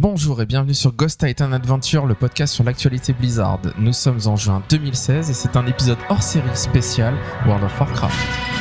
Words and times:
Bonjour 0.00 0.40
et 0.40 0.46
bienvenue 0.46 0.72
sur 0.72 0.94
Ghost 0.94 1.26
Titan 1.26 1.52
Adventure, 1.52 2.06
le 2.06 2.14
podcast 2.14 2.54
sur 2.54 2.64
l'actualité 2.64 3.12
Blizzard. 3.12 3.60
Nous 3.76 3.92
sommes 3.92 4.20
en 4.24 4.34
juin 4.34 4.62
2016 4.70 5.28
et 5.28 5.34
c'est 5.34 5.58
un 5.58 5.66
épisode 5.66 5.98
hors 6.08 6.22
série 6.22 6.56
spécial 6.56 7.14
World 7.44 7.64
of 7.64 7.78
Warcraft. 7.78 8.59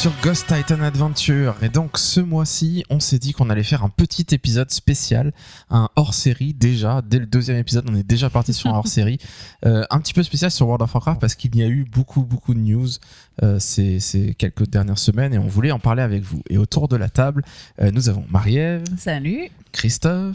Sur 0.00 0.12
Ghost 0.22 0.46
Titan 0.46 0.80
Adventure. 0.80 1.56
Et 1.62 1.68
donc 1.68 1.98
ce 1.98 2.20
mois-ci, 2.20 2.84
on 2.88 3.00
s'est 3.00 3.18
dit 3.18 3.32
qu'on 3.32 3.50
allait 3.50 3.62
faire 3.62 3.84
un 3.84 3.90
petit 3.90 4.24
épisode 4.30 4.70
spécial, 4.70 5.32
un 5.68 5.90
hors-série 5.94 6.54
déjà. 6.54 7.02
Dès 7.02 7.18
le 7.18 7.26
deuxième 7.26 7.58
épisode, 7.58 7.84
on 7.90 7.94
est 7.94 8.02
déjà 8.02 8.30
parti 8.30 8.54
sur 8.54 8.70
un 8.70 8.78
hors-série. 8.78 9.18
Euh, 9.66 9.84
un 9.90 10.00
petit 10.00 10.14
peu 10.14 10.22
spécial 10.22 10.50
sur 10.50 10.66
World 10.66 10.80
of 10.82 10.94
Warcraft 10.94 11.20
parce 11.20 11.34
qu'il 11.34 11.54
y 11.54 11.62
a 11.62 11.66
eu 11.66 11.84
beaucoup, 11.84 12.22
beaucoup 12.22 12.54
de 12.54 12.60
news 12.60 12.88
euh, 13.42 13.58
ces, 13.58 14.00
ces 14.00 14.32
quelques 14.32 14.66
dernières 14.66 14.98
semaines 14.98 15.34
et 15.34 15.38
on 15.38 15.48
voulait 15.48 15.70
en 15.70 15.78
parler 15.78 16.00
avec 16.02 16.22
vous. 16.22 16.40
Et 16.48 16.56
autour 16.56 16.88
de 16.88 16.96
la 16.96 17.10
table, 17.10 17.44
euh, 17.82 17.90
nous 17.90 18.08
avons 18.08 18.24
Marie-Ève, 18.30 18.84
Salut. 18.96 19.50
Christophe 19.72 20.34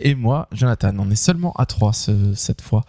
et 0.00 0.16
moi, 0.16 0.48
Jonathan. 0.50 0.92
On 0.98 1.08
est 1.10 1.14
seulement 1.16 1.52
à 1.52 1.66
trois 1.66 1.92
ce- 1.92 2.34
cette 2.34 2.60
fois. 2.62 2.84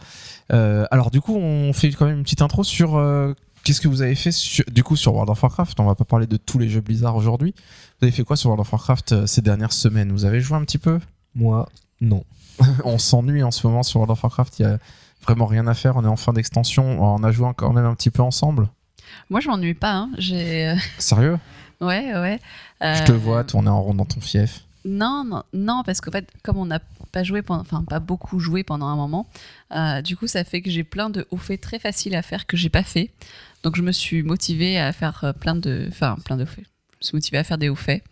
Euh, 0.52 0.86
alors 0.90 1.12
du 1.12 1.22
coup, 1.22 1.36
on 1.36 1.72
fait 1.72 1.92
quand 1.92 2.08
même 2.08 2.18
une 2.18 2.24
petite 2.24 2.42
intro 2.42 2.64
sur 2.64 2.98
euh, 2.98 3.36
qu'est-ce 3.64 3.82
que 3.82 3.88
vous 3.88 4.02
avez 4.02 4.16
fait 4.16 4.32
sur- 4.32 4.66
du 4.72 4.84
coup 4.84 4.96
sur 4.96 5.14
World 5.14 5.30
of 5.30 5.42
Warcraft? 5.42 5.80
On 5.80 5.86
va 5.86 5.96
pas 5.96 6.06
parler 6.06 6.28
de 6.28 6.38
tous 6.38 6.58
les 6.60 6.70
jeux 6.70 6.82
Blizzard 6.82 7.16
aujourd'hui. 7.16 7.54
Vous 8.00 8.06
avez 8.06 8.12
fait 8.12 8.24
quoi 8.24 8.36
sur 8.36 8.50
World 8.50 8.62
of 8.62 8.72
Warcraft 8.72 9.12
euh, 9.12 9.28
ces 9.28 9.42
dernières 9.42 9.74
semaines? 9.74 10.12
Vous 10.12 10.26
avez 10.26 10.42
joué 10.42 10.58
un 10.58 10.64
petit 10.64 10.78
peu? 10.78 11.00
Moi, 11.36 11.68
non. 12.02 12.24
On 12.84 12.98
s'ennuie 12.98 13.44
en 13.44 13.52
ce 13.52 13.66
moment 13.68 13.84
sur 13.84 14.00
World 14.00 14.12
of 14.12 14.24
Warcraft. 14.24 14.60
Il 14.60 14.62
y 14.64 14.66
a 14.66 14.78
vraiment 15.24 15.46
rien 15.46 15.68
à 15.68 15.74
faire. 15.74 15.96
On 15.98 16.04
est 16.04 16.08
en 16.08 16.16
fin 16.16 16.34
d'extension. 16.34 17.02
On 17.04 17.24
a 17.24 17.32
joué 17.32 17.50
quand 17.56 17.74
même 17.74 17.86
un 17.86 17.96
petit 17.96 18.10
peu 18.10 18.22
ensemble. 18.22 18.68
Moi, 19.30 19.40
je 19.42 19.48
m'ennuie 19.50 19.74
pas. 19.74 19.94
Hein. 19.94 20.10
J'ai. 20.18 20.68
euh, 20.70 20.76
Sérieux? 20.98 21.38
Ouais, 21.82 22.14
ouais. 22.14 22.40
Je 22.82 22.86
Euh, 22.88 23.06
te 23.06 23.12
vois 23.14 23.46
tourner 23.46 23.70
en 23.70 23.82
rond 23.82 23.94
dans 23.94 24.04
ton 24.04 24.20
fief. 24.20 24.66
Non, 24.86 25.24
non, 25.26 25.44
non, 25.54 25.84
parce 25.86 26.02
qu'en 26.02 26.12
fait, 26.12 26.28
comme 26.44 26.58
on 26.58 26.66
n'a 26.66 26.80
pas 27.12 27.24
joué, 27.24 27.42
pendant, 27.42 27.62
enfin 27.62 27.84
pas 27.84 28.00
beaucoup 28.00 28.40
joué 28.40 28.64
pendant 28.64 28.88
un 28.88 28.96
moment, 28.96 29.28
euh, 29.76 30.02
du 30.02 30.16
coup, 30.16 30.28
ça 30.28 30.44
fait 30.44 30.62
que 30.62 30.70
j'ai 30.70 30.84
plein 30.84 31.10
de 31.10 31.28
hauts 31.32 31.38
faits 31.38 31.62
très 31.62 31.80
faciles 31.80 32.16
à 32.16 32.22
faire 32.22 32.46
que 32.48 32.56
j'ai 32.58 32.70
pas 32.70 32.84
fait. 32.84 33.12
Donc, 33.64 33.76
je 33.76 33.82
me 33.82 33.92
suis 33.92 34.24
motivée 34.24 34.80
à 34.80 34.92
faire 34.94 35.20
euh, 35.24 35.34
plein 35.34 35.56
de, 35.56 35.86
enfin 35.90 36.16
plein 36.24 36.38
de 36.38 36.46
faits. 36.46 36.66
Je 36.94 36.98
me 36.98 37.04
suis 37.08 37.16
motivée 37.18 37.38
à 37.40 37.44
faire 37.44 37.58
des 37.58 37.70
hauts 37.70 37.76
faits. 37.76 38.04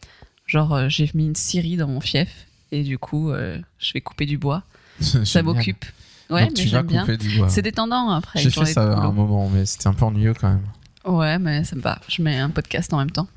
Genre, 0.46 0.74
euh, 0.74 0.90
j'ai 0.90 1.10
mis 1.14 1.26
une 1.26 1.36
scierie 1.36 1.78
dans 1.78 1.88
mon 1.88 2.00
fief 2.02 2.48
et 2.72 2.84
du 2.84 2.98
coup, 2.98 3.32
euh, 3.32 3.60
je 3.80 3.94
vais 3.94 4.02
couper 4.02 4.26
du 4.26 4.38
bois. 4.38 4.64
Ça 5.00 5.44
m'occupe. 5.44 5.86
Ouais, 6.30 6.48
Donc, 6.48 6.58
mais 6.58 6.64
tu 6.64 6.70
vas 6.70 6.80
j'aime 6.80 6.88
bien. 6.88 7.02
couper 7.02 7.18
du 7.18 7.38
bois. 7.38 7.50
C'est 7.50 7.62
détendant 7.62 8.10
après. 8.10 8.40
J'ai 8.42 8.50
fait 8.50 8.66
ça 8.66 8.82
à 8.82 9.06
un 9.06 9.12
moment, 9.14 9.50
mais 9.50 9.66
c'était 9.66 9.88
un 9.88 9.94
peu 9.94 10.04
ennuyeux 10.04 10.34
quand 10.34 10.50
même. 10.50 10.64
Ouais, 11.06 11.40
mais 11.40 11.64
ça 11.64 11.78
me 11.78 11.82
va. 11.82 12.00
Je 12.10 12.22
mets 12.22 12.38
un 12.38 12.50
podcast 12.50 12.92
en 12.94 12.98
même 12.98 13.12
temps. 13.12 13.28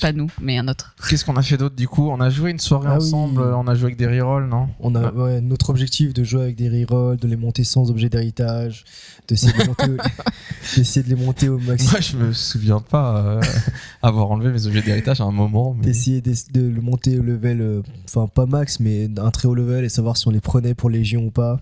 Pas 0.00 0.12
nous, 0.12 0.30
mais 0.40 0.58
un 0.58 0.68
autre. 0.68 0.94
Qu'est-ce 1.08 1.24
qu'on 1.24 1.36
a 1.36 1.42
fait 1.42 1.56
d'autre 1.56 1.74
du 1.74 1.88
coup? 1.88 2.08
On 2.08 2.20
a 2.20 2.30
joué 2.30 2.50
une 2.50 2.58
soirée 2.60 2.88
Ah 2.90 2.98
oui. 2.98 3.04
ensemble, 3.06 3.42
on 3.42 3.66
a 3.66 3.74
joué 3.74 3.86
avec 3.86 3.96
des 3.96 4.06
rerolls, 4.06 4.48
non? 4.48 4.68
On 4.80 4.94
a 4.94 5.12
ouais, 5.12 5.40
notre 5.40 5.70
objectif 5.70 6.14
de 6.14 6.22
jouer 6.24 6.42
avec 6.42 6.56
des 6.56 6.68
rerolls, 6.84 7.16
de 7.18 7.26
les 7.26 7.36
monter 7.36 7.64
sans 7.64 7.90
objet 7.90 8.08
d'héritage, 8.08 8.84
d'essayer 9.26 9.52
de, 9.52 9.58
les 9.58 9.66
monter 9.66 9.84
au- 9.90 9.96
d'essayer 10.76 11.02
de 11.02 11.08
les 11.08 11.16
monter 11.16 11.48
au 11.48 11.58
maximum. 11.58 11.92
Moi, 11.92 12.00
je 12.00 12.16
me 12.16 12.32
souviens 12.32 12.80
pas 12.80 13.16
euh, 13.18 13.40
avoir 14.02 14.30
enlevé 14.30 14.50
mes 14.52 14.66
objets 14.66 14.82
d'héritage 14.82 15.20
à 15.20 15.24
un 15.24 15.32
moment. 15.32 15.74
Mais... 15.76 15.84
D'essayer 15.86 16.20
de, 16.20 16.32
de 16.52 16.60
le 16.60 16.80
monter 16.80 17.18
au 17.18 17.22
level, 17.22 17.60
euh, 17.60 17.82
enfin 18.04 18.28
pas 18.28 18.46
max, 18.46 18.80
mais 18.80 19.08
un 19.18 19.30
très 19.30 19.48
haut 19.48 19.54
level 19.54 19.84
et 19.84 19.88
savoir 19.88 20.16
si 20.16 20.28
on 20.28 20.30
les 20.30 20.40
prenait 20.40 20.74
pour 20.74 20.90
Légion 20.90 21.24
ou 21.26 21.30
pas. 21.30 21.60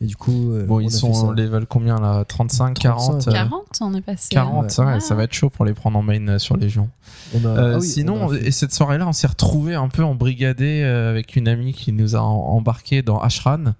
Et 0.00 0.06
du 0.06 0.14
coup, 0.16 0.52
euh, 0.52 0.64
Bon, 0.64 0.76
on 0.76 0.80
ils 0.80 0.86
a 0.86 0.90
sont 0.90 1.12
fait 1.12 1.26
ça. 1.26 1.42
level 1.42 1.66
combien 1.66 1.98
là 1.98 2.24
35, 2.24 2.78
40 2.78 3.20
35. 3.22 3.30
euh, 3.30 3.34
40, 3.34 3.64
on 3.80 3.94
est 3.94 4.00
passé. 4.00 4.28
40, 4.30 4.78
ouais, 4.78 4.84
Ouais. 4.84 5.00
ça 5.00 5.14
va 5.16 5.24
être 5.24 5.32
chaud 5.32 5.50
pour 5.50 5.64
les 5.64 5.74
prendre 5.74 5.98
en 5.98 6.02
main 6.02 6.28
euh, 6.28 6.38
sur 6.38 6.56
Légion. 6.56 6.88
On 7.34 7.44
a- 7.44 7.48
Euh, 7.48 7.72
ah 7.74 7.78
oui, 7.80 7.86
sinon, 7.86 8.26
on 8.28 8.32
a 8.32 8.36
et 8.36 8.52
cette 8.52 8.72
soirée-là, 8.72 9.08
on 9.08 9.12
s'est 9.12 9.26
retrouvé 9.26 9.74
un 9.74 9.88
peu 9.88 10.04
embrigadé 10.04 10.82
euh, 10.84 11.10
avec 11.10 11.34
une 11.34 11.48
amie 11.48 11.72
qui 11.72 11.92
nous 11.92 12.14
a 12.14 12.20
embarqué 12.20 13.02
dans 13.02 13.18
Ashran. 13.18 13.74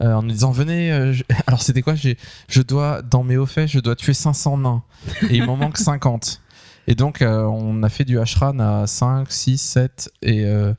euh, 0.00 0.14
en 0.14 0.22
nous 0.22 0.30
disant 0.30 0.52
venez 0.52 0.90
euh, 0.90 1.12
je- 1.12 1.22
alors 1.46 1.60
c'était 1.60 1.82
quoi 1.82 1.94
j'ai 1.94 2.16
je 2.48 2.62
dois 2.62 3.02
dans 3.02 3.22
mes 3.22 3.36
hauts 3.36 3.44
faits 3.44 3.68
je 3.68 3.78
dois 3.78 3.94
tuer 3.94 4.14
500 4.14 4.56
nains 4.56 4.82
et 5.28 5.36
il 5.36 5.44
m'en 5.44 5.54
manque 5.56 5.76
50 5.76 6.40
et 6.86 6.94
donc 6.94 7.20
euh, 7.20 7.42
on 7.44 7.82
a 7.82 7.90
fait 7.90 8.06
du 8.06 8.18
Ashran 8.18 8.58
à 8.58 8.86
5 8.86 9.30
6 9.30 9.58
7 9.58 10.10
et 10.22 10.46
euh, 10.46 10.72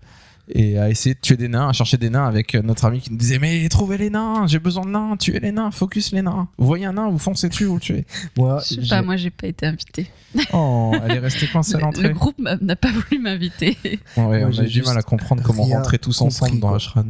et 0.50 0.78
à 0.78 0.90
essayer 0.90 1.16
de 1.16 1.20
tuer 1.20 1.38
des 1.38 1.48
nains, 1.48 1.70
à 1.70 1.74
chercher 1.74 1.98
des 1.98 2.10
nains 2.10 2.26
avec 2.26 2.56
euh, 2.56 2.62
notre 2.62 2.86
ami 2.86 3.00
qui 3.00 3.12
nous 3.12 3.18
disait 3.18 3.40
mais 3.40 3.68
trouvez 3.70 3.98
les 3.98 4.10
nains, 4.10 4.46
j'ai 4.48 4.60
besoin 4.60 4.84
de 4.86 4.90
nains, 4.92 5.16
tuez 5.18 5.40
les 5.40 5.52
nains, 5.52 5.72
focus 5.72 6.12
les 6.12 6.22
nains. 6.22 6.48
Vous 6.58 6.66
voyez 6.68 6.86
un 6.86 6.94
nain, 6.94 7.10
vous 7.10 7.18
foncez 7.20 7.50
dessus, 7.50 7.66
vous 7.66 7.76
le 7.76 7.80
tuez. 7.82 8.06
moi, 8.38 8.60
Je 8.68 8.82
sais 8.82 8.88
pas, 8.90 9.02
moi 9.02 9.16
j'ai 9.16 9.30
pas 9.30 9.48
été 9.48 9.66
invitée. 9.66 10.08
Oh, 10.52 10.92
elle 11.06 11.12
est 11.18 11.20
restée 11.20 11.48
coincée 11.48 11.76
à 11.76 11.78
Le, 11.78 11.82
le 11.82 11.86
l'entrée. 11.86 12.10
groupe 12.14 12.40
n'a 12.40 12.76
pas 12.76 12.92
voulu 12.92 13.22
m'inviter. 13.22 13.78
Ouais, 13.84 14.00
Moi, 14.18 14.26
on 14.44 14.48
a 14.48 14.52
j'ai 14.52 14.64
eu 14.64 14.68
du 14.68 14.82
mal 14.82 14.98
à 14.98 15.02
comprendre 15.04 15.44
comment 15.44 15.64
rentrer 15.64 16.00
tous 16.00 16.18
compris, 16.18 16.36
ensemble 16.36 16.60
dans. 16.60 16.74
Ashran. 16.74 17.06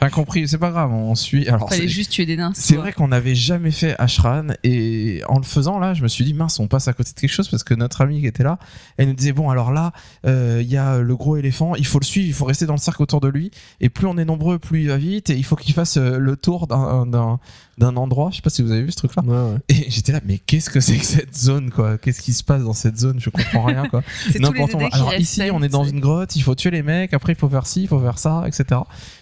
Rien 0.00 0.10
compris, 0.10 0.48
c'est 0.48 0.58
pas 0.58 0.70
grave, 0.70 0.90
on 0.92 1.14
suit. 1.14 1.46
Alors, 1.48 1.68
Fallait 1.68 1.82
c'est- 1.82 1.88
juste 1.88 2.10
tuer 2.10 2.26
des 2.26 2.36
nains. 2.36 2.50
c'est 2.54 2.74
vrai 2.76 2.92
qu'on 2.92 3.08
n'avait 3.08 3.34
jamais 3.36 3.70
fait 3.70 3.94
Ashran 4.00 4.46
et 4.64 5.22
en 5.28 5.36
le 5.38 5.44
faisant 5.44 5.78
là, 5.78 5.94
je 5.94 6.02
me 6.02 6.08
suis 6.08 6.24
dit 6.24 6.34
mince, 6.34 6.58
on 6.58 6.66
passe 6.66 6.88
à 6.88 6.92
côté 6.92 7.12
de 7.14 7.20
quelque 7.20 7.30
chose 7.30 7.48
parce 7.48 7.62
que 7.62 7.74
notre 7.74 8.00
amie 8.00 8.20
qui 8.20 8.26
était 8.26 8.42
là, 8.42 8.58
elle 8.96 9.08
nous 9.08 9.14
disait 9.14 9.32
bon 9.32 9.50
alors 9.50 9.70
là, 9.70 9.92
euh, 10.26 10.58
il 10.62 10.68
y 10.68 10.76
a 10.76 10.98
le 10.98 11.14
gros 11.16 11.36
éléphant, 11.36 11.74
il 11.76 11.86
faut 11.86 12.00
le 12.00 12.04
suivre, 12.04 12.26
il 12.26 12.32
faut 12.34 12.46
rester 12.46 12.66
dans 12.66 12.72
le 12.74 12.78
cercle 12.80 13.02
autour 13.02 13.20
de 13.20 13.28
lui 13.28 13.50
et 13.80 13.90
plus 13.90 14.06
on 14.06 14.16
est 14.18 14.24
nombreux, 14.24 14.58
plus 14.58 14.80
il 14.82 14.88
va 14.88 14.96
vite 14.96 15.30
et 15.30 15.36
il 15.36 15.44
faut 15.44 15.56
qu'il 15.56 15.74
fasse 15.74 15.96
euh, 15.98 16.18
le 16.18 16.36
tour 16.36 16.66
d'un- 16.66 17.38
d'un 17.78 17.96
endroit. 17.96 18.28
Je 18.30 18.36
sais 18.36 18.42
pas 18.42 18.50
si 18.50 18.62
vous 18.62 18.70
avez 18.70 18.82
vu 18.82 18.90
ce 18.90 18.96
truc 18.96 19.14
là. 19.16 19.22
Ouais, 19.24 19.52
ouais. 19.54 19.58
Et 19.68 19.90
j'étais 19.90 20.12
là, 20.12 20.20
mais 20.26 20.38
qu'est-ce 20.38 20.68
que 20.70 20.80
c'est 20.80 20.96
que 20.98 21.04
cette 21.04 21.36
zone 21.36 21.70
quoi? 21.70 21.96
Qu'est-ce 21.98 22.20
qui 22.20 22.32
se 22.32 22.44
passe 22.44 22.62
dans 22.62 22.72
cette 22.74 22.98
zone? 22.98 23.18
Je 23.18 23.30
comprends 23.30 23.64
rien 23.64 23.88
quoi. 23.88 24.02
N'importe 24.40 24.74
Alors 24.92 25.14
ici, 25.14 25.42
on 25.52 25.62
est 25.62 25.68
dans 25.68 25.84
une 25.84 26.00
grotte, 26.00 26.36
il 26.36 26.42
faut 26.42 26.54
tuer 26.54 26.70
les 26.70 26.82
mecs, 26.82 27.14
après 27.14 27.32
il 27.32 27.38
faut 27.38 27.48
faire 27.48 27.66
ci, 27.66 27.82
il 27.82 27.88
faut 27.88 28.00
faire 28.00 28.18
ça, 28.18 28.44
etc. 28.46 28.80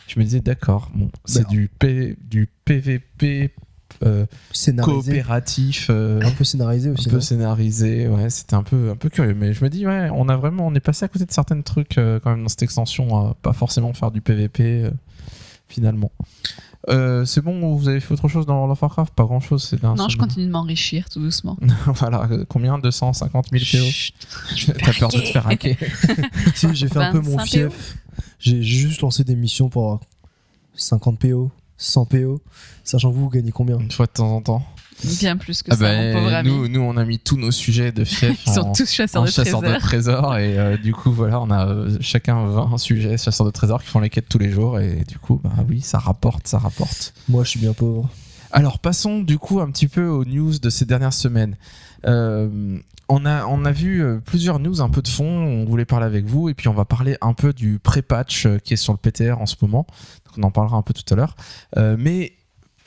Je 0.08 0.18
me 0.18 0.24
disais, 0.24 0.40
d'accord, 0.40 0.90
bon, 0.94 1.08
c'est 1.24 1.42
Ben, 1.44 1.48
du, 1.50 1.70
P- 1.78 2.16
du 2.28 2.48
PVP 2.64 3.54
euh, 4.02 4.26
coopératif, 4.82 5.86
euh, 5.90 6.20
Un 6.22 6.30
peu 6.32 6.44
scénarisé 6.44 6.90
un 6.90 6.92
aussi. 6.94 7.08
peu 7.08 7.16
non? 7.16 7.20
scénarisé, 7.20 8.08
ouais, 8.08 8.30
c'était 8.30 8.54
un 8.54 8.62
peu, 8.62 8.90
un 8.90 8.96
peu 8.96 9.08
curieux. 9.08 9.34
Mais 9.34 9.52
je 9.52 9.62
me 9.64 9.68
dis, 9.70 9.86
ouais, 9.86 10.08
on 10.12 10.28
a 10.28 10.36
vraiment, 10.36 10.66
on 10.66 10.74
est 10.74 10.80
passé 10.80 11.04
à 11.04 11.08
côté 11.08 11.24
de 11.26 11.32
certains 11.32 11.60
trucs 11.60 11.98
euh, 11.98 12.18
quand 12.20 12.30
même 12.30 12.42
dans 12.42 12.48
cette 12.48 12.62
extension, 12.62 13.34
pas 13.42 13.52
forcément 13.52 13.92
faire 13.92 14.10
du 14.10 14.20
PVP 14.20 14.62
euh, 14.84 14.90
finalement. 15.68 16.10
Euh, 16.88 17.26
c'est 17.26 17.42
bon, 17.42 17.76
vous 17.76 17.88
avez 17.88 18.00
fait 18.00 18.14
autre 18.14 18.28
chose 18.28 18.46
dans 18.46 18.54
World 18.54 18.72
of 18.72 18.80
Warcraft 18.80 19.14
Pas 19.14 19.24
grand 19.24 19.40
chose, 19.40 19.62
c'est 19.62 19.82
Non, 19.82 20.08
je 20.08 20.16
continue 20.16 20.46
de 20.46 20.50
m'enrichir 20.50 21.08
tout 21.10 21.20
doucement. 21.20 21.58
voilà, 21.86 22.26
euh, 22.30 22.44
combien? 22.48 22.78
250 22.78 23.48
000 23.52 23.64
PO. 23.70 24.72
T'as 24.78 24.92
peur 24.94 25.10
de 25.10 25.18
te 25.18 25.26
faire 25.26 25.46
hacker 25.46 25.76
Si, 26.54 26.74
j'ai 26.74 26.88
fait 26.88 26.98
un 26.98 27.12
peu 27.12 27.20
mon 27.20 27.36
25 27.36 27.46
fief. 27.46 27.98
J'ai 28.38 28.62
j'ai 28.62 28.78
juste 28.78 29.02
lancé 29.02 29.24
des 29.24 29.36
missions 29.36 29.68
pour 29.68 30.00
50 30.74 31.18
PO, 31.18 31.50
100 31.76 32.06
PO, 32.06 32.40
sachant 32.82 33.10
que 33.10 33.16
vous, 33.16 33.24
vous 33.24 33.30
gagnez 33.30 33.52
combien? 33.52 33.78
Une 33.78 33.90
fois 33.90 34.06
de 34.06 34.12
temps 34.12 34.34
en 34.36 34.40
temps 34.40 34.64
Bien 35.20 35.36
plus 35.36 35.62
que 35.62 35.70
Ah 35.72 35.76
ça, 35.76 35.80
bah, 35.82 35.96
mon 35.96 36.12
pauvre 36.14 36.34
ami. 36.34 36.48
nous, 36.50 36.68
nous, 36.68 36.80
on 36.80 36.96
a 36.96 37.04
mis 37.04 37.18
tous 37.18 37.36
nos 37.36 37.50
sujets 37.50 37.92
de 37.92 38.04
fief 38.04 38.42
Ils 38.46 38.52
sont 38.52 38.60
en, 38.60 38.72
tous 38.72 38.90
chasseurs 38.90 39.22
en 39.22 39.24
de 39.24 39.30
chasseurs 39.30 39.60
trésors. 39.60 39.74
de 39.74 39.80
trésors 39.80 40.36
et 40.38 40.58
euh, 40.58 40.76
du 40.76 40.92
coup 40.92 41.10
voilà 41.12 41.40
on 41.40 41.50
a 41.50 41.66
euh, 41.68 41.96
chacun 42.00 42.44
20 42.46 42.78
sujets 42.78 43.16
chasseurs 43.18 43.46
de 43.46 43.50
trésors 43.52 43.82
qui 43.82 43.88
font 43.88 44.00
les 44.00 44.10
quêtes 44.10 44.28
tous 44.28 44.38
les 44.38 44.50
jours 44.50 44.78
et 44.78 45.04
du 45.06 45.18
coup 45.18 45.40
bah 45.42 45.50
oui 45.68 45.80
ça 45.80 45.98
rapporte 45.98 46.46
ça 46.46 46.58
rapporte 46.58 47.14
Moi, 47.28 47.44
je 47.44 47.50
suis 47.50 47.60
bien 47.60 47.72
pauvre. 47.72 48.08
alors 48.52 48.78
passons 48.78 49.20
du 49.20 49.38
coup 49.38 49.60
un 49.60 49.70
petit 49.70 49.88
peu 49.88 50.06
aux 50.06 50.24
news 50.24 50.58
de 50.58 50.70
ces 50.70 50.84
dernières 50.84 51.12
semaines 51.14 51.56
Euh, 52.06 52.78
on 53.12 53.26
a, 53.26 53.44
on 53.46 53.64
a 53.64 53.72
vu 53.72 54.04
plusieurs 54.24 54.60
news 54.60 54.80
un 54.80 54.88
peu 54.88 55.02
de 55.02 55.08
fond, 55.08 55.24
on 55.26 55.64
voulait 55.64 55.84
parler 55.84 56.06
avec 56.06 56.26
vous 56.26 56.48
et 56.48 56.54
puis 56.54 56.68
on 56.68 56.72
va 56.74 56.84
parler 56.84 57.16
un 57.20 57.32
peu 57.34 57.52
du 57.52 57.80
pré-patch 57.80 58.46
qui 58.62 58.74
est 58.74 58.76
sur 58.76 58.92
le 58.92 58.98
PTR 58.98 59.40
en 59.40 59.46
ce 59.46 59.56
moment, 59.60 59.84
donc 60.26 60.38
on 60.38 60.42
en 60.44 60.52
parlera 60.52 60.76
un 60.76 60.82
peu 60.82 60.94
tout 60.94 61.12
à 61.12 61.16
l'heure. 61.16 61.34
Euh, 61.76 61.96
mais 61.98 62.34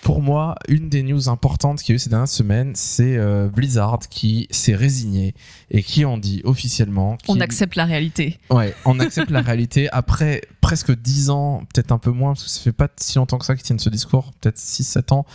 pour 0.04 0.22
moi, 0.22 0.56
une 0.68 0.90
des 0.90 1.02
news 1.02 1.30
importantes 1.30 1.82
qu'il 1.82 1.94
y 1.94 1.94
a 1.94 1.96
eu 1.96 2.00
ces 2.00 2.10
dernières 2.10 2.28
semaines, 2.28 2.74
c'est 2.76 3.16
euh, 3.16 3.48
Blizzard 3.48 4.00
qui 4.10 4.48
s'est 4.52 4.76
résigné 4.76 5.34
et 5.72 5.82
qui 5.82 6.04
en 6.04 6.18
dit 6.18 6.42
officiellement 6.44 7.18
On 7.30 7.40
accepte 7.40 7.76
la 7.76 7.86
réalité. 7.86 8.38
Ouais, 8.50 8.76
on 8.84 9.00
accepte 9.00 9.32
la 9.32 9.42
réalité 9.42 9.90
après 9.94 10.42
presque 10.60 10.94
10 10.94 11.30
ans, 11.30 11.64
peut-être 11.74 11.92
un 11.94 11.98
peu 11.98 12.12
moins, 12.12 12.34
parce 12.34 12.44
que 12.44 12.50
ça 12.50 12.60
fait 12.62 12.74
pas 12.74 12.90
si 12.98 13.18
longtemps 13.18 13.38
que 13.38 13.46
ça 13.46 13.56
qu'ils 13.56 13.64
tiennent 13.64 13.80
ce 13.80 13.90
discours, 13.90 14.32
peut-être 14.42 14.58
6-7 14.58 15.14
ans, 15.14 15.26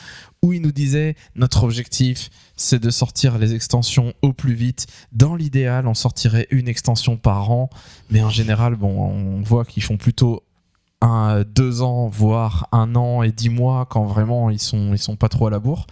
où 0.43 0.53
ils 0.53 0.61
nous 0.61 0.73
disaient 0.73 1.17
notre 1.35 1.65
objectif, 1.65 2.29
c'est 2.57 2.79
de 2.79 2.91
sortir 2.91 3.39
les 3.39 3.55
extensions 3.55 4.13
au 4.21 4.33
plus 4.33 4.55
vite. 4.55 4.87
Dans 5.13 5.35
l'idéal, 5.35 5.87
on 5.87 5.95
sortirait 5.95 6.47
une 6.51 6.69
extension 6.69 7.17
par 7.17 7.51
an, 7.51 7.71
mais 8.11 8.23
en 8.23 8.31
général, 8.31 8.77
bon, 8.77 9.01
on 9.01 9.43
voit 9.43 9.65
qu'ils 9.65 9.83
font 9.83 9.97
plutôt 9.97 10.43
un, 11.01 11.45
deux 11.45 11.83
ans, 11.83 12.09
voire 12.09 12.69
un 12.73 12.97
an 12.97 13.23
et 13.23 13.31
dix 13.31 13.51
mois 13.51 13.87
quand 13.89 14.05
vraiment 14.05 14.51
ils 14.51 14.59
sont, 14.59 14.93
ils 14.93 14.99
sont 14.99 15.17
pas 15.17 15.29
trop 15.29 15.47
à 15.47 15.51
la 15.51 15.59
bourre. 15.59 15.87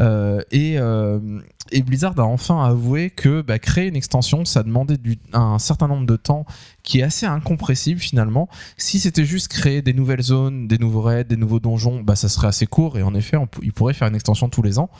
Euh, 0.00 0.42
et, 0.50 0.78
euh, 0.78 1.40
et 1.72 1.82
Blizzard 1.82 2.18
a 2.18 2.24
enfin 2.24 2.64
avoué 2.64 3.10
que 3.10 3.42
bah, 3.42 3.58
créer 3.58 3.88
une 3.88 3.96
extension, 3.96 4.44
ça 4.44 4.62
demandait 4.62 4.98
du, 4.98 5.18
un 5.32 5.58
certain 5.58 5.88
nombre 5.88 6.06
de 6.06 6.16
temps 6.16 6.44
qui 6.82 7.00
est 7.00 7.02
assez 7.02 7.26
incompressible 7.26 8.00
finalement. 8.00 8.48
Si 8.76 9.00
c'était 9.00 9.24
juste 9.24 9.48
créer 9.48 9.82
des 9.82 9.94
nouvelles 9.94 10.22
zones, 10.22 10.68
des 10.68 10.78
nouveaux 10.78 11.02
raids, 11.02 11.24
des 11.24 11.36
nouveaux 11.36 11.60
donjons, 11.60 12.00
bah, 12.00 12.16
ça 12.16 12.28
serait 12.28 12.48
assez 12.48 12.66
court 12.66 12.98
et 12.98 13.02
en 13.02 13.14
effet, 13.14 13.36
on, 13.36 13.48
il 13.62 13.72
pourrait 13.72 13.94
faire 13.94 14.08
une 14.08 14.14
extension 14.14 14.48
tous 14.48 14.62
les 14.62 14.78
ans. 14.78 14.90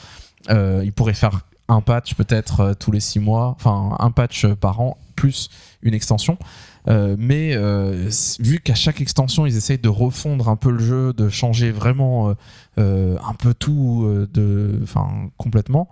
Euh, 0.48 0.80
il 0.84 0.92
pourrait 0.92 1.14
faire 1.14 1.40
un 1.68 1.82
patch 1.82 2.14
peut-être 2.14 2.74
tous 2.78 2.90
les 2.90 3.00
six 3.00 3.20
mois, 3.20 3.54
enfin 3.56 3.96
un 3.98 4.10
patch 4.10 4.46
par 4.46 4.80
an 4.80 4.96
plus 5.20 5.50
une 5.82 5.94
extension. 5.94 6.38
Euh, 6.88 7.16
mais 7.18 7.54
euh, 7.54 8.08
vu 8.38 8.60
qu'à 8.60 8.74
chaque 8.74 9.00
extension 9.00 9.46
ils 9.46 9.56
essayent 9.56 9.78
de 9.78 9.88
refondre 9.88 10.48
un 10.48 10.56
peu 10.56 10.70
le 10.70 10.78
jeu, 10.78 11.12
de 11.12 11.28
changer 11.28 11.70
vraiment 11.70 12.34
euh, 12.78 13.16
un 13.26 13.34
peu 13.34 13.54
tout, 13.54 14.26
de, 14.32 14.80
enfin 14.82 15.30
complètement, 15.36 15.88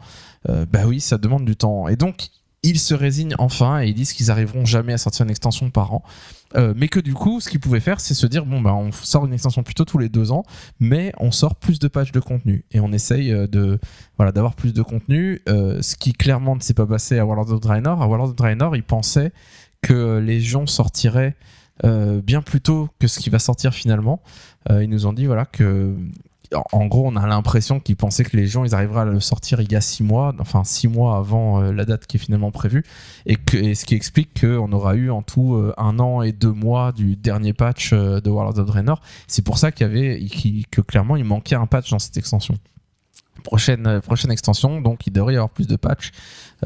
bah 0.47 0.87
oui, 0.87 1.01
ça 1.01 1.19
demande 1.19 1.45
du 1.45 1.57
temps. 1.57 1.89
Et 1.89 1.97
donc 1.97 2.29
ils 2.65 2.81
se 2.81 2.93
résignent 2.93 3.37
enfin 3.39 3.83
et 3.83 3.89
ils 3.89 3.95
disent 3.95 4.13
qu'ils 4.13 4.33
arriveront 4.33 4.65
jamais 4.65 4.93
à 4.93 4.99
sortir 4.99 5.25
une 5.25 5.31
extension 5.31 5.71
par 5.71 5.93
an. 5.93 6.03
Mais 6.55 6.89
que 6.89 6.99
du 6.99 7.13
coup, 7.13 7.41
ce 7.41 7.51
qu'ils 7.51 7.61
pouvaient 7.61 7.81
faire, 7.81 8.01
c'est 8.01 8.15
se 8.15 8.27
dire 8.27 8.47
bon, 8.47 8.63
bah, 8.63 8.75
on 8.75 8.91
sort 8.91 9.27
une 9.27 9.35
extension 9.35 9.63
plutôt 9.63 9.85
tous 9.85 9.99
les 9.99 10.09
deux 10.09 10.33
ans, 10.33 10.45
mais 10.81 11.13
on 11.19 11.31
sort 11.31 11.57
plus 11.57 11.79
de 11.79 11.89
pages 11.89 12.11
de 12.11 12.21
contenu 12.21 12.65
et 12.73 12.81
on 12.81 12.91
essaye 12.91 13.31
de 13.31 13.79
voilà 14.17 14.33
d'avoir 14.33 14.55
plus 14.55 14.73
de 14.73 14.83
contenu. 14.83 15.43
Ce 15.47 15.95
qui 15.97 16.15
clairement 16.15 16.57
ne 16.57 16.61
s'est 16.61 16.75
pas 16.75 16.87
passé 16.87 17.19
à 17.19 17.27
World 17.27 17.51
of 17.51 17.61
Draenor. 17.61 18.03
À 18.03 18.07
World 18.09 18.31
of 18.31 18.37
Draenor, 18.37 18.75
ils 18.77 18.83
pensaient 18.83 19.33
que 19.83 20.19
Légion 20.19 20.67
sortirait 20.67 21.37
euh, 21.85 22.21
bien 22.21 22.43
plus 22.43 22.61
tôt 22.61 22.89
que 22.99 23.07
ce 23.07 23.21
qui 23.21 23.31
va 23.31 23.39
sortir 23.39 23.73
finalement. 23.73 24.21
Euh, 24.71 24.83
ils 24.83 24.91
nous 24.91 25.07
ont 25.07 25.13
dit 25.13 25.27
voilà 25.27 25.45
que 25.45 25.95
en 26.73 26.87
gros, 26.87 27.07
on 27.07 27.15
a 27.17 27.27
l'impression 27.27 27.79
qu'ils 27.79 27.97
pensaient 27.97 28.25
que 28.25 28.35
les 28.35 28.47
gens 28.47 28.65
ils 28.65 28.75
arriveraient 28.75 29.03
à 29.03 29.05
le 29.05 29.21
sortir 29.21 29.61
il 29.61 29.71
y 29.71 29.77
a 29.77 29.83
six 29.83 30.03
mois, 30.03 30.35
enfin 30.39 30.65
six 30.65 30.89
mois 30.89 31.19
avant 31.19 31.61
euh, 31.61 31.73
la 31.73 31.85
date 31.85 32.07
qui 32.07 32.17
est 32.17 32.21
finalement 32.21 32.51
prévue, 32.51 32.85
et, 33.27 33.37
que, 33.37 33.75
ce 33.75 33.85
qui 33.85 33.95
explique 33.95 34.41
qu'on 34.41 34.73
aura 34.73 34.95
eu 34.95 35.11
en 35.11 35.21
tout 35.21 35.63
un 35.77 35.99
an 35.99 36.23
et 36.23 36.33
deux 36.33 36.53
mois 36.53 36.93
du 36.93 37.17
dernier 37.17 37.53
patch 37.53 37.93
de 37.93 38.31
World 38.31 38.59
of 38.59 38.65
Draenor. 38.67 39.03
C'est 39.27 39.45
pour 39.45 39.59
ça 39.59 39.73
qu'il 39.73 39.87
y 39.87 39.91
avait, 39.91 40.27
que 40.71 40.81
clairement 40.81 41.17
il 41.17 41.25
manquait 41.25 41.55
un 41.55 41.67
patch 41.67 41.91
dans 41.91 41.99
cette 41.99 42.17
extension. 42.17 42.55
Prochaine, 43.45 44.01
prochaine 44.01 44.31
extension, 44.31 44.81
donc 44.81 45.07
il 45.07 45.13
devrait 45.13 45.35
y 45.35 45.37
avoir 45.37 45.51
plus 45.51 45.67
de 45.67 45.77
patchs 45.77 46.13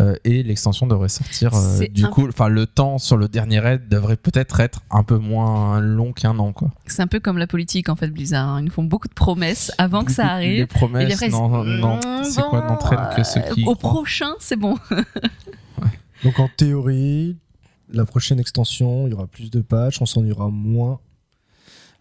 euh, 0.00 0.14
et 0.24 0.42
l'extension 0.42 0.86
devrait 0.86 1.08
sortir. 1.10 1.52
euh, 1.54 1.86
du 1.88 2.06
coup, 2.06 2.26
enfin 2.26 2.48
le 2.48 2.66
temps 2.66 2.96
sur 2.98 3.16
le 3.18 3.28
dernier 3.28 3.58
raid 3.60 3.88
devrait 3.88 4.16
peut-être 4.16 4.60
être 4.60 4.80
un 4.90 5.02
peu 5.02 5.18
moins 5.18 5.80
long 5.80 6.12
qu'un 6.12 6.38
an 6.38 6.52
quoi. 6.52 6.70
C'est 6.86 7.02
un 7.02 7.06
peu 7.06 7.20
comme 7.20 7.36
la 7.38 7.46
politique 7.46 7.88
en 7.90 7.96
fait, 7.96 8.08
Blizzard. 8.08 8.48
hein. 8.48 8.60
Ils 8.60 8.64
nous 8.64 8.70
font 8.70 8.84
beaucoup 8.84 9.08
de 9.08 9.12
promesses 9.14 9.70
avant 9.78 10.02
que 10.04 10.12
ça 10.12 10.22
Les 10.24 10.28
arrive. 10.30 10.60
Et 10.60 10.66
promesses, 10.66 11.04
puis 11.04 11.12
après, 11.14 11.28
non, 11.28 11.64
c'est- 11.64 11.76
non, 11.80 12.00
c'est 12.24 12.42
quoi 12.42 12.60
bon, 12.62 12.68
n'entraîne 12.68 13.00
que 13.16 13.22
ceux 13.22 13.40
qui. 13.52 13.62
y 13.62 13.64
euh, 13.64 13.70
Au 13.70 13.74
croient. 13.74 13.90
prochain, 13.90 14.32
c'est 14.40 14.56
bon. 14.56 14.78
Donc 16.24 16.38
en 16.38 16.48
théorie, 16.48 17.36
la 17.92 18.04
prochaine 18.04 18.38
extension, 18.40 19.06
il 19.06 19.10
y 19.10 19.14
aura 19.14 19.26
plus 19.26 19.50
de 19.50 19.60
patchs, 19.60 20.00
on 20.00 20.06
s'en 20.06 20.24
ira 20.24 20.48
moins. 20.48 21.00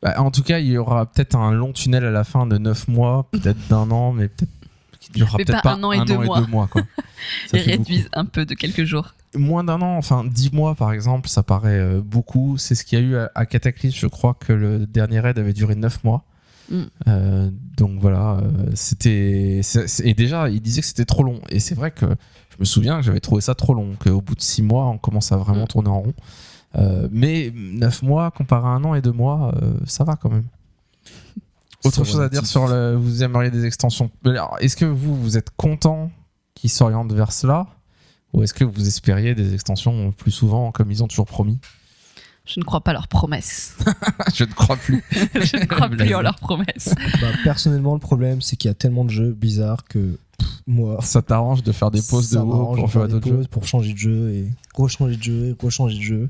Bah, 0.03 0.13
en 0.21 0.31
tout 0.31 0.43
cas, 0.43 0.59
il 0.59 0.67
y 0.67 0.77
aura 0.77 1.05
peut-être 1.05 1.35
un 1.35 1.51
long 1.51 1.73
tunnel 1.73 2.05
à 2.05 2.11
la 2.11 2.23
fin 2.23 2.47
de 2.47 2.57
9 2.57 2.87
mois, 2.87 3.27
peut-être 3.31 3.67
d'un 3.67 3.91
an, 3.91 4.11
mais 4.13 4.27
peut-être 4.29 4.49
qui 4.60 4.60
durera 5.13 5.37
peut-être 5.37 5.61
pas 5.61 5.73
un 5.73 5.83
an 5.83 5.91
et 5.91 6.03
deux 6.05 6.17
mois. 6.17 6.67
quoi. 6.67 6.81
Ça 7.47 7.57
Ils 7.57 7.61
réduisent 7.61 8.09
un 8.13 8.25
peu 8.25 8.45
de 8.45 8.53
quelques 8.53 8.83
jours. 8.85 9.13
Moins 9.35 9.63
d'un 9.63 9.81
an, 9.81 9.95
enfin 9.97 10.25
10 10.25 10.51
mois 10.53 10.75
par 10.75 10.91
exemple, 10.91 11.29
ça 11.29 11.43
paraît 11.43 11.79
euh, 11.79 12.01
beaucoup. 12.01 12.57
C'est 12.57 12.75
ce 12.75 12.83
qu'il 12.83 12.99
y 12.99 13.01
a 13.01 13.05
eu 13.05 13.15
à, 13.15 13.31
à 13.35 13.45
Cataclysm. 13.45 13.95
Je 13.97 14.07
crois 14.07 14.33
que 14.33 14.51
le 14.51 14.85
dernier 14.85 15.19
raid 15.21 15.39
avait 15.39 15.53
duré 15.53 15.75
9 15.75 16.03
mois. 16.03 16.23
Mm. 16.69 16.81
Euh, 17.07 17.49
donc 17.77 17.99
voilà, 17.99 18.37
euh, 18.41 18.69
c'était. 18.73 19.61
Et 20.03 20.13
déjà, 20.13 20.49
il 20.49 20.61
disait 20.61 20.81
que 20.81 20.87
c'était 20.87 21.05
trop 21.05 21.23
long. 21.23 21.39
Et 21.49 21.59
c'est 21.59 21.75
vrai 21.75 21.91
que 21.91 22.05
je 22.07 22.55
me 22.59 22.65
souviens 22.65 22.97
que 22.97 23.03
j'avais 23.03 23.19
trouvé 23.21 23.41
ça 23.41 23.55
trop 23.55 23.73
long, 23.73 23.95
qu'au 24.03 24.19
bout 24.21 24.35
de 24.35 24.41
6 24.41 24.63
mois, 24.63 24.87
on 24.87 24.97
commence 24.97 25.31
à 25.31 25.37
vraiment 25.37 25.63
Mm. 25.63 25.67
tourner 25.67 25.89
en 25.89 26.01
rond. 26.01 26.13
Euh, 26.77 27.07
mais 27.11 27.51
9 27.55 28.01
mois 28.03 28.31
comparé 28.31 28.65
à 28.67 28.71
un 28.71 28.83
an 28.83 28.95
et 28.95 29.01
2 29.01 29.11
mois, 29.11 29.53
ça 29.85 30.03
va 30.03 30.15
quand 30.15 30.29
même. 30.29 30.45
Autre 31.83 32.03
chose 32.03 32.21
à 32.21 32.29
dire 32.29 32.45
sur 32.45 32.67
le. 32.67 32.95
Vous 32.95 33.23
aimeriez 33.23 33.49
des 33.51 33.65
extensions. 33.65 34.11
Alors, 34.25 34.57
Est-ce 34.59 34.75
que 34.75 34.85
vous, 34.85 35.15
vous 35.19 35.37
êtes 35.37 35.49
content 35.57 36.11
qu'ils 36.55 36.69
s'orientent 36.69 37.13
vers 37.13 37.31
cela? 37.31 37.67
Ou 38.33 38.43
est-ce 38.43 38.53
que 38.53 38.63
vous 38.63 38.87
espériez 38.87 39.35
des 39.35 39.53
extensions 39.53 40.11
plus 40.11 40.31
souvent, 40.31 40.71
comme 40.71 40.89
ils 40.91 41.03
ont 41.03 41.07
toujours 41.07 41.25
promis? 41.25 41.59
Je 42.45 42.59
ne 42.59 42.65
crois 42.65 42.81
pas 42.81 42.91
à 42.91 42.93
leurs 42.93 43.07
promesses. 43.07 43.77
Je 44.33 44.43
ne 44.45 44.51
crois 44.53 44.75
plus. 44.77 45.03
Je 45.11 45.57
ne 45.57 45.65
crois 45.65 45.89
plus 45.89 46.15
en 46.15 46.21
leurs 46.21 46.39
promesses. 46.39 46.95
Bah, 47.21 47.27
personnellement, 47.43 47.93
le 47.93 47.99
problème, 47.99 48.41
c'est 48.41 48.55
qu'il 48.55 48.69
y 48.69 48.71
a 48.71 48.73
tellement 48.75 49.05
de 49.05 49.09
jeux 49.11 49.31
bizarres 49.33 49.83
que 49.85 50.17
pff, 50.39 50.47
moi. 50.65 50.97
Ça 51.01 51.21
t'arrange 51.21 51.61
de 51.61 51.71
faire 51.71 51.91
des 51.91 52.01
pauses 52.01 52.31
de 52.31 52.39
haut 52.39 52.73
pour 52.75 52.91
faire 52.91 53.07
d'autres 53.07 53.27
jeux? 53.27 53.43
pour 53.51 53.65
changer 53.67 53.93
de 53.93 53.97
jeu 53.97 54.31
et 54.33 54.47
rechanger 54.75 55.17
de 55.17 55.23
jeu 55.23 55.45
et 55.49 55.55
rechanger 55.63 55.97
de 55.97 56.03
jeu. 56.03 56.29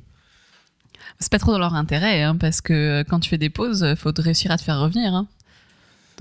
C'est 1.19 1.31
pas 1.31 1.39
trop 1.39 1.51
dans 1.51 1.59
leur 1.59 1.75
intérêt, 1.75 2.24
hein, 2.24 2.36
parce 2.36 2.62
que 2.62 3.03
quand 3.07 3.19
tu 3.19 3.30
fais 3.30 3.38
des 3.38 3.50
pauses, 3.50 3.86
il 3.88 3.95
faut 3.95 4.12
réussir 4.18 4.51
à 4.51 4.57
te 4.57 4.63
faire 4.63 4.80
revenir. 4.80 5.13
hein. 5.13 5.27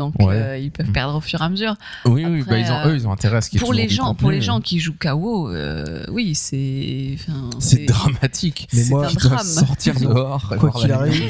Donc 0.00 0.14
Ouais. 0.18 0.34
euh, 0.34 0.56
ils 0.58 0.70
peuvent 0.70 0.90
perdre 0.92 1.14
au 1.16 1.20
fur 1.20 1.40
et 1.42 1.44
à 1.44 1.48
mesure. 1.50 1.76
Oui, 2.06 2.24
bah, 2.48 2.58
ils 2.58 2.70
ont, 2.72 2.86
eux, 2.88 2.94
ils 2.94 3.06
ont 3.06 3.12
intérêt 3.12 3.36
à 3.36 3.40
ce 3.42 3.50
qu'il 3.50 3.60
Pour 3.60 3.74
les 3.74 3.88
gens, 3.90 4.04
contenu. 4.06 4.18
pour 4.20 4.30
les 4.30 4.40
gens 4.40 4.60
qui 4.62 4.80
jouent 4.80 4.96
KO, 4.98 5.50
euh, 5.50 6.04
oui, 6.10 6.34
c'est. 6.34 7.16
C'est 7.58 7.84
dramatique. 7.84 8.66
Mais 8.72 8.82
c'est 8.82 8.90
moi, 8.90 9.06
un 9.06 9.12
doivent 9.12 9.22
drame. 9.34 9.46
sortir 9.46 9.94
Ils 10.00 10.06
ont- 10.06 10.14
dehors. 10.14 10.54
quoi 10.58 10.70
qu'il 10.70 10.90
arrive. 10.90 11.22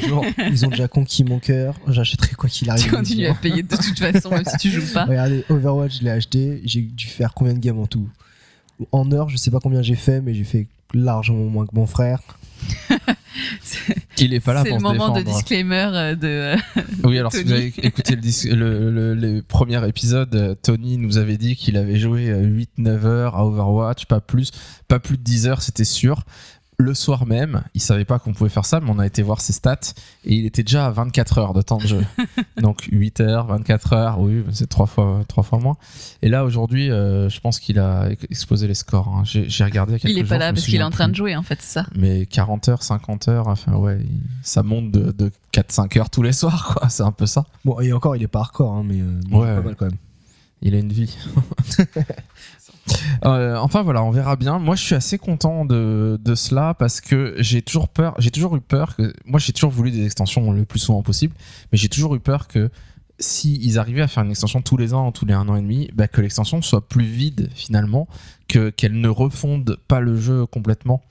Ils 0.49 0.65
ont 0.65 0.69
déjà 0.69 0.87
conquis 0.87 1.25
mon 1.25 1.39
cœur. 1.39 1.75
J'achèterai 1.87 2.35
quoi 2.35 2.47
qu'il 2.49 2.69
arrive. 2.69 2.83
Tu 2.85 2.89
continues 2.91 3.27
à 3.27 3.33
payer 3.33 3.61
de 3.63 3.75
toute 3.75 3.99
façon, 3.99 4.29
même 4.29 4.45
si 4.45 4.57
tu 4.57 4.71
joues 4.71 4.93
pas. 4.93 5.03
Regardez, 5.09 5.43
Overwatch, 5.49 5.99
je 5.99 6.03
l'ai 6.05 6.11
acheté. 6.11 6.61
J'ai 6.63 6.81
dû 6.81 7.07
faire 7.07 7.33
combien 7.33 7.53
de 7.53 7.59
games 7.59 7.79
en 7.79 7.87
tout? 7.87 8.07
En 8.93 9.11
heure, 9.11 9.27
je 9.29 9.35
sais 9.37 9.51
pas 9.51 9.59
combien 9.59 9.81
j'ai 9.81 9.95
fait, 9.95 10.21
mais 10.21 10.33
j'ai 10.33 10.45
fait 10.45 10.67
largement 10.93 11.43
moins 11.45 11.65
que 11.65 11.75
mon 11.75 11.85
frère. 11.87 12.19
C'est 14.21 14.25
Il 14.25 14.33
est 14.33 14.39
pas 14.39 14.53
là 14.53 14.63
c'est 14.63 14.69
pour 14.69 14.77
le 14.79 14.83
se 14.83 14.97
moment 14.97 15.13
de 15.15 15.21
disclaimer 15.33 15.89
euh, 15.93 16.15
de. 16.15 16.55
Oui, 17.07 17.17
alors 17.19 17.31
si 17.31 17.43
vous 17.43 17.51
avez 17.51 17.73
écouté 17.83 18.15
le, 18.15 18.21
dis- 18.21 18.49
le, 18.49 18.91
le- 18.91 19.15
le 19.15 19.41
premier 19.41 19.85
épisode, 19.87 20.35
euh, 20.35 20.55
Tony 20.61 20.97
nous 20.97 21.17
avait 21.17 21.37
dit 21.37 21.55
qu'il 21.55 21.77
avait 21.77 21.97
joué 21.97 22.27
8-9 22.79 23.05
heures 23.05 23.35
à 23.35 23.45
Overwatch, 23.45 24.05
pas 24.05 24.19
plus, 24.21 24.51
pas 24.87 24.99
plus 24.99 25.17
de 25.17 25.23
10 25.23 25.47
heures, 25.47 25.61
c'était 25.61 25.83
sûr. 25.85 26.23
Le 26.81 26.93
soir 26.95 27.25
même, 27.27 27.61
il 27.75 27.81
savait 27.81 28.05
pas 28.05 28.17
qu'on 28.17 28.33
pouvait 28.33 28.49
faire 28.49 28.65
ça, 28.65 28.79
mais 28.79 28.89
on 28.89 28.97
a 28.97 29.05
été 29.05 29.21
voir 29.21 29.39
ses 29.39 29.53
stats 29.53 29.77
et 30.25 30.33
il 30.33 30.45
était 30.47 30.63
déjà 30.63 30.87
à 30.87 30.89
24 30.89 31.37
heures 31.37 31.53
de 31.53 31.61
temps 31.61 31.77
de 31.77 31.85
jeu. 31.85 32.01
Donc 32.61 32.87
8 32.91 33.21
heures, 33.21 33.45
24 33.47 33.93
heures, 33.93 34.19
oui, 34.19 34.43
c'est 34.51 34.67
trois 34.67 34.87
fois, 34.87 35.21
trois 35.27 35.43
fois 35.43 35.59
moins. 35.59 35.77
Et 36.23 36.29
là 36.29 36.43
aujourd'hui, 36.43 36.89
euh, 36.89 37.29
je 37.29 37.39
pense 37.39 37.59
qu'il 37.59 37.77
a 37.77 38.09
explosé 38.29 38.67
les 38.67 38.73
scores. 38.73 39.07
hein. 39.09 39.21
J'ai 39.25 39.63
regardé. 39.63 39.93
il 39.93 39.99
quelques 39.99 40.17
est 40.17 40.19
jours, 40.21 40.29
pas 40.29 40.37
là 40.39 40.53
parce 40.53 40.65
qu'il 40.65 40.75
est 40.79 40.83
en 40.83 40.89
train 40.89 41.07
de 41.09 41.15
jouer, 41.15 41.35
en 41.35 41.43
fait, 41.43 41.61
c'est 41.61 41.73
ça. 41.81 41.85
Mais 41.95 42.25
40 42.25 42.69
heures, 42.69 42.81
50 42.83 43.27
heures, 43.27 43.47
enfin 43.47 43.73
ouais, 43.75 43.99
ça 44.41 44.63
monte 44.63 44.89
de, 44.91 45.11
de 45.11 45.31
4-5 45.53 45.99
heures 45.99 46.09
tous 46.09 46.23
les 46.23 46.33
soirs, 46.33 46.73
quoi. 46.75 46.89
C'est 46.89 47.03
un 47.03 47.11
peu 47.11 47.27
ça. 47.27 47.45
Bon, 47.63 47.79
et 47.79 47.93
encore, 47.93 48.15
il 48.15 48.23
est 48.23 48.27
pas 48.27 48.39
hardcore, 48.39 48.73
hein, 48.73 48.83
mais 48.85 48.99
euh, 49.01 49.19
Ouais. 49.37 49.55
pas 49.55 49.61
mal 49.61 49.75
quand 49.75 49.85
même. 49.85 49.97
Il 50.63 50.75
a 50.75 50.79
une 50.79 50.91
vie. 50.93 51.15
Euh, 53.25 53.55
enfin 53.57 53.83
voilà, 53.83 54.03
on 54.03 54.11
verra 54.11 54.35
bien. 54.35 54.59
Moi, 54.59 54.75
je 54.75 54.83
suis 54.83 54.95
assez 54.95 55.17
content 55.17 55.65
de, 55.65 56.19
cela 56.35 56.73
parce 56.73 57.01
que 57.01 57.35
j'ai 57.37 57.61
toujours 57.61 57.87
peur. 57.87 58.15
J'ai 58.19 58.31
toujours 58.31 58.55
eu 58.55 58.61
peur 58.61 58.95
que. 58.95 59.13
Moi, 59.25 59.39
j'ai 59.39 59.53
toujours 59.53 59.71
voulu 59.71 59.91
des 59.91 60.05
extensions 60.05 60.51
le 60.51 60.65
plus 60.65 60.79
souvent 60.79 61.03
possible, 61.03 61.35
mais 61.71 61.77
j'ai 61.77 61.89
toujours 61.89 62.15
eu 62.15 62.19
peur 62.19 62.47
que 62.47 62.69
si 63.19 63.59
ils 63.61 63.77
arrivaient 63.77 64.01
à 64.01 64.07
faire 64.07 64.23
une 64.23 64.31
extension 64.31 64.61
tous 64.61 64.77
les 64.77 64.93
ans, 64.93 65.11
tous 65.11 65.25
les 65.25 65.33
un 65.33 65.47
an 65.47 65.55
et 65.55 65.61
demi, 65.61 65.89
bah, 65.93 66.07
que 66.07 66.21
l'extension 66.21 66.61
soit 66.61 66.87
plus 66.87 67.05
vide 67.05 67.49
finalement, 67.53 68.07
que 68.47 68.69
qu'elle 68.69 68.99
ne 68.99 69.09
refonde 69.09 69.77
pas 69.87 69.99
le 69.99 70.15
jeu 70.15 70.45
complètement. 70.45 71.01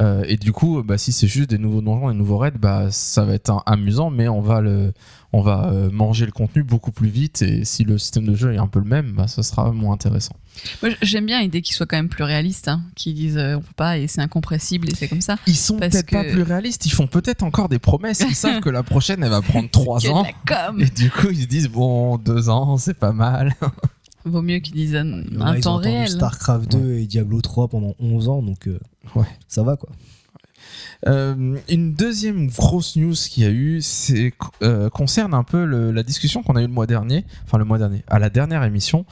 Euh, 0.00 0.24
et 0.26 0.36
du 0.38 0.52
coup, 0.52 0.82
bah, 0.82 0.96
si 0.96 1.12
c'est 1.12 1.26
juste 1.26 1.50
des 1.50 1.58
nouveaux 1.58 1.82
donjons, 1.82 2.10
des 2.10 2.16
nouveaux 2.16 2.38
raids, 2.38 2.52
bah, 2.58 2.86
ça 2.90 3.24
va 3.24 3.34
être 3.34 3.50
un- 3.50 3.62
amusant, 3.66 4.08
mais 4.08 4.26
on 4.26 4.40
va 4.40 4.62
le, 4.62 4.94
on 5.34 5.42
va 5.42 5.70
euh, 5.70 5.90
manger 5.90 6.24
le 6.24 6.32
contenu 6.32 6.62
beaucoup 6.62 6.92
plus 6.92 7.10
vite. 7.10 7.42
Et 7.42 7.64
si 7.66 7.84
le 7.84 7.98
système 7.98 8.24
de 8.26 8.34
jeu 8.34 8.54
est 8.54 8.58
un 8.58 8.66
peu 8.68 8.78
le 8.78 8.86
même, 8.86 9.12
bah, 9.12 9.28
ça 9.28 9.42
sera 9.42 9.70
moins 9.70 9.92
intéressant. 9.94 10.34
Moi, 10.82 10.92
j'aime 11.02 11.26
bien 11.26 11.40
l'idée 11.42 11.60
qu'ils 11.62 11.74
soient 11.74 11.84
quand 11.86 11.96
même 11.96 12.08
plus 12.08 12.24
réalistes, 12.24 12.68
hein, 12.68 12.82
qu'ils 12.94 13.14
disent 13.14 13.36
euh, 13.38 13.56
on 13.56 13.60
peut 13.60 13.66
pas 13.76 13.98
et 13.98 14.06
c'est 14.06 14.20
incompressible 14.22 14.88
et 14.90 14.94
c'est 14.94 15.08
comme 15.08 15.20
ça. 15.22 15.36
Ils 15.46 15.54
sont 15.56 15.78
peut-être 15.78 16.10
pas 16.10 16.24
plus 16.24 16.42
réalistes. 16.42 16.86
Ils 16.86 16.92
font 16.92 17.06
peut-être 17.06 17.42
encore 17.42 17.68
des 17.68 17.78
promesses. 17.78 18.24
Ils 18.26 18.34
savent 18.34 18.60
que 18.60 18.70
la 18.70 18.82
prochaine, 18.82 19.22
elle 19.22 19.30
va 19.30 19.42
prendre 19.42 19.68
3 19.70 20.00
Que 20.00 20.06
de 20.06 20.10
ans. 20.10 20.24
Et 20.78 20.86
du 20.86 21.10
coup, 21.10 21.28
ils 21.30 21.42
se 21.42 21.46
disent 21.46 21.68
bon, 21.68 22.16
2 22.18 22.48
ans, 22.48 22.76
c'est 22.78 22.94
pas 22.98 23.12
mal. 23.12 23.54
Vaut 24.24 24.42
mieux 24.42 24.58
qu'ils 24.58 24.74
disent 24.74 24.94
un, 24.94 25.04
Il 25.06 25.34
y 25.34 25.38
en 25.38 25.40
a, 25.42 25.44
un 25.50 25.54
ils 25.56 25.58
ont 25.58 25.60
temps 25.62 25.74
entendu 25.76 25.88
réel. 25.88 26.08
StarCraft 26.08 26.70
2 26.72 26.92
et 26.94 27.06
Diablo 27.06 27.40
3 27.40 27.68
pendant 27.68 27.94
11 27.98 28.28
ans, 28.28 28.42
donc 28.42 28.68
euh, 28.68 28.78
Ouais. 29.16 29.26
ça 29.48 29.62
va 29.62 29.76
quoi. 29.76 29.90
Euh, 31.08 31.56
une 31.68 31.94
deuxième 31.94 32.48
grosse 32.48 32.96
news 32.96 33.14
qu'il 33.14 33.42
y 33.42 33.46
a 33.46 33.50
eu, 33.50 33.80
c'est 33.80 34.32
euh, 34.62 34.88
concerne 34.88 35.34
un 35.34 35.42
peu 35.42 35.64
la 35.64 36.02
discussion 36.02 36.42
qu'on 36.42 36.56
a 36.56 36.62
eu 36.62 36.66
le 36.66 36.72
mois 36.72 36.86
dernier, 36.86 37.24
enfin 37.44 37.58
le 37.58 37.64
mois 37.64 37.78
dernier, 37.78 38.04
à 38.06 38.18
la 38.18 38.30
dernière 38.30 38.62
émission, 38.62 39.04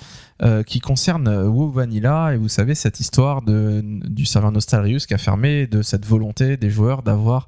euh, 0.43 0.63
qui 0.63 0.81
concerne 0.81 1.29
WoW 1.29 1.71
Vanilla 1.71 2.33
et 2.33 2.37
vous 2.37 2.49
savez 2.49 2.75
cette 2.75 3.01
histoire 3.01 3.43
de, 3.43 3.83
du 3.85 4.25
serveur 4.25 4.53
Nostalrius 4.53 5.07
qui 5.07 5.15
a 5.15 5.19
fermé, 5.19 5.67
de 5.67 5.83
cette 5.83 6.07
volonté 6.07 6.57
des 6.57 6.71
joueurs 6.71 7.03
d'avoir 7.03 7.47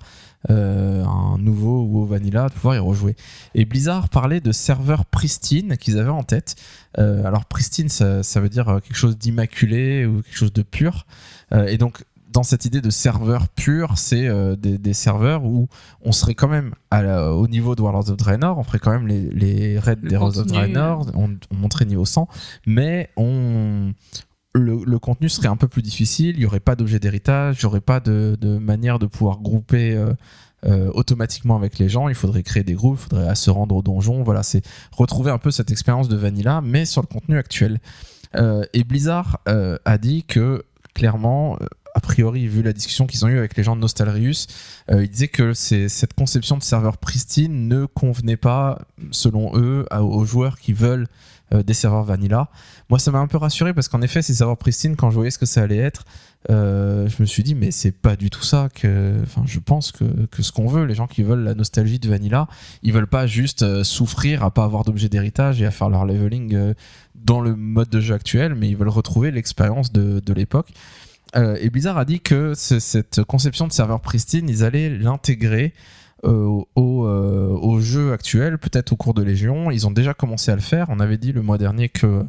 un 0.48 1.38
nouveau 1.38 1.82
WoW 1.84 2.04
Vanilla, 2.04 2.48
de 2.48 2.52
pouvoir 2.52 2.74
y 2.74 2.78
rejouer. 2.80 3.14
Et 3.54 3.64
Blizzard 3.64 4.08
parlait 4.08 4.40
de 4.40 4.50
serveurs 4.50 5.04
pristine 5.04 5.76
qu'ils 5.76 5.98
avaient 5.98 6.10
en 6.10 6.24
tête. 6.24 6.56
Alors 6.98 7.44
pristine, 7.44 7.88
ça, 7.88 8.24
ça 8.24 8.40
veut 8.40 8.48
dire 8.48 8.80
quelque 8.82 8.96
chose 8.96 9.16
d'immaculé 9.16 10.04
ou 10.04 10.20
quelque 10.20 10.36
chose 10.36 10.52
de 10.52 10.62
pur. 10.62 11.06
Et 11.52 11.78
donc 11.78 12.04
dans 12.32 12.42
cette 12.42 12.64
idée 12.64 12.80
de 12.80 12.90
serveur 12.90 13.48
pur, 13.48 13.98
c'est 13.98 14.26
euh, 14.26 14.56
des, 14.56 14.78
des 14.78 14.92
serveurs 14.94 15.44
où 15.44 15.68
on 16.02 16.12
serait 16.12 16.34
quand 16.34 16.48
même 16.48 16.74
à 16.90 17.02
la- 17.02 17.32
au 17.34 17.46
niveau 17.48 17.74
de 17.74 17.82
Warlords 17.82 18.10
of 18.10 18.16
Draenor, 18.16 18.58
on 18.58 18.62
ferait 18.62 18.78
quand 18.78 18.90
même 18.92 19.06
les, 19.06 19.20
les 19.30 19.78
raids 19.78 19.96
Le 20.02 20.08
des 20.08 20.16
Warlords 20.16 20.38
of 20.38 20.46
Draenor, 20.46 21.06
on, 21.14 21.36
on 21.50 21.54
monterait 21.56 21.84
niveau 21.84 22.04
100, 22.04 22.28
mais 22.66 23.10
on, 23.16 23.92
le, 24.54 24.82
le 24.84 24.98
contenu 24.98 25.28
serait 25.28 25.48
un 25.48 25.56
peu 25.56 25.68
plus 25.68 25.82
difficile, 25.82 26.34
il 26.36 26.40
n'y 26.40 26.46
aurait 26.46 26.60
pas 26.60 26.74
d'objet 26.76 26.98
d'héritage, 26.98 27.58
il 27.60 27.64
n'y 27.66 27.68
aurait 27.68 27.80
pas 27.80 28.00
de, 28.00 28.36
de 28.40 28.58
manière 28.58 28.98
de 28.98 29.06
pouvoir 29.06 29.38
grouper 29.40 29.94
euh, 29.94 30.12
euh, 30.64 30.90
automatiquement 30.94 31.56
avec 31.56 31.78
les 31.78 31.88
gens, 31.88 32.08
il 32.08 32.14
faudrait 32.14 32.42
créer 32.42 32.62
des 32.64 32.74
groupes, 32.74 32.98
il 33.00 33.08
faudrait 33.10 33.34
se 33.34 33.50
rendre 33.50 33.74
au 33.76 33.82
donjon, 33.82 34.22
voilà, 34.22 34.42
c'est 34.42 34.62
retrouver 34.92 35.30
un 35.30 35.38
peu 35.38 35.50
cette 35.50 35.70
expérience 35.70 36.08
de 36.08 36.16
Vanilla, 36.16 36.60
mais 36.62 36.84
sur 36.84 37.02
le 37.02 37.08
contenu 37.08 37.36
actuel. 37.36 37.80
Euh, 38.36 38.64
et 38.72 38.84
Blizzard 38.84 39.40
a 39.46 39.98
dit 39.98 40.22
que 40.24 40.62
clairement, 40.94 41.58
a 41.94 42.00
priori, 42.00 42.46
vu 42.46 42.62
la 42.62 42.72
discussion 42.72 43.06
qu'ils 43.06 43.24
ont 43.24 43.28
eue 43.28 43.38
avec 43.38 43.56
les 43.56 43.62
gens 43.62 43.76
de 43.76 43.80
Nostalrius, 43.80 44.46
euh, 44.90 45.04
ils 45.04 45.10
disaient 45.10 45.28
que 45.28 45.52
cette 45.52 46.14
conception 46.14 46.56
de 46.56 46.62
serveur 46.62 46.96
pristine 46.96 47.68
ne 47.68 47.86
convenait 47.86 48.36
pas, 48.36 48.80
selon 49.10 49.52
eux, 49.54 49.86
aux 49.90 50.24
joueurs 50.24 50.58
qui 50.58 50.72
veulent 50.72 51.06
euh, 51.52 51.62
des 51.62 51.74
serveurs 51.74 52.04
vanilla. 52.04 52.48
Moi, 52.88 52.98
ça 52.98 53.10
m'a 53.10 53.18
un 53.18 53.26
peu 53.26 53.36
rassuré 53.36 53.74
parce 53.74 53.88
qu'en 53.88 54.00
effet, 54.00 54.22
ces 54.22 54.34
serveurs 54.34 54.56
pristines, 54.56 54.96
quand 54.96 55.10
je 55.10 55.16
voyais 55.16 55.30
ce 55.30 55.38
que 55.38 55.46
ça 55.46 55.62
allait 55.62 55.76
être, 55.76 56.04
euh, 56.50 57.08
je 57.08 57.20
me 57.20 57.26
suis 57.26 57.42
dit, 57.42 57.54
mais 57.54 57.70
c'est 57.70 57.92
pas 57.92 58.16
du 58.16 58.30
tout 58.30 58.42
ça 58.42 58.68
que. 58.74 59.20
Enfin, 59.22 59.42
je 59.46 59.60
pense 59.60 59.92
que, 59.92 60.04
que 60.26 60.42
ce 60.42 60.50
qu'on 60.50 60.66
veut, 60.66 60.84
les 60.84 60.94
gens 60.94 61.06
qui 61.06 61.22
veulent 61.22 61.44
la 61.44 61.54
nostalgie 61.54 61.98
de 61.98 62.08
vanilla, 62.08 62.48
ils 62.82 62.92
veulent 62.92 63.06
pas 63.06 63.26
juste 63.26 63.82
souffrir 63.84 64.42
à 64.42 64.50
pas 64.50 64.64
avoir 64.64 64.84
d'objet 64.84 65.08
d'héritage 65.08 65.60
et 65.60 65.66
à 65.66 65.70
faire 65.70 65.88
leur 65.88 66.04
leveling 66.04 66.74
dans 67.14 67.40
le 67.40 67.54
mode 67.54 67.88
de 67.90 68.00
jeu 68.00 68.14
actuel, 68.14 68.54
mais 68.54 68.68
ils 68.68 68.76
veulent 68.76 68.88
retrouver 68.88 69.30
l'expérience 69.30 69.92
de, 69.92 70.20
de 70.20 70.32
l'époque. 70.32 70.72
Euh, 71.36 71.56
et 71.60 71.70
Blizzard 71.70 71.98
a 71.98 72.04
dit 72.04 72.20
que 72.20 72.54
ce- 72.54 72.78
cette 72.78 73.22
conception 73.24 73.66
de 73.66 73.72
serveur 73.72 74.00
pristine, 74.00 74.48
ils 74.48 74.64
allaient 74.64 74.90
l'intégrer 74.90 75.72
euh, 76.24 76.62
au, 76.76 77.06
euh, 77.06 77.48
au 77.48 77.80
jeu 77.80 78.12
actuel, 78.12 78.58
peut-être 78.58 78.92
au 78.92 78.96
cours 78.96 79.14
de 79.14 79.22
Légion. 79.22 79.70
Ils 79.70 79.86
ont 79.86 79.90
déjà 79.90 80.14
commencé 80.14 80.52
à 80.52 80.54
le 80.54 80.60
faire. 80.60 80.86
On 80.90 81.00
avait 81.00 81.16
dit 81.16 81.32
le 81.32 81.42
mois 81.42 81.58
dernier 81.58 81.88
que, 81.88 82.24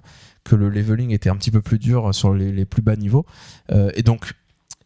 le 0.52 0.70
leveling 0.70 1.12
était 1.12 1.30
un 1.30 1.36
petit 1.36 1.52
peu 1.52 1.62
plus 1.62 1.80
dur 1.80 2.14
sur 2.14 2.34
les, 2.34 2.66
plus 2.66 2.82
bas 2.82 2.96
niveaux. 2.96 3.26
Et 3.96 4.02
donc, 4.04 4.34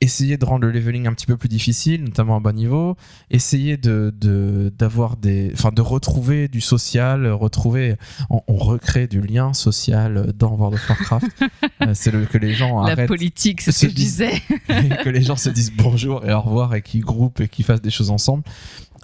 essayer 0.01 0.37
de 0.37 0.45
rendre 0.45 0.65
le 0.65 0.71
leveling 0.71 1.07
un 1.07 1.13
petit 1.13 1.25
peu 1.25 1.37
plus 1.37 1.49
difficile, 1.49 2.03
notamment 2.03 2.37
à 2.37 2.39
bas 2.39 2.53
niveau, 2.53 2.95
essayer 3.29 3.77
de, 3.77 4.13
de, 4.19 4.71
d'avoir 4.77 5.17
des, 5.17 5.51
enfin, 5.53 5.71
de 5.71 5.81
retrouver 5.81 6.47
du 6.47 6.61
social, 6.61 7.27
retrouver, 7.27 7.95
on, 8.29 8.41
on 8.47 8.55
recrée 8.55 9.07
du 9.07 9.21
lien 9.21 9.53
social 9.53 10.33
dans 10.37 10.55
World 10.55 10.75
of 10.75 10.89
Warcraft. 10.89 11.27
Euh, 11.81 11.91
c'est 11.93 12.11
le, 12.11 12.25
que 12.25 12.39
les 12.39 12.53
gens 12.53 12.81
La 12.83 12.93
arrêtent 12.93 13.07
politique, 13.07 13.61
c'est 13.61 13.71
ce 13.71 13.85
que 13.85 13.91
je 13.91 13.95
disais. 13.95 14.31
que 14.67 15.09
les 15.09 15.21
gens 15.21 15.35
se 15.35 15.49
disent 15.49 15.71
bonjour 15.71 16.25
et 16.25 16.33
au 16.33 16.41
revoir 16.41 16.73
et 16.73 16.81
qu'ils 16.81 17.01
groupent 17.01 17.39
et 17.39 17.47
qu'ils 17.47 17.65
fassent 17.65 17.81
des 17.81 17.91
choses 17.91 18.09
ensemble. 18.09 18.43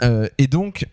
Euh, 0.02 0.28
et 0.38 0.48
donc, 0.48 0.88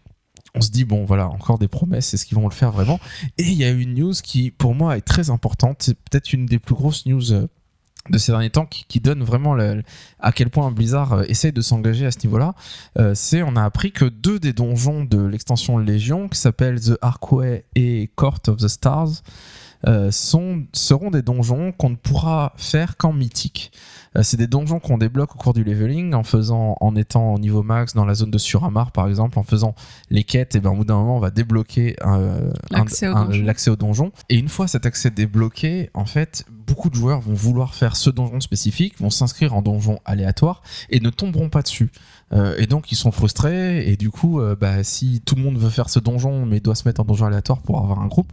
on 0.54 0.60
se 0.60 0.70
dit, 0.70 0.84
bon, 0.84 1.04
voilà, 1.04 1.28
encore 1.28 1.58
des 1.58 1.68
promesses, 1.68 2.12
est-ce 2.12 2.26
qu'ils 2.26 2.36
vont 2.36 2.48
le 2.48 2.54
faire 2.54 2.72
vraiment 2.72 2.98
Et 3.38 3.44
il 3.44 3.54
y 3.54 3.64
a 3.64 3.70
une 3.70 3.94
news 3.94 4.12
qui, 4.22 4.50
pour 4.50 4.74
moi, 4.74 4.96
est 4.96 5.02
très 5.02 5.30
importante. 5.30 5.78
C'est 5.80 5.94
peut-être 5.94 6.32
une 6.32 6.46
des 6.46 6.58
plus 6.58 6.74
grosses 6.74 7.06
news 7.06 7.32
euh, 7.32 7.46
de 8.08 8.18
ces 8.18 8.32
derniers 8.32 8.50
temps 8.50 8.66
qui, 8.66 8.84
qui 8.88 9.00
donne 9.00 9.22
vraiment 9.22 9.56
à 10.18 10.32
quel 10.32 10.50
point 10.50 10.70
Blizzard 10.70 11.12
euh, 11.12 11.22
essaye 11.28 11.52
de 11.52 11.60
s'engager 11.60 12.06
à 12.06 12.10
ce 12.10 12.18
niveau-là. 12.24 12.54
Euh, 12.98 13.12
c'est, 13.14 13.42
on 13.42 13.56
a 13.56 13.64
appris 13.64 13.92
que 13.92 14.06
deux 14.06 14.38
des 14.38 14.52
donjons 14.52 15.04
de 15.04 15.22
l'extension 15.22 15.76
Légion, 15.78 16.28
qui 16.28 16.38
s'appellent 16.38 16.80
The 16.80 16.98
Arkway 17.02 17.64
et 17.74 18.10
Court 18.16 18.40
of 18.48 18.56
the 18.56 18.68
Stars, 18.68 19.22
euh, 19.86 20.10
seront 20.10 21.10
des 21.10 21.22
donjons 21.22 21.72
qu'on 21.72 21.90
ne 21.90 21.96
pourra 21.96 22.52
faire 22.56 22.96
qu'en 22.96 23.12
mythique. 23.12 23.72
Euh, 24.16 24.22
c'est 24.22 24.36
des 24.36 24.46
donjons 24.46 24.80
qu'on 24.80 24.98
débloque 24.98 25.34
au 25.34 25.38
cours 25.38 25.52
du 25.52 25.62
leveling 25.62 26.14
en 26.14 26.22
faisant, 26.22 26.76
en 26.80 26.96
étant 26.96 27.34
au 27.34 27.38
niveau 27.38 27.62
max 27.62 27.94
dans 27.94 28.04
la 28.04 28.14
zone 28.14 28.30
de 28.30 28.38
Suramar 28.38 28.92
par 28.92 29.08
exemple, 29.08 29.38
en 29.38 29.42
faisant 29.42 29.74
les 30.10 30.24
quêtes. 30.24 30.56
Et 30.56 30.60
ben 30.60 30.70
au 30.70 30.76
bout 30.76 30.84
d'un 30.84 30.96
moment, 30.96 31.16
on 31.16 31.20
va 31.20 31.30
débloquer 31.30 31.96
L'accès 32.70 33.08
au 33.08 33.14
donjon. 33.14 33.44
l'accès 33.44 33.70
au 33.70 33.76
donjon. 33.76 34.12
Et 34.28 34.36
une 34.36 34.48
fois 34.48 34.66
cet 34.68 34.86
accès 34.86 35.10
débloqué, 35.10 35.90
en 35.94 36.06
fait, 36.06 36.44
beaucoup 36.70 36.90
de 36.90 36.94
joueurs 36.94 37.20
vont 37.20 37.34
vouloir 37.34 37.74
faire 37.74 37.96
ce 37.96 38.10
donjon 38.10 38.40
spécifique, 38.40 38.98
vont 39.00 39.10
s'inscrire 39.10 39.54
en 39.54 39.62
donjon 39.62 39.98
aléatoire 40.04 40.62
et 40.90 41.00
ne 41.00 41.10
tomberont 41.10 41.48
pas 41.48 41.62
dessus. 41.62 41.90
Euh, 42.32 42.54
et 42.58 42.66
donc 42.66 42.92
ils 42.92 42.96
sont 42.96 43.10
frustrés 43.10 43.88
et 43.90 43.96
du 43.96 44.10
coup, 44.10 44.40
euh, 44.40 44.54
bah, 44.54 44.84
si 44.84 45.20
tout 45.24 45.34
le 45.34 45.42
monde 45.42 45.58
veut 45.58 45.70
faire 45.70 45.90
ce 45.90 45.98
donjon 45.98 46.46
mais 46.46 46.60
doit 46.60 46.76
se 46.76 46.86
mettre 46.86 47.00
en 47.00 47.04
donjon 47.04 47.26
aléatoire 47.26 47.60
pour 47.60 47.78
avoir 47.78 48.00
un 48.00 48.06
groupe, 48.06 48.32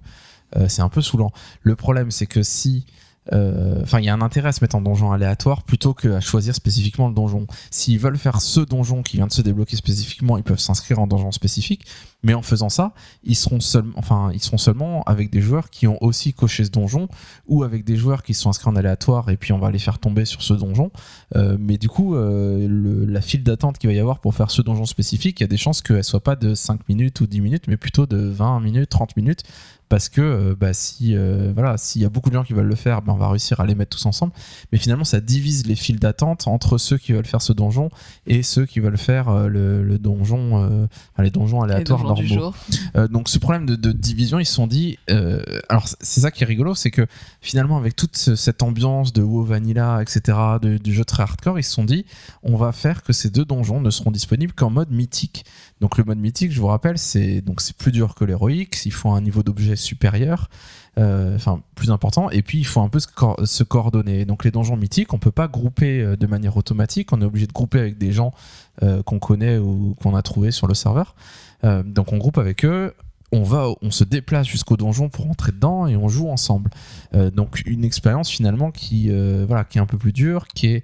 euh, 0.55 0.67
c'est 0.69 0.81
un 0.81 0.89
peu 0.89 1.01
saoulant. 1.01 1.31
Le 1.61 1.75
problème, 1.75 2.11
c'est 2.11 2.27
que 2.27 2.43
si. 2.43 2.85
Euh, 3.33 3.81
Enfin, 3.83 3.99
il 3.99 4.05
y 4.05 4.09
a 4.09 4.13
un 4.13 4.21
intérêt 4.21 4.49
à 4.49 4.51
se 4.51 4.63
mettre 4.63 4.75
en 4.75 4.81
donjon 4.81 5.11
aléatoire 5.11 5.63
plutôt 5.63 5.93
qu'à 5.93 6.19
choisir 6.19 6.55
spécifiquement 6.55 7.07
le 7.07 7.13
donjon. 7.13 7.47
S'ils 7.71 7.99
veulent 7.99 8.17
faire 8.17 8.41
ce 8.41 8.59
donjon 8.59 9.03
qui 9.03 9.17
vient 9.17 9.27
de 9.27 9.33
se 9.33 9.41
débloquer 9.41 9.75
spécifiquement, 9.75 10.37
ils 10.37 10.43
peuvent 10.43 10.59
s'inscrire 10.59 10.99
en 10.99 11.07
donjon 11.07 11.31
spécifique. 11.31 11.85
Mais 12.23 12.33
en 12.33 12.41
faisant 12.41 12.69
ça, 12.69 12.93
ils 13.23 13.35
seront, 13.35 13.59
seulement, 13.59 13.93
enfin, 13.95 14.31
ils 14.33 14.41
seront 14.41 14.57
seulement 14.57 15.03
avec 15.03 15.29
des 15.29 15.39
joueurs 15.39 15.69
qui 15.69 15.85
ont 15.87 16.01
aussi 16.03 16.33
coché 16.33 16.65
ce 16.65 16.71
donjon 16.71 17.07
ou 17.47 17.63
avec 17.63 17.85
des 17.85 17.95
joueurs 17.95 18.23
qui 18.23 18.33
sont 18.33 18.49
inscrits 18.49 18.69
en 18.69 18.75
aléatoire 18.75 19.29
et 19.29 19.37
puis 19.37 19.53
on 19.53 19.59
va 19.59 19.69
les 19.69 19.77
faire 19.79 19.99
tomber 19.99 20.25
sur 20.25 20.41
ce 20.41 20.53
donjon. 20.53 20.91
Euh, 21.35 21.57
mais 21.59 21.77
du 21.77 21.89
coup, 21.89 22.15
euh, 22.15 22.67
le- 22.67 23.05
la 23.05 23.21
file 23.21 23.43
d'attente 23.43 23.77
qu'il 23.77 23.87
va 23.89 23.93
y 23.95 23.99
avoir 23.99 24.19
pour 24.19 24.33
faire 24.33 24.49
ce 24.49 24.63
donjon 24.63 24.85
spécifique, 24.85 25.39
il 25.39 25.43
y 25.43 25.45
a 25.45 25.47
des 25.47 25.57
chances 25.57 25.81
qu'elle 25.81 26.03
soit 26.03 26.23
pas 26.23 26.35
de 26.35 26.55
5 26.55 26.89
minutes 26.89 27.21
ou 27.21 27.27
10 27.27 27.39
minutes, 27.39 27.67
mais 27.67 27.77
plutôt 27.77 28.07
de 28.07 28.17
20 28.17 28.61
minutes, 28.61 28.89
30 28.89 29.15
minutes. 29.15 29.43
Parce 29.89 30.09
que 30.09 30.19
euh, 30.19 30.53
bah, 30.59 30.73
si 30.73 31.15
euh, 31.15 31.53
voilà, 31.53 31.77
s'il 31.77 32.01
y 32.01 32.05
a 32.05 32.09
beaucoup 32.09 32.27
de 32.29 32.33
gens 32.35 32.43
qui 32.43 32.51
veulent 32.51 32.65
le 32.67 32.75
faire, 32.75 33.01
ben, 33.01 33.13
on 33.13 33.15
va 33.17 33.29
réussir 33.29 33.61
à 33.61 33.65
les 33.65 33.73
mettre 33.73 33.95
tous 33.95 34.05
ensemble. 34.05 34.33
Mais 34.73 34.77
finalement, 34.77 35.05
ça 35.05 35.21
divise 35.21 35.65
les 35.65 35.75
files 35.75 35.97
d'attente 35.97 36.45
entre 36.49 36.77
ceux 36.77 36.97
qui 36.97 37.13
veulent 37.13 37.25
faire 37.25 37.41
ce 37.41 37.53
donjon 37.53 37.89
et 38.25 38.43
ceux 38.43 38.65
qui 38.65 38.81
veulent 38.81 38.97
faire 38.97 39.47
le, 39.47 39.83
le 39.83 39.97
donjon, 39.97 40.61
euh, 40.61 40.87
enfin, 41.13 41.23
les 41.23 41.29
donjons 41.31 41.61
Les 41.77 41.85
du 42.15 42.27
jour. 42.27 42.55
Euh, 42.95 43.07
donc 43.07 43.29
ce 43.29 43.37
problème 43.39 43.65
de, 43.65 43.75
de 43.75 43.91
division, 43.91 44.39
ils 44.39 44.45
se 44.45 44.53
sont 44.53 44.67
dit, 44.67 44.97
euh, 45.09 45.41
alors 45.69 45.87
c'est 46.01 46.21
ça 46.21 46.31
qui 46.31 46.43
est 46.43 46.47
rigolo, 46.47 46.75
c'est 46.75 46.91
que 46.91 47.05
finalement 47.41 47.77
avec 47.77 47.95
toute 47.95 48.17
ce- 48.17 48.35
cette 48.35 48.63
ambiance 48.63 49.13
de 49.13 49.21
WoW 49.21 49.43
Vanilla, 49.43 50.01
etc., 50.01 50.37
de- 50.61 50.77
du 50.77 50.93
jeu 50.93 51.05
très 51.05 51.23
hardcore, 51.23 51.59
ils 51.59 51.63
se 51.63 51.71
sont 51.71 51.83
dit, 51.85 52.05
on 52.43 52.55
va 52.57 52.71
faire 52.71 53.03
que 53.03 53.13
ces 53.13 53.29
deux 53.29 53.45
donjons 53.45 53.81
ne 53.81 53.89
seront 53.89 54.11
disponibles 54.11 54.53
qu'en 54.53 54.69
mode 54.69 54.91
mythique. 54.91 55.45
Donc 55.81 55.97
le 55.97 56.03
mode 56.03 56.17
mythique, 56.17 56.51
je 56.51 56.59
vous 56.59 56.67
rappelle, 56.67 56.97
c'est 56.97 57.41
donc 57.41 57.61
c'est 57.61 57.75
plus 57.77 57.91
dur 57.91 58.15
que 58.15 58.25
l'héroïque, 58.25 58.77
il 58.85 58.91
faut 58.91 59.11
un 59.11 59.21
niveau 59.21 59.43
d'objet 59.43 59.75
supérieur, 59.75 60.49
euh, 60.97 61.35
enfin 61.35 61.61
plus 61.75 61.91
important, 61.91 62.31
et 62.31 62.41
puis 62.41 62.57
il 62.57 62.65
faut 62.65 62.81
un 62.81 62.89
peu 62.89 62.99
se, 62.99 63.07
co- 63.07 63.35
se 63.45 63.63
coordonner. 63.63 64.25
Donc 64.25 64.43
les 64.43 64.49
donjons 64.51 64.75
mythiques, 64.75 65.13
on 65.13 65.19
peut 65.19 65.31
pas 65.31 65.47
grouper 65.47 66.15
de 66.19 66.27
manière 66.27 66.57
automatique, 66.57 67.13
on 67.13 67.21
est 67.21 67.25
obligé 67.25 67.45
de 67.45 67.53
grouper 67.53 67.79
avec 67.79 67.99
des 67.99 68.11
gens 68.11 68.33
euh, 68.81 69.03
qu'on 69.03 69.19
connaît 69.19 69.57
ou 69.59 69.95
qu'on 70.01 70.15
a 70.15 70.21
trouvé 70.23 70.49
sur 70.51 70.65
le 70.67 70.73
serveur. 70.73 71.15
Euh, 71.63 71.83
donc 71.83 72.13
on 72.13 72.17
groupe 72.17 72.37
avec 72.37 72.65
eux, 72.65 72.93
on 73.31 73.43
va, 73.43 73.67
on 73.81 73.91
se 73.91 74.03
déplace 74.03 74.47
jusqu'au 74.47 74.77
donjon 74.77 75.09
pour 75.09 75.29
entrer 75.29 75.51
dedans 75.51 75.87
et 75.87 75.95
on 75.95 76.07
joue 76.07 76.29
ensemble. 76.29 76.69
Euh, 77.13 77.29
donc 77.29 77.61
une 77.65 77.83
expérience 77.83 78.29
finalement 78.29 78.71
qui, 78.71 79.07
euh, 79.09 79.45
voilà, 79.47 79.63
qui 79.63 79.77
est 79.77 79.81
un 79.81 79.85
peu 79.85 79.97
plus 79.97 80.13
dure, 80.13 80.47
qui 80.47 80.67
est 80.67 80.83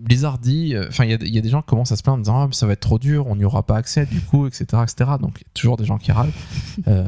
Blizzard 0.00 0.38
dit, 0.38 0.74
euh, 0.74 0.86
enfin 0.88 1.04
il 1.04 1.10
y, 1.10 1.14
a- 1.14 1.18
il 1.20 1.34
y 1.34 1.38
a 1.38 1.40
des 1.40 1.48
gens 1.48 1.62
qui 1.62 1.68
commencent 1.68 1.92
à 1.92 1.96
se 1.96 2.02
plaindre 2.02 2.18
en 2.18 2.22
disant 2.22 2.40
ah, 2.42 2.46
mais 2.48 2.54
ça 2.54 2.66
va 2.66 2.72
être 2.72 2.80
trop 2.80 2.98
dur, 2.98 3.26
on 3.26 3.36
n'y 3.36 3.44
aura 3.44 3.62
pas 3.62 3.76
accès 3.76 4.06
du 4.06 4.20
coup, 4.20 4.46
etc., 4.46 4.64
etc. 4.82 5.10
Donc 5.20 5.34
il 5.36 5.42
y 5.42 5.46
a 5.46 5.54
toujours 5.54 5.76
des 5.76 5.84
gens 5.84 5.98
qui 5.98 6.12
râlent. 6.12 6.32
Euh, 6.88 7.06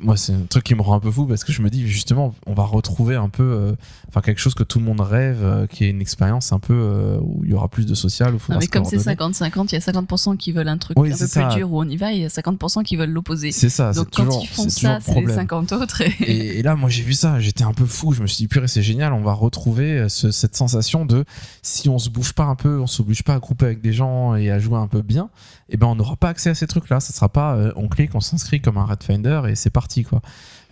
moi 0.00 0.16
c'est 0.16 0.32
un 0.34 0.46
truc 0.48 0.64
qui 0.64 0.74
me 0.74 0.82
rend 0.82 0.94
un 0.94 1.00
peu 1.00 1.10
fou 1.10 1.26
parce 1.26 1.44
que 1.44 1.52
je 1.52 1.62
me 1.62 1.70
dis 1.70 1.86
justement 1.86 2.34
on 2.46 2.54
va 2.54 2.64
retrouver 2.64 3.16
un 3.16 3.28
peu, 3.28 3.42
euh, 3.42 3.72
enfin 4.08 4.20
quelque 4.20 4.38
chose 4.40 4.54
que 4.54 4.62
tout 4.64 4.78
le 4.78 4.84
monde 4.84 5.00
rêve, 5.00 5.66
qui 5.70 5.84
est 5.84 5.90
une 5.90 6.00
expérience 6.00 6.52
un 6.52 6.58
peu 6.58 7.18
où 7.20 7.42
il 7.44 7.50
y 7.50 7.54
aura 7.54 7.68
plus 7.68 7.86
de 7.86 7.94
social, 7.94 8.30
où 8.30 8.32
Non, 8.32 8.38
faudra 8.38 8.60
mais 8.60 8.66
comme 8.66 8.84
c'est 8.84 8.96
coordonner. 9.16 9.34
50-50, 9.34 9.68
il 9.70 9.74
y 9.74 9.76
a 9.76 9.80
50% 9.80 10.36
qui 10.36 10.52
veulent 10.52 10.68
un 10.68 10.78
truc 10.78 10.98
Oui, 10.98 11.12
un 11.12 11.16
peu 11.16 11.26
plus 11.26 11.54
dur 11.56 11.72
où 11.72 11.80
on 11.82 11.88
y 11.88 11.96
va, 11.96 12.12
et 12.12 12.16
il 12.16 12.22
y 12.22 12.24
a 12.24 12.28
50% 12.28 12.82
qui 12.84 12.96
veulent 12.96 13.10
l'opposé. 13.10 13.52
C'est 13.52 13.68
ça, 13.68 13.92
Donc 13.92 14.08
quand 14.12 14.24
toujours, 14.24 14.42
ils 14.42 14.46
font 14.48 14.68
ça, 14.68 14.98
c'est 15.00 15.08
les 15.08 15.12
problème. 15.22 15.36
50 15.36 15.72
autres. 15.72 16.00
Et... 16.02 16.12
Et, 16.20 16.58
et 16.58 16.62
là, 16.62 16.74
moi, 16.76 16.88
j'ai 16.90 17.02
vu 17.02 17.12
ça, 17.14 17.38
j'étais 17.40 17.64
un 17.64 17.72
peu 17.72 17.86
fou. 17.86 18.12
Je 18.12 18.22
me 18.22 18.26
suis 18.26 18.38
dit, 18.38 18.48
purée, 18.48 18.68
c'est 18.68 18.82
génial, 18.82 19.12
on 19.12 19.22
va 19.22 19.32
retrouver 19.32 20.08
ce- 20.08 20.30
cette 20.30 20.56
sensation 20.56 21.04
de 21.04 21.24
si 21.62 21.88
on 21.88 21.98
se 21.98 22.07
se 22.08 22.12
bouge 22.12 22.32
pas 22.32 22.44
un 22.44 22.54
peu, 22.56 22.80
on 22.80 22.86
s'oblige 22.86 23.22
pas 23.22 23.34
à 23.34 23.38
grouper 23.38 23.66
avec 23.66 23.80
des 23.80 23.92
gens 23.92 24.34
et 24.34 24.50
à 24.50 24.58
jouer 24.58 24.76
un 24.78 24.88
peu 24.88 25.02
bien, 25.02 25.30
et 25.68 25.76
ben 25.76 25.86
on 25.86 25.94
n'aura 25.94 26.16
pas 26.16 26.28
accès 26.30 26.50
à 26.50 26.54
ces 26.54 26.66
trucs-là. 26.66 27.00
Ça 27.00 27.12
sera 27.12 27.28
pas, 27.28 27.54
euh, 27.54 27.72
on 27.76 27.88
clique, 27.88 28.14
on 28.14 28.20
s'inscrit 28.20 28.60
comme 28.60 28.76
un 28.78 28.84
Red 28.84 29.02
Finder 29.02 29.42
et 29.48 29.54
c'est 29.54 29.70
parti 29.70 30.02
quoi. 30.04 30.20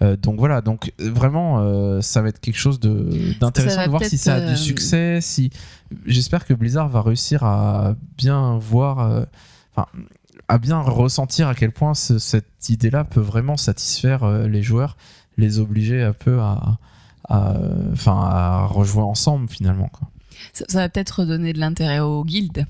Euh, 0.02 0.16
donc 0.16 0.38
voilà, 0.38 0.60
donc 0.60 0.92
euh, 1.00 1.10
vraiment, 1.10 1.60
euh, 1.60 2.00
ça 2.02 2.20
va 2.20 2.28
être 2.28 2.40
quelque 2.40 2.58
chose 2.58 2.80
de 2.80 3.08
d'intéressant 3.40 3.76
va 3.76 3.86
de 3.86 3.90
voir 3.90 4.00
si 4.10 4.18
ça 4.18 4.34
a 4.34 4.40
du 4.40 4.56
succès. 4.56 5.20
Si 5.22 5.50
j'espère 6.04 6.44
que 6.44 6.52
Blizzard 6.52 6.88
va 6.88 7.00
réussir 7.00 7.44
à 7.44 7.94
bien 8.18 8.58
voir, 8.58 9.24
enfin, 9.74 9.86
à 10.48 10.58
bien 10.58 10.78
ressentir 10.80 11.48
à 11.48 11.54
quel 11.54 11.72
point 11.72 11.94
ce- 11.94 12.18
cette 12.18 12.68
idée-là 12.68 13.04
peut 13.04 13.20
vraiment 13.20 13.56
satisfaire 13.56 14.28
les 14.46 14.62
joueurs, 14.62 14.96
les 15.38 15.58
obliger 15.60 16.02
un 16.02 16.12
peu 16.12 16.40
à, 16.40 16.78
à, 17.28 17.54
enfin, 17.92 18.20
à 18.22 18.66
rejouer 18.66 19.02
ensemble 19.02 19.48
finalement. 19.48 19.88
Quoi. 19.88 20.08
Ça, 20.52 20.64
ça 20.68 20.78
va 20.78 20.88
peut-être 20.88 21.24
donner 21.24 21.52
de 21.52 21.58
l'intérêt 21.58 22.00
aux 22.00 22.24
guildes. 22.24 22.66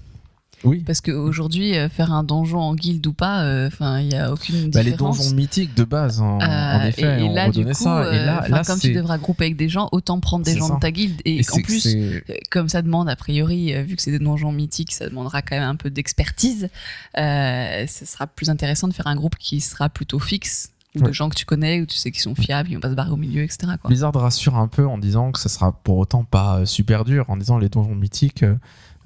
Oui. 0.65 0.83
Parce 0.87 1.03
qu'aujourd'hui, 1.03 1.77
euh, 1.77 1.91
faire 1.91 2.13
un 2.13 2.25
donjon 2.25 2.59
en 2.59 2.75
guilde 2.75 3.07
ou 3.07 3.13
pas, 3.13 3.43
euh, 3.45 3.69
il 4.01 4.09
n'y 4.09 4.15
a 4.17 4.33
aucune 4.33 4.71
Bah, 4.71 4.83
les 4.83 4.93
différence. 4.93 5.19
donjons 5.19 5.35
mythiques 5.37 5.75
de 5.77 5.85
base, 5.85 6.19
en, 6.23 6.39
en 6.39 6.41
Euh, 6.41 6.87
effet, 6.87 7.03
et, 7.03 7.25
et 7.25 7.29
on 7.29 7.35
là, 7.35 7.51
du 7.51 7.63
coup, 7.67 7.75
ça. 7.75 8.11
Et 8.11 8.25
là, 8.25 8.39
enfin, 8.41 8.49
là 8.57 8.65
comme 8.65 8.79
tu 8.81 8.93
devras 8.95 9.19
grouper 9.19 9.45
avec 9.45 9.57
des 9.59 9.69
gens, 9.69 9.91
autant 9.93 10.19
prendre 10.19 10.47
des 10.47 10.57
gens 10.57 10.69
ça. 10.69 10.75
de 10.77 10.81
ta 10.81 10.91
guilde. 10.91 11.21
Et, 11.27 11.43
en 11.53 11.61
plus, 11.61 11.87
comme 12.51 12.71
ça 12.71 12.81
demande, 12.81 13.07
a 13.11 13.17
priori, 13.17 13.75
vu 13.85 13.97
que 13.97 14.03
c'est 14.03 14.11
des 14.11 14.19
donjons 14.19 14.51
mythiques, 14.51 14.93
ça 14.95 15.07
demandera 15.11 15.43
quand 15.43 15.57
même 15.57 15.69
un 15.69 15.77
peu 15.77 15.91
d'expertise. 15.91 16.71
Euh, 17.19 17.87
ce 17.87 18.07
sera 18.07 18.27
plus 18.27 18.49
intéressant 18.49 18.89
de 18.89 18.95
faire 18.95 19.09
un 19.09 19.15
groupe 19.17 19.37
qui 19.37 19.61
sera 19.61 19.91
plutôt 19.91 20.19
fixe, 20.19 20.71
ou 20.97 21.03
de 21.03 21.13
gens 21.13 21.29
que 21.29 21.35
tu 21.35 21.45
connais, 21.45 21.81
ou 21.81 21.87
tu 21.87 21.97
sais 21.97 22.11
qui 22.11 22.21
sont 22.21 22.35
fiables, 22.35 22.69
qui 22.69 22.75
vont 22.75 22.81
pas 22.81 22.91
se 22.91 22.95
barrer 22.95 23.11
au 23.11 23.17
milieu, 23.17 23.43
etc. 23.43 23.73
Quoi. 23.81 23.89
Blizzard 23.89 24.15
rassure 24.15 24.57
un 24.57 24.69
peu 24.69 24.87
en 24.87 24.99
disant 24.99 25.33
que 25.33 25.39
ça 25.39 25.49
sera 25.49 25.73
pour 25.73 25.99
autant 25.99 26.25
pas 26.25 26.61
euh, 26.61 26.67
super 26.67 27.05
dur, 27.05 27.29
en 27.29 27.37
disant 27.37 27.59
les 27.59 27.69
donjons 27.69 27.95
mythiques, 27.95 28.43
euh, 28.43 28.57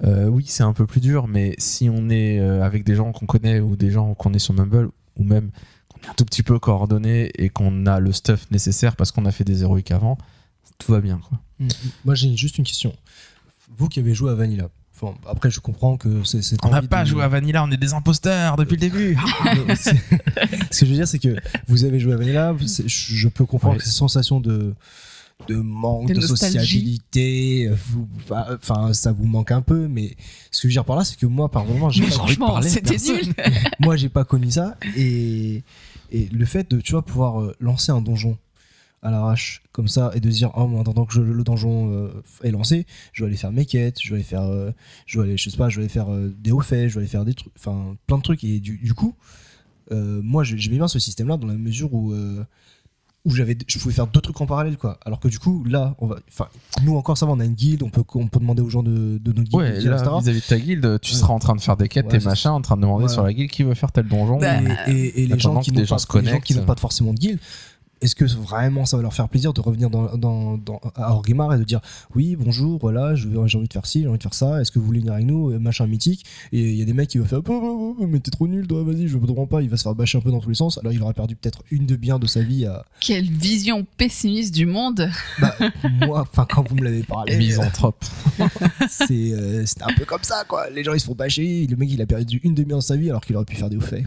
euh, 0.03 0.27
oui 0.27 0.45
c'est 0.47 0.63
un 0.63 0.73
peu 0.73 0.85
plus 0.85 1.01
dur, 1.01 1.27
mais 1.27 1.55
si 1.57 1.89
on 1.89 2.09
est 2.09 2.39
avec 2.39 2.83
des 2.83 2.95
gens 2.95 3.11
qu'on 3.11 3.25
connaît 3.25 3.59
ou 3.59 3.75
des 3.75 3.91
gens 3.91 4.13
qu'on 4.15 4.33
est 4.33 4.39
sur 4.39 4.53
Mumble, 4.53 4.89
ou 5.17 5.23
même 5.23 5.51
qu'on 5.89 6.01
est 6.01 6.09
un 6.09 6.13
tout 6.13 6.25
petit 6.25 6.43
peu 6.43 6.57
coordonné 6.57 7.31
et 7.35 7.49
qu'on 7.49 7.85
a 7.85 7.99
le 7.99 8.11
stuff 8.11 8.49
nécessaire 8.49 8.95
parce 8.95 9.11
qu'on 9.11 9.25
a 9.25 9.31
fait 9.31 9.43
des 9.43 9.61
héroïques 9.61 9.91
avant, 9.91 10.17
tout 10.79 10.91
va 10.91 11.01
bien. 11.01 11.19
Quoi. 11.27 11.39
Mm, 11.59 11.67
Moi, 12.05 12.15
j'ai 12.15 12.35
juste 12.35 12.57
une 12.57 12.63
question. 12.63 12.95
Vous 13.77 13.87
qui 13.87 13.99
avez 13.99 14.13
joué 14.13 14.31
à 14.31 14.35
Vanilla, 14.35 14.69
après, 15.29 15.49
je 15.51 15.59
comprends 15.59 15.97
que 15.97 16.23
c'est. 16.23 16.41
On 16.63 16.69
n'a 16.69 16.81
pas 16.81 17.03
de- 17.03 17.09
joué 17.09 17.23
à 17.23 17.27
Vanilla, 17.27 17.63
on 17.63 17.71
est 17.71 17.77
des 17.77 17.93
imposteurs 17.93 18.55
depuis 18.57 18.75
le 18.75 18.81
début. 18.81 19.17
Ce 20.71 20.79
que 20.81 20.85
je 20.85 20.85
veux 20.85 20.95
dire, 20.95 21.07
c'est 21.07 21.19
que 21.19 21.35
vous 21.67 21.83
avez 21.85 21.99
joué 21.99 22.13
à 22.13 22.17
Vanilla, 22.17 22.55
je 22.59 23.27
peux 23.27 23.45
comprendre 23.45 23.73
Ouais. 23.75 23.79
que 23.79 23.85
ces 23.85 23.91
sensations 23.91 24.39
de 24.39 24.73
de 25.47 25.55
manque 25.55 26.11
De 26.11 26.21
sociabilité, 26.21 27.67
vous- 27.89 28.07
bah, 28.29 28.47
enfin 28.61 28.93
ça 28.93 29.11
vous 29.11 29.25
manque 29.25 29.49
un 29.51 29.61
peu, 29.63 29.87
mais 29.87 30.15
ce 30.51 30.61
que 30.61 30.67
je 30.67 30.67
veux 30.67 30.73
dire 30.73 30.85
par 30.85 30.95
là, 30.95 31.03
c'est 31.03 31.17
que 31.17 31.25
moi, 31.25 31.49
par 31.49 31.65
moment, 31.65 31.89
j'ai 31.89 32.01
pas 32.01 32.05
envie 32.07 32.13
de 32.13 32.17
franchement, 32.17 32.47
parler 32.47 32.69
c'était 32.69 32.97
nul. 32.97 33.33
moi, 33.79 33.95
j'ai 33.95 34.09
pas 34.09 34.23
connu 34.23 34.51
ça, 34.51 34.77
et 34.95 35.63
et 36.11 36.27
le 36.31 36.45
fait 36.45 36.69
de 36.69 36.79
tu 36.79 36.91
vois 36.91 37.03
pouvoir 37.03 37.41
euh, 37.41 37.55
lancer 37.59 37.91
un 37.91 38.01
donjon 38.01 38.37
à 39.01 39.09
l'arrache 39.09 39.63
comme 39.71 39.87
ça 39.87 40.11
et 40.15 40.19
de 40.19 40.29
se 40.29 40.35
dire 40.37 40.51
oh 40.55 40.61
en 40.61 40.81
attendant 40.81 41.05
que 41.05 41.13
je- 41.13 41.21
le 41.21 41.43
donjon 41.43 41.91
euh, 41.93 42.09
est 42.43 42.51
lancé 42.51 42.85
je 43.13 43.23
vais 43.23 43.27
aller 43.27 43.37
faire 43.37 43.51
mes 43.51 43.65
quêtes 43.65 43.97
je 44.01 44.09
vais 44.09 44.15
aller 44.15 44.23
faire 44.23 44.43
euh, 44.43 44.71
je 45.05 45.19
vais 45.19 45.27
aller 45.27 45.37
je 45.37 45.49
sais 45.49 45.57
pas 45.57 45.69
je 45.69 45.77
vais 45.77 45.83
aller 45.83 45.89
faire 45.89 46.11
euh, 46.11 46.33
des 46.39 46.51
hauts 46.51 46.59
faits 46.61 46.89
je 46.89 46.95
vais 46.95 46.99
aller 47.01 47.07
faire 47.07 47.23
des 47.25 47.33
trucs 47.33 47.53
enfin 47.57 47.95
plein 48.07 48.17
de 48.17 48.23
trucs 48.23 48.43
et 48.43 48.59
du, 48.59 48.77
du 48.77 48.93
coup 48.93 49.15
euh, 49.91 50.21
moi 50.23 50.43
je- 50.43 50.57
j'aimais 50.57 50.77
bien 50.77 50.87
ce 50.87 50.99
système 50.99 51.27
là 51.27 51.37
dans 51.37 51.47
la 51.47 51.53
mesure 51.55 51.93
où 51.93 52.11
euh, 52.13 52.43
où 53.23 53.29
j'avais 53.35 53.55
je 53.67 53.77
pouvais 53.77 53.93
faire 53.93 54.07
deux 54.07 54.19
trucs 54.19 54.41
en 54.41 54.47
parallèle 54.47 54.77
quoi 54.77 54.99
alors 55.05 55.19
que 55.19 55.27
du 55.27 55.37
coup 55.37 55.63
là 55.65 55.95
on 55.99 56.07
va 56.07 56.17
enfin 56.27 56.47
nous 56.83 56.95
encore 56.97 57.17
ça 57.19 57.27
va 57.27 57.33
on 57.33 57.39
a 57.39 57.45
une 57.45 57.53
guilde 57.53 57.83
on 57.83 57.89
peut 57.91 58.03
on 58.15 58.27
peut 58.27 58.39
demander 58.39 58.63
aux 58.63 58.69
gens 58.69 58.81
de, 58.81 59.19
de 59.19 59.31
notre 59.31 59.43
guilde 59.49 59.55
Ouais, 59.55 59.79
vis-à-vis 59.79 60.41
de 60.41 60.47
ta 60.47 60.57
guilde, 60.59 60.99
tu 61.01 61.13
Ouais. 61.13 61.19
seras 61.19 61.31
en 61.33 61.37
train 61.39 61.55
de 61.55 61.61
faire 61.61 61.77
des 61.77 61.87
quêtes, 61.87 62.05
Ouais, 62.05 62.11
tes 62.13 62.19
c'est 62.19 62.25
machins, 62.25 62.49
en 62.51 62.61
train 62.61 62.77
de 62.77 62.81
demander 62.81 63.07
sur 63.09 63.21
la 63.23 63.31
guilde 63.31 63.51
qui 63.51 63.61
veut 63.63 63.75
faire 63.75 63.91
tel 63.91 64.07
donjon. 64.07 64.37
Bah, 64.39 64.55
et, 64.87 64.91
et- 64.91 65.21
et 65.23 65.27
les 65.27 65.37
gens 65.39 65.59
qui 65.59 65.71
n'ont 65.71 65.79
des 65.81 65.85
gens 65.85 65.95
pas, 65.97 65.99
se 65.99 66.17
les 66.19 66.29
gens 66.31 66.39
qui 66.39 66.55
n'ont 66.55 66.65
pas 66.65 66.75
forcément 66.77 67.13
de 67.13 67.19
guild 67.19 67.39
est-ce 68.01 68.15
que 68.15 68.25
vraiment 68.25 68.85
ça 68.85 68.97
va 68.97 69.03
leur 69.03 69.13
faire 69.13 69.29
plaisir 69.29 69.53
de 69.53 69.61
revenir 69.61 69.89
dans, 69.89 70.15
dans, 70.17 70.57
dans- 70.57 70.81
à 70.95 71.11
Orgrimmar 71.13 71.53
et 71.53 71.57
de 71.59 71.63
dire 71.63 71.81
oui 72.15 72.35
bonjour 72.35 72.79
voilà 72.79 73.15
j'ai 73.15 73.27
envie 73.37 73.67
de 73.67 73.73
faire 73.73 73.85
ci 73.85 74.01
j'ai 74.01 74.07
envie 74.07 74.17
de 74.17 74.23
faire 74.23 74.33
ça 74.33 74.59
est-ce 74.61 74.71
que 74.71 74.79
vous 74.79 74.85
voulez 74.85 74.99
venir 74.99 75.13
avec 75.13 75.25
nous 75.25 75.51
euh, 75.51 75.59
machin 75.59 75.85
mythique 75.87 76.25
et 76.51 76.59
il 76.71 76.75
y 76.75 76.81
a 76.81 76.85
des 76.85 76.93
mecs 76.93 77.09
qui 77.09 77.17
vont 77.19 77.25
faire 77.25 77.39
Oh, 77.47 77.59
oh, 77.63 77.95
oh, 77.99 78.07
mais 78.07 78.19
t'es 78.19 78.31
trop 78.31 78.47
nul 78.47 78.65
toi 78.67 78.83
vas-y 78.83 79.07
je 79.07 79.17
ne 79.17 79.25
comprends 79.25 79.45
pas 79.47 79.61
il 79.61 79.69
va 79.69 79.77
se 79.77 79.83
faire 79.83 79.93
bâcher 79.95 80.17
un 80.17 80.21
peu 80.21 80.31
dans 80.31 80.39
tous 80.39 80.49
les 80.49 80.55
sens 80.55 80.77
alors 80.79 80.93
il 80.93 81.01
aura 81.01 81.13
perdu 81.13 81.35
peut-être 81.35 81.63
une 81.71 81.85
de 81.85 81.95
bien 81.95 82.17
de 82.19 82.27
sa 82.27 82.41
vie 82.41 82.65
à 82.65 82.83
Quelle 82.99 83.29
vision 83.29 83.85
pessimiste 83.97 84.53
du 84.53 84.65
monde. 84.65 85.09
bah, 85.39 85.55
moi 86.05 86.21
enfin 86.21 86.45
quand 86.49 86.67
vous 86.67 86.75
me 86.75 86.83
l'avez 86.83 87.03
parlé 87.03 87.37
Misanthrope. 87.37 88.03
c'est 88.89 89.31
euh, 89.33 89.63
un 89.81 89.93
peu 89.93 90.05
comme 90.05 90.23
ça 90.23 90.43
quoi 90.47 90.69
les 90.69 90.83
gens 90.83 90.93
ils 90.93 90.99
se 90.99 91.05
font 91.05 91.15
bâcher 91.15 91.67
le 91.69 91.75
mec 91.75 91.89
il 91.91 92.01
a 92.01 92.05
perdu 92.05 92.39
une 92.43 92.55
demi-heure 92.55 92.79
de 92.79 92.83
sa 92.83 92.95
vie 92.95 93.09
alors 93.09 93.21
qu'il 93.21 93.35
aurait 93.35 93.45
pu 93.45 93.55
faire 93.55 93.69
des 93.69 93.77
hauts 93.77 93.81
faits 93.81 94.05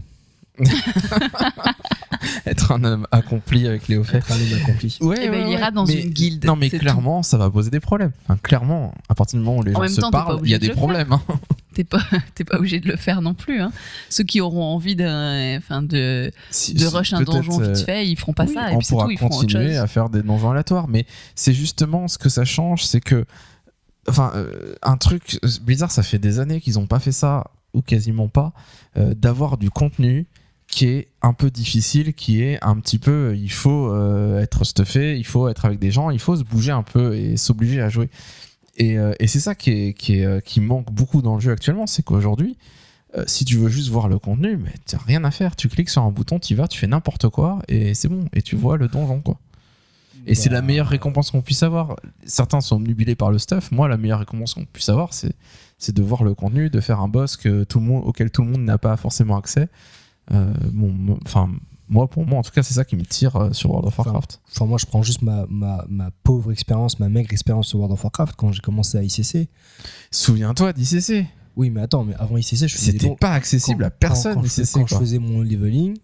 Être 2.45 2.71
un 2.71 2.83
homme 2.83 3.07
accompli 3.11 3.67
avec 3.67 3.87
les 3.87 3.95
être 3.97 4.31
un 4.31 4.35
homme 4.35 4.59
accompli 4.61 4.97
Ouais, 5.01 5.17
Eh 5.23 5.29
ben, 5.29 5.43
ouais, 5.43 5.49
il 5.49 5.53
ira 5.53 5.71
dans 5.71 5.85
Mais- 5.85 6.01
une 6.01 6.09
guilde, 6.09 6.45
Non, 6.45 6.55
mais 6.55 6.69
clairement, 6.69 7.23
ça 7.23 7.37
va 7.37 7.49
poser 7.49 7.69
des 7.69 7.79
problèmes. 7.79 8.11
Enfin, 8.23 8.37
clairement, 8.41 8.93
à 9.09 9.15
partir 9.15 9.39
du 9.39 9.45
moment 9.45 9.59
où 9.59 9.63
les 9.63 9.75
En 9.75 9.83
gens 9.83 9.93
se 9.95 10.01
temps, 10.01 10.11
parlent, 10.11 10.39
il 10.43 10.49
y 10.49 10.53
a 10.53 10.59
de 10.59 10.67
des 10.67 10.73
problèmes. 10.73 11.11
hein. 11.11 11.21
T'es 11.75 11.83
pas, 11.83 11.99
t'es 12.35 12.45
pas 12.45 12.57
obligé 12.57 12.79
de 12.79 12.87
le 12.87 12.95
faire 12.95 13.21
non 13.21 13.33
plus. 13.33 13.59
Hein. 13.59 13.69
Ceux 14.09 14.23
qui 14.23 14.39
auront 14.39 14.63
envie 14.63 14.95
d'un, 14.95 15.57
enfin 15.57 15.81
de, 15.81 16.31
Si- 16.49 16.73
de 16.73 16.79
si, 16.79 16.87
rush 16.87 17.11
un 17.11 17.21
donjon 17.23 17.57
vite 17.57 17.67
euh, 17.71 17.75
fait, 17.75 18.07
ils 18.07 18.15
feront 18.15 18.31
pas 18.31 18.45
oui, 18.45 18.53
ça. 18.53 18.71
Et 18.71 18.75
on 18.75 18.77
puis 18.79 18.87
pourra 18.87 19.05
tout, 19.05 19.11
ils 19.11 19.17
feront 19.17 19.27
autre 19.27 19.39
continuer 19.41 19.75
à 19.75 19.85
faire 19.85 20.09
des 20.09 20.23
donjons 20.23 20.51
aléatoires. 20.51 20.87
Mais 20.87 21.05
c'est 21.35 21.51
justement 21.53 22.07
ce 22.07 22.17
que 22.17 22.29
ça 22.29 22.45
change, 22.45 22.85
c'est 22.85 23.01
que, 23.01 23.25
enfin, 24.07 24.31
euh, 24.35 24.75
un 24.83 24.95
truc, 24.95 25.37
Blizzard, 25.63 25.91
ça 25.91 26.01
fait 26.01 26.17
des 26.17 26.39
années 26.39 26.61
qu'ils 26.61 26.75
n'ont 26.75 26.87
pas 26.87 26.99
fait 26.99 27.11
ça, 27.11 27.43
ou 27.73 27.81
quasiment 27.81 28.29
pas, 28.29 28.53
euh, 28.95 29.13
d'avoir 29.13 29.57
du 29.57 29.69
contenu 29.69 30.27
qui 30.67 30.87
est 30.87 31.07
un 31.21 31.33
peu 31.33 31.49
difficile, 31.51 32.13
qui 32.13 32.41
est 32.41 32.63
un 32.63 32.75
petit 32.79 32.99
peu, 32.99 33.35
il 33.37 33.51
faut 33.51 33.91
euh, 33.93 34.41
être 34.41 34.63
stuffé, 34.63 35.17
il 35.17 35.25
faut 35.25 35.47
être 35.47 35.65
avec 35.65 35.79
des 35.79 35.91
gens, 35.91 36.09
il 36.09 36.19
faut 36.19 36.35
se 36.35 36.43
bouger 36.43 36.71
un 36.71 36.83
peu 36.83 37.15
et 37.15 37.37
s'obliger 37.37 37.81
à 37.81 37.89
jouer. 37.89 38.09
Et, 38.77 38.97
euh, 38.97 39.13
et 39.19 39.27
c'est 39.27 39.39
ça 39.39 39.55
qui, 39.55 39.71
est, 39.71 39.93
qui, 39.93 40.19
est, 40.19 40.25
euh, 40.25 40.39
qui 40.41 40.59
manque 40.59 40.91
beaucoup 40.91 41.21
dans 41.21 41.35
le 41.35 41.41
jeu 41.41 41.51
actuellement, 41.51 41.87
c'est 41.87 42.03
qu'aujourd'hui, 42.03 42.57
euh, 43.17 43.23
si 43.27 43.45
tu 43.45 43.55
veux 43.55 43.69
juste 43.69 43.89
voir 43.89 44.09
le 44.09 44.19
contenu, 44.19 44.57
mais 44.57 44.73
t'as 44.85 44.97
rien 44.97 45.23
à 45.23 45.31
faire. 45.31 45.55
Tu 45.55 45.69
cliques 45.69 45.89
sur 45.89 46.01
un 46.01 46.11
bouton, 46.11 46.39
tu 46.39 46.55
vas, 46.55 46.67
tu 46.67 46.77
fais 46.77 46.87
n'importe 46.87 47.29
quoi 47.29 47.59
et 47.69 47.93
c'est 47.93 48.09
bon. 48.09 48.25
Et 48.33 48.41
tu 48.41 48.55
vois 48.57 48.77
le 48.77 48.87
donjon, 48.89 49.21
quoi. 49.21 49.39
Et 50.27 50.33
c'est 50.33 50.49
la 50.49 50.61
Bah, 50.61 50.67
meilleure 50.67 50.87
récompense 50.87 51.31
qu'on 51.31 51.41
puisse 51.41 51.61
avoir. 51.63 51.95
Certains 52.25 52.59
sont 52.59 52.77
obnubilés 52.77 53.15
par 53.15 53.31
le 53.31 53.37
stuff. 53.37 53.71
Moi, 53.71 53.87
la 53.87 53.95
meilleure 53.97 54.19
récompense 54.19 54.55
qu'on 54.55 54.65
puisse 54.65 54.89
avoir, 54.89 55.13
c'est 55.13 55.33
c'est 55.77 55.93
de 55.93 56.01
voir 56.01 56.23
le 56.23 56.33
contenu, 56.33 56.69
de 56.69 56.79
faire 56.79 57.01
un 57.01 57.09
boss 57.09 57.35
que 57.37 57.63
tout 57.65 57.79
le 57.79 57.85
monde, 57.85 58.03
auquel 58.05 58.31
tout 58.31 58.41
le 58.41 58.49
monde 58.49 58.61
n'a 58.61 58.77
pas 58.77 58.95
forcément 58.97 59.37
accès. 59.37 59.67
Euh, 60.31 60.53
bon, 60.71 61.17
enfin, 61.25 61.49
moi, 61.87 62.09
pour 62.09 62.25
moi, 62.25 62.39
en 62.39 62.41
tout 62.41 62.51
cas, 62.51 62.63
c'est 62.63 62.73
ça 62.73 62.83
qui 62.85 62.95
me 62.95 63.03
tire 63.05 63.35
euh, 63.35 63.53
sur 63.53 63.69
World 63.71 63.87
of 63.87 63.97
Warcraft. 63.97 64.41
Enfin, 64.51 64.65
moi, 64.65 64.77
je 64.79 64.85
prends 64.87 65.03
juste 65.03 65.21
ma, 65.21 65.45
ma, 65.49 65.85
ma 65.87 66.09
pauvre 66.23 66.51
expérience, 66.51 66.99
ma 66.99 67.09
maigre 67.09 67.31
expérience 67.31 67.67
sur 67.67 67.79
World 67.79 67.93
of 67.93 68.03
Warcraft 68.03 68.35
quand 68.35 68.51
j'ai 68.51 68.61
commencé 68.61 68.97
à 68.97 69.03
ICC. 69.03 69.47
Souviens-toi 70.11 70.73
d'ICC. 70.73 71.25
Oui, 71.55 71.69
mais 71.69 71.81
attends, 71.81 72.03
mais 72.03 72.15
avant 72.15 72.37
ICC, 72.37 72.67
je 72.67 72.75
faisais 72.75 72.91
C'était 72.91 73.07
don- 73.07 73.15
pas 73.15 73.31
accessible 73.31 73.83
quand- 73.83 73.87
à 73.87 73.91
personne, 73.91 74.33
Quand, 74.35 74.41
quand 74.41 74.47
je, 74.47 74.61
ICC. 74.61 74.73
quand 74.73 74.87
je 74.87 74.95
faisais 74.95 75.19
mon 75.19 75.41
leveling, 75.41 75.95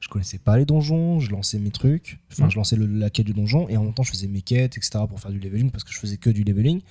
je 0.00 0.08
connaissais 0.08 0.38
pas 0.38 0.58
les 0.58 0.64
donjons, 0.66 1.18
je 1.18 1.30
lançais 1.30 1.58
mes 1.58 1.70
trucs, 1.70 2.18
enfin, 2.30 2.46
Mm. 2.46 2.50
je 2.50 2.56
lançais 2.56 2.76
le- 2.76 2.86
la 2.86 3.08
quête 3.08 3.24
du 3.26 3.32
donjon 3.32 3.68
et 3.68 3.76
en 3.78 3.84
même 3.84 3.94
temps, 3.94 4.02
je 4.02 4.10
faisais 4.10 4.26
mes 4.28 4.42
quêtes, 4.42 4.76
etc. 4.76 5.04
pour 5.08 5.18
faire 5.18 5.30
du 5.30 5.38
leveling 5.40 5.70
parce 5.70 5.82
que 5.84 5.92
je 5.92 5.98
faisais 5.98 6.18
que 6.18 6.28
du 6.30 6.42
leveling. 6.44 6.82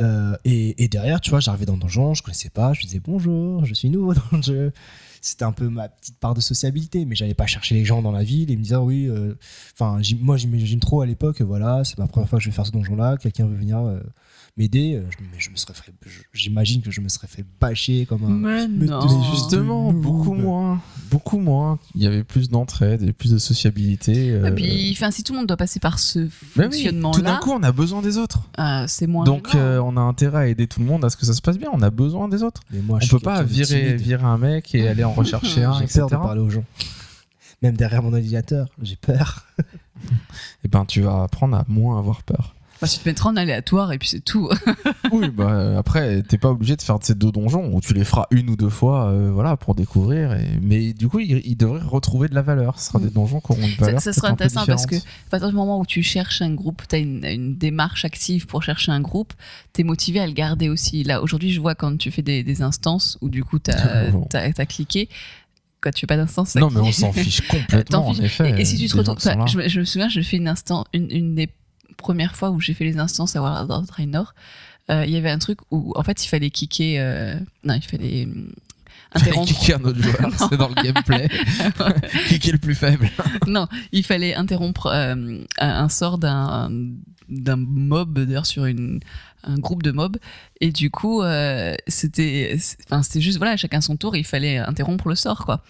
Euh, 0.00 0.36
et, 0.44 0.82
et 0.84 0.88
derrière, 0.88 1.22
tu 1.22 1.30
vois, 1.30 1.40
j'arrivais 1.40 1.64
dans 1.64 1.72
le 1.72 1.78
donjon, 1.80 2.12
je 2.12 2.22
connaissais 2.22 2.50
pas, 2.50 2.74
je 2.74 2.82
disais 2.82 3.00
bonjour, 3.02 3.64
je 3.64 3.72
suis 3.72 3.88
nouveau 3.88 4.12
dans 4.12 4.20
le 4.36 4.42
jeu. 4.42 4.72
C'était 5.26 5.44
un 5.44 5.52
peu 5.52 5.68
ma 5.68 5.88
petite 5.88 6.18
part 6.18 6.34
de 6.34 6.40
sociabilité, 6.40 7.04
mais 7.04 7.16
j'allais 7.16 7.34
pas 7.34 7.46
chercher 7.46 7.74
les 7.74 7.84
gens 7.84 8.00
dans 8.00 8.12
la 8.12 8.22
ville 8.22 8.50
et 8.50 8.56
me 8.56 8.62
dire 8.62 8.82
oui. 8.82 9.06
euh, 9.08 9.34
Enfin, 9.74 10.00
j'im- 10.00 10.18
moi, 10.20 10.36
j'imagine 10.36 10.78
trop 10.80 11.00
à 11.00 11.06
l'époque, 11.06 11.40
voilà, 11.42 11.82
c'est 11.84 11.98
ma 11.98 12.06
première 12.06 12.28
fois 12.28 12.38
que 12.38 12.44
je 12.44 12.48
vais 12.50 12.54
faire 12.54 12.66
ce 12.66 12.70
donjon-là, 12.72 13.16
quelqu'un 13.16 13.46
veut 13.46 13.56
venir 13.56 13.78
euh, 13.78 14.00
m'aider, 14.56 14.94
euh, 14.94 15.04
je- 15.10 15.16
mais 15.22 15.38
je 15.38 15.50
me 15.50 15.56
serais 15.56 15.74
fait, 15.74 15.92
je- 16.06 16.20
j'imagine 16.32 16.80
que 16.80 16.90
je 16.90 17.00
me 17.02 17.08
serais 17.08 17.26
fait 17.26 17.44
bâcher 17.60 18.06
comme 18.06 18.24
un. 18.24 18.28
Mais 18.28 18.66
Mais 18.68 18.86
non. 18.86 19.06
justement, 19.32 19.92
beaucoup 19.92 20.32
moins. 20.34 20.80
Beaucoup 21.10 21.38
moins. 21.38 21.78
Il 21.94 22.02
y 22.02 22.06
avait 22.06 22.24
plus 22.24 22.48
d'entraide 22.48 23.02
et 23.02 23.12
plus 23.12 23.30
de 23.32 23.38
sociabilité. 23.38 24.30
euh, 24.30 24.46
Et 24.48 24.54
puis, 24.54 24.90
enfin, 24.92 25.10
si 25.10 25.22
tout 25.22 25.32
le 25.34 25.38
monde 25.40 25.46
doit 25.48 25.56
passer 25.58 25.78
par 25.78 25.98
ce 25.98 26.20
oui, 26.20 26.28
tout 26.30 26.58
d'un 26.58 26.64
fonctionnement-là, 26.64 27.38
coup, 27.42 27.52
on 27.52 27.62
a 27.62 27.72
besoin 27.72 28.00
des 28.02 28.16
autres. 28.18 28.40
euh, 28.58 28.84
c'est 28.88 29.06
moins. 29.06 29.24
Donc, 29.24 29.54
euh, 29.54 29.78
on 29.84 29.96
a 29.96 30.00
intérêt 30.00 30.38
à 30.38 30.46
aider 30.48 30.66
tout 30.66 30.80
le 30.80 30.86
monde 30.86 31.04
à 31.04 31.10
ce 31.10 31.16
que 31.18 31.26
ça 31.26 31.34
se 31.34 31.42
passe 31.42 31.58
bien. 31.58 31.68
On 31.72 31.82
a 31.82 31.90
besoin 31.90 32.28
des 32.28 32.42
autres. 32.42 32.62
Mais 32.70 32.80
moi, 32.80 32.98
on 33.02 33.04
je 33.04 33.10
peut 33.10 33.20
pas 33.20 33.42
virer, 33.42 33.94
virer 33.96 34.24
un 34.24 34.38
mec 34.38 34.74
et 34.74 34.88
aller 34.88 35.04
en 35.04 35.12
rechercher 35.12 35.64
un, 35.64 35.76
J'ai 35.78 35.84
etc. 35.84 35.98
peur 36.00 36.08
de 36.10 36.16
parler 36.16 36.40
aux 36.40 36.50
gens. 36.50 36.64
Même 37.62 37.76
derrière 37.76 38.02
mon 38.02 38.12
ordinateur, 38.14 38.68
j'ai 38.82 38.96
peur. 38.96 39.46
Et 40.64 40.68
ben, 40.68 40.84
tu 40.84 41.00
vas 41.02 41.22
apprendre 41.22 41.56
à 41.56 41.64
moins 41.68 41.98
avoir 41.98 42.22
peur. 42.22 42.54
Bah, 42.80 42.88
tu 42.88 42.98
te 42.98 43.08
mettras 43.08 43.30
en 43.30 43.36
aléatoire 43.36 43.92
et 43.92 43.98
puis 43.98 44.08
c'est 44.08 44.20
tout. 44.24 44.50
oui, 45.12 45.30
bah 45.30 45.50
euh, 45.50 45.78
après, 45.78 46.22
t'es 46.22 46.36
pas 46.36 46.50
obligé 46.50 46.76
de 46.76 46.82
faire 46.82 46.98
de 46.98 47.04
ces 47.04 47.14
deux 47.14 47.32
donjons 47.32 47.70
où 47.72 47.80
tu 47.80 47.94
les 47.94 48.04
feras 48.04 48.26
une 48.30 48.50
ou 48.50 48.56
deux 48.56 48.68
fois, 48.68 49.06
euh, 49.08 49.30
voilà, 49.32 49.56
pour 49.56 49.74
découvrir. 49.74 50.34
Et... 50.34 50.46
Mais 50.60 50.92
du 50.92 51.08
coup, 51.08 51.18
ils 51.20 51.40
il 51.44 51.56
devraient 51.56 51.80
retrouver 51.80 52.28
de 52.28 52.34
la 52.34 52.42
valeur. 52.42 52.78
Ce 52.78 52.88
sera 52.88 52.98
des 52.98 53.10
donjons 53.10 53.40
qui 53.40 53.52
auront 53.52 53.62
une 53.62 53.74
valeur. 53.76 54.00
Ça, 54.00 54.12
ça 54.12 54.20
sera 54.20 54.28
intéressant 54.28 54.66
parce 54.66 54.84
que 54.86 54.96
à 54.96 55.30
partir 55.30 55.48
du 55.48 55.54
moment 55.54 55.80
où 55.80 55.86
tu 55.86 56.02
cherches 56.02 56.42
un 56.42 56.52
groupe, 56.54 56.82
tu 56.88 56.96
as 56.96 56.98
une, 56.98 57.24
une 57.24 57.56
démarche 57.56 58.04
active 58.04 58.46
pour 58.46 58.62
chercher 58.62 58.92
un 58.92 59.00
groupe, 59.00 59.32
tu 59.72 59.80
es 59.80 59.84
motivé 59.84 60.20
à 60.20 60.26
le 60.26 60.32
garder 60.32 60.68
aussi. 60.68 61.02
Là, 61.02 61.22
aujourd'hui, 61.22 61.52
je 61.52 61.60
vois 61.60 61.74
quand 61.74 61.96
tu 61.96 62.10
fais 62.10 62.22
des, 62.22 62.42
des 62.42 62.62
instances 62.62 63.16
où 63.20 63.28
du 63.28 63.42
coup, 63.44 63.58
tu 63.58 63.70
as, 63.70 64.66
cliqué. 64.66 65.08
Quoi, 65.82 65.92
tu 65.92 66.00
fais 66.00 66.06
pas 66.06 66.16
d'instance 66.16 66.56
Non, 66.56 66.70
mais 66.70 66.80
on 66.80 66.90
s'en 66.92 67.12
fiche 67.12 67.40
complètement, 67.48 68.08
en 68.08 68.14
effet. 68.14 68.50
Et, 68.56 68.62
et 68.62 68.64
si 68.64 68.76
tu 68.76 68.88
te 68.88 68.96
retrouves, 68.96 69.18
je, 69.46 69.58
me- 69.58 69.68
je 69.68 69.80
me 69.80 69.84
souviens, 69.84 70.08
je 70.08 70.20
fais 70.20 70.36
une 70.38 70.48
instant, 70.48 70.84
une, 70.92 71.10
une 71.10 71.34
des 71.34 71.48
premières 71.96 72.36
fois 72.36 72.50
où 72.50 72.60
j'ai 72.60 72.74
fait 72.74 72.84
les 72.84 72.98
instances 72.98 73.36
à 73.36 73.42
World 73.42 73.70
of 73.70 73.86
Draenor, 73.86 74.34
euh, 74.90 75.04
il 75.04 75.12
y 75.12 75.16
avait 75.16 75.30
un 75.30 75.38
truc 75.38 75.58
où 75.70 75.92
en 75.96 76.02
fait 76.02 76.24
il 76.24 76.28
fallait 76.28 76.50
kicker, 76.50 76.98
euh, 76.98 77.38
non, 77.64 77.74
il 77.74 77.82
fallait 77.82 78.28
interrompre. 79.12 79.48
Kicker 79.52 79.76
un 79.80 79.84
autre 79.84 80.02
joueur, 80.02 80.30
c'est 80.50 80.56
dans 80.56 80.68
le 80.68 80.74
gameplay. 80.74 81.28
Kicker 82.28 82.52
le 82.52 82.58
plus 82.58 82.74
faible. 82.74 83.10
non, 83.46 83.66
il 83.92 84.04
fallait 84.04 84.34
interrompre 84.34 84.86
euh, 84.86 85.38
un, 85.58 85.88
sort 85.88 86.18
d'un 86.18 86.70
d'un 87.28 87.56
mob 87.56 88.20
d'ailleurs 88.20 88.46
sur 88.46 88.66
une 88.66 89.00
un 89.42 89.56
groupe 89.58 89.82
de 89.82 89.90
mobs 89.90 90.16
et 90.60 90.70
du 90.70 90.90
coup 90.90 91.22
euh, 91.22 91.74
c'était 91.88 92.56
enfin 92.84 93.02
c'était 93.02 93.20
juste 93.20 93.38
voilà 93.38 93.56
chacun 93.56 93.80
son 93.80 93.96
tour 93.96 94.14
il 94.16 94.24
fallait 94.24 94.58
interrompre 94.58 95.08
le 95.08 95.16
sort 95.16 95.44
quoi 95.44 95.62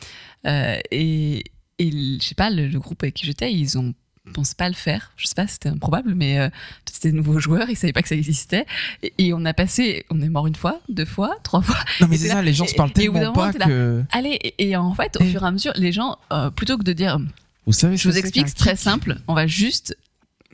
Euh, 0.47 0.79
et 0.91 1.45
et 1.79 1.91
je 1.91 2.23
sais 2.23 2.35
pas 2.35 2.51
le, 2.51 2.69
le 2.69 2.79
groupe 2.79 3.03
avec 3.03 3.15
qui 3.15 3.27
j'étais 3.27 3.53
ils 3.53 3.79
ont 3.79 3.95
pensé 4.33 4.55
pas 4.57 4.69
le 4.69 4.75
faire 4.75 5.13
je 5.17 5.27
sais 5.27 5.35
pas 5.35 5.47
c'était 5.47 5.69
improbable 5.69 6.15
mais 6.15 6.39
euh, 6.39 6.49
c'était 6.85 7.11
de 7.13 7.17
nouveaux 7.17 7.39
joueurs 7.39 7.71
ils 7.71 7.77
savaient 7.77 7.93
pas 7.93 8.03
que 8.03 8.09
ça 8.09 8.15
existait 8.17 8.67
et, 9.03 9.13
et 9.19 9.33
on 9.35 9.45
a 9.45 9.55
passé 9.55 10.05
on 10.11 10.21
est 10.21 10.29
mort 10.29 10.47
une 10.47 10.55
fois 10.57 10.81
deux 10.89 11.05
fois 11.05 11.37
trois 11.43 11.63
fois 11.63 11.79
Non, 12.01 12.09
mais 12.09 12.17
c'est 12.17 12.29
ça, 12.29 12.35
là- 12.37 12.43
les 12.43 12.53
gens 12.55 12.65
et- 12.65 12.69
se 12.69 12.75
parlent 12.75 12.93
tellement 12.93 13.33
pas 13.33 13.53
là. 13.53 13.67
que. 13.67 14.03
allez 14.13 14.39
et, 14.43 14.69
et 14.71 14.77
en 14.77 14.95
fait 14.95 15.17
au 15.21 15.25
fur 15.25 15.43
et 15.43 15.47
à 15.47 15.51
mesure 15.51 15.73
les 15.77 15.93
gens 15.93 16.19
euh, 16.33 16.51
plutôt 16.51 16.77
que 16.79 16.83
de 16.85 16.93
dire 16.93 17.19
Vous 17.67 17.73
savez, 17.73 17.97
je 17.97 18.09
vous 18.09 18.17
explique, 18.19 18.49
c'est 18.49 18.55
très 18.57 18.77
simple. 18.77 19.17
On 19.29 19.35
va 19.35 19.47
juste 19.47 19.97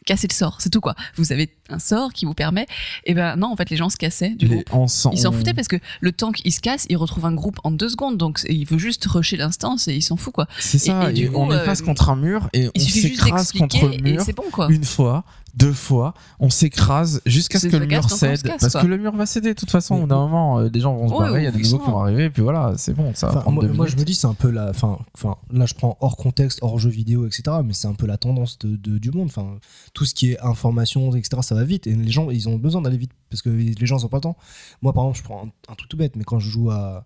casser 0.05 0.27
le 0.29 0.35
sort, 0.35 0.57
c'est 0.61 0.71
tout 0.71 0.81
quoi. 0.81 0.95
Vous 1.17 1.33
avez 1.33 1.51
un 1.69 1.79
sort 1.79 2.13
qui 2.13 2.25
vous 2.25 2.35
permet. 2.35 2.67
Et 3.05 3.15
ben 3.15 3.37
non, 3.37 3.49
en 3.53 3.57
fait, 3.57 3.71
les 3.71 3.77
gens 3.77 3.89
se 3.89 3.97
cassaient 3.97 4.31
du 4.31 4.47
Les- 4.49 4.63
groupe. 4.65 4.87
Ils 5.13 5.19
s'en 5.21 5.33
foutaient 5.33 5.55
parce 5.55 5.69
que 5.69 5.77
le 6.01 6.13
temps 6.13 6.33
qu'il 6.33 6.53
se 6.53 6.61
casse, 6.61 6.87
il 6.89 6.97
retrouve 6.97 7.25
un 7.27 7.33
groupe 7.35 7.59
en 7.65 7.71
deux 7.71 7.89
secondes. 7.89 8.17
Donc 8.19 8.41
il 8.49 8.65
veut 8.67 8.79
juste 8.79 9.05
rusher 9.07 9.37
l'instance 9.37 9.89
et 9.89 9.95
il 9.95 10.03
s'en 10.03 10.17
fout 10.17 10.33
quoi. 10.33 10.47
C'est 10.59 10.79
ça, 10.79 11.11
et 11.11 11.13
du 11.13 11.25
et 11.25 11.29
coup, 11.29 11.37
on 11.37 11.51
est 11.51 11.55
euh, 11.55 11.65
face 11.65 11.83
contre 11.83 12.11
un 12.11 12.17
mur 12.17 12.49
et 12.53 12.69
Il 12.75 12.83
on 12.85 12.89
s'écrase 12.89 13.53
contre 13.53 13.87
le 13.89 13.95
et 13.95 13.99
mur 14.03 14.23
c'est 14.25 14.35
bon 14.37 14.45
quoi. 14.53 14.69
une 14.71 14.85
fois, 14.85 15.25
deux 15.55 15.73
fois, 15.73 16.15
on 16.41 16.49
s'écrase 16.51 17.21
jusqu'à 17.27 17.59
ce 17.59 17.67
que 17.69 17.77
le 17.77 17.87
mur 17.87 18.09
cède. 18.11 18.43
casse, 18.43 18.61
parce 18.61 18.73
quoi. 18.73 18.83
que 18.83 18.87
le 18.87 18.97
mur 18.97 19.15
va 19.15 19.27
céder 19.27 19.51
de 19.51 19.59
toute 19.59 19.71
façon. 19.71 19.97
Au 19.97 20.01
bout 20.01 20.07
d'un 20.07 20.17
moment, 20.17 20.59
euh, 20.61 20.69
des 20.71 20.81
gens 20.81 20.95
vont 20.97 21.09
se 21.09 21.13
barrer, 21.19 21.41
il 21.43 21.45
y 21.45 21.47
a 21.47 21.51
des 21.51 21.59
nouveaux 21.63 21.79
qui 21.79 21.91
vont 21.91 22.01
arriver, 22.01 22.25
et 22.25 22.31
puis 22.31 22.43
voilà, 22.43 22.73
c'est 22.79 22.95
bon, 22.95 23.13
ça 23.15 23.27
va 23.27 23.33
Enfin, 23.33 23.41
prendre 23.43 23.55
moi, 23.57 23.67
deux 23.67 23.73
moi, 23.75 23.87
je 23.87 23.97
me 23.97 24.05
dis 24.05 24.15
c'est 24.15 24.27
un 24.27 24.35
peu 24.35 24.51
la 24.51 24.71
enfin 24.71 24.99
enfin 25.15 25.37
là 25.51 25.67
je 25.67 25.75
prends 25.75 25.97
hors 26.01 26.17
contexte 26.17 26.59
hors 26.63 26.79
jeu 26.79 26.89
vidéo 26.91 27.27
etc 27.27 27.43
mais 27.65 27.73
c'est 27.75 27.87
un 27.89 27.95
peu 27.95 28.07
la 28.07 28.17
tendance 28.17 28.59
de, 28.61 28.77
de- 28.77 28.99
du 28.99 29.11
monde 29.11 29.27
enfin 29.27 29.59
tout 29.95 30.05
ce 30.05 30.15
qui 30.15 30.33
est 30.33 30.41
information 30.41 31.15
etc 31.15 31.43
ça 31.43 31.55
va 31.55 31.65
vite 31.65 31.87
et 31.87 31.95
les 31.95 32.11
gens 32.11 32.31
ils 32.31 32.49
ont 32.49 32.57
besoin 32.57 32.81
d'aller 32.83 32.97
vite 32.97 33.13
parce 33.31 33.43
que 33.43 33.51
les 33.51 33.87
gens 33.87 33.99
ils 33.99 34.05
ont 34.07 34.09
pas 34.09 34.17
le 34.19 34.23
temps 34.23 34.37
moi 34.81 34.93
par 34.93 35.05
exemple 35.05 35.19
je 35.19 35.23
prends 35.25 35.45
un, 35.45 35.73
un 35.73 35.75
truc 35.75 35.89
tout 35.91 35.97
bête 35.97 36.17
mais 36.17 36.25
quand 36.25 36.39
je 36.39 36.49
joue 36.49 36.71
à 36.71 37.05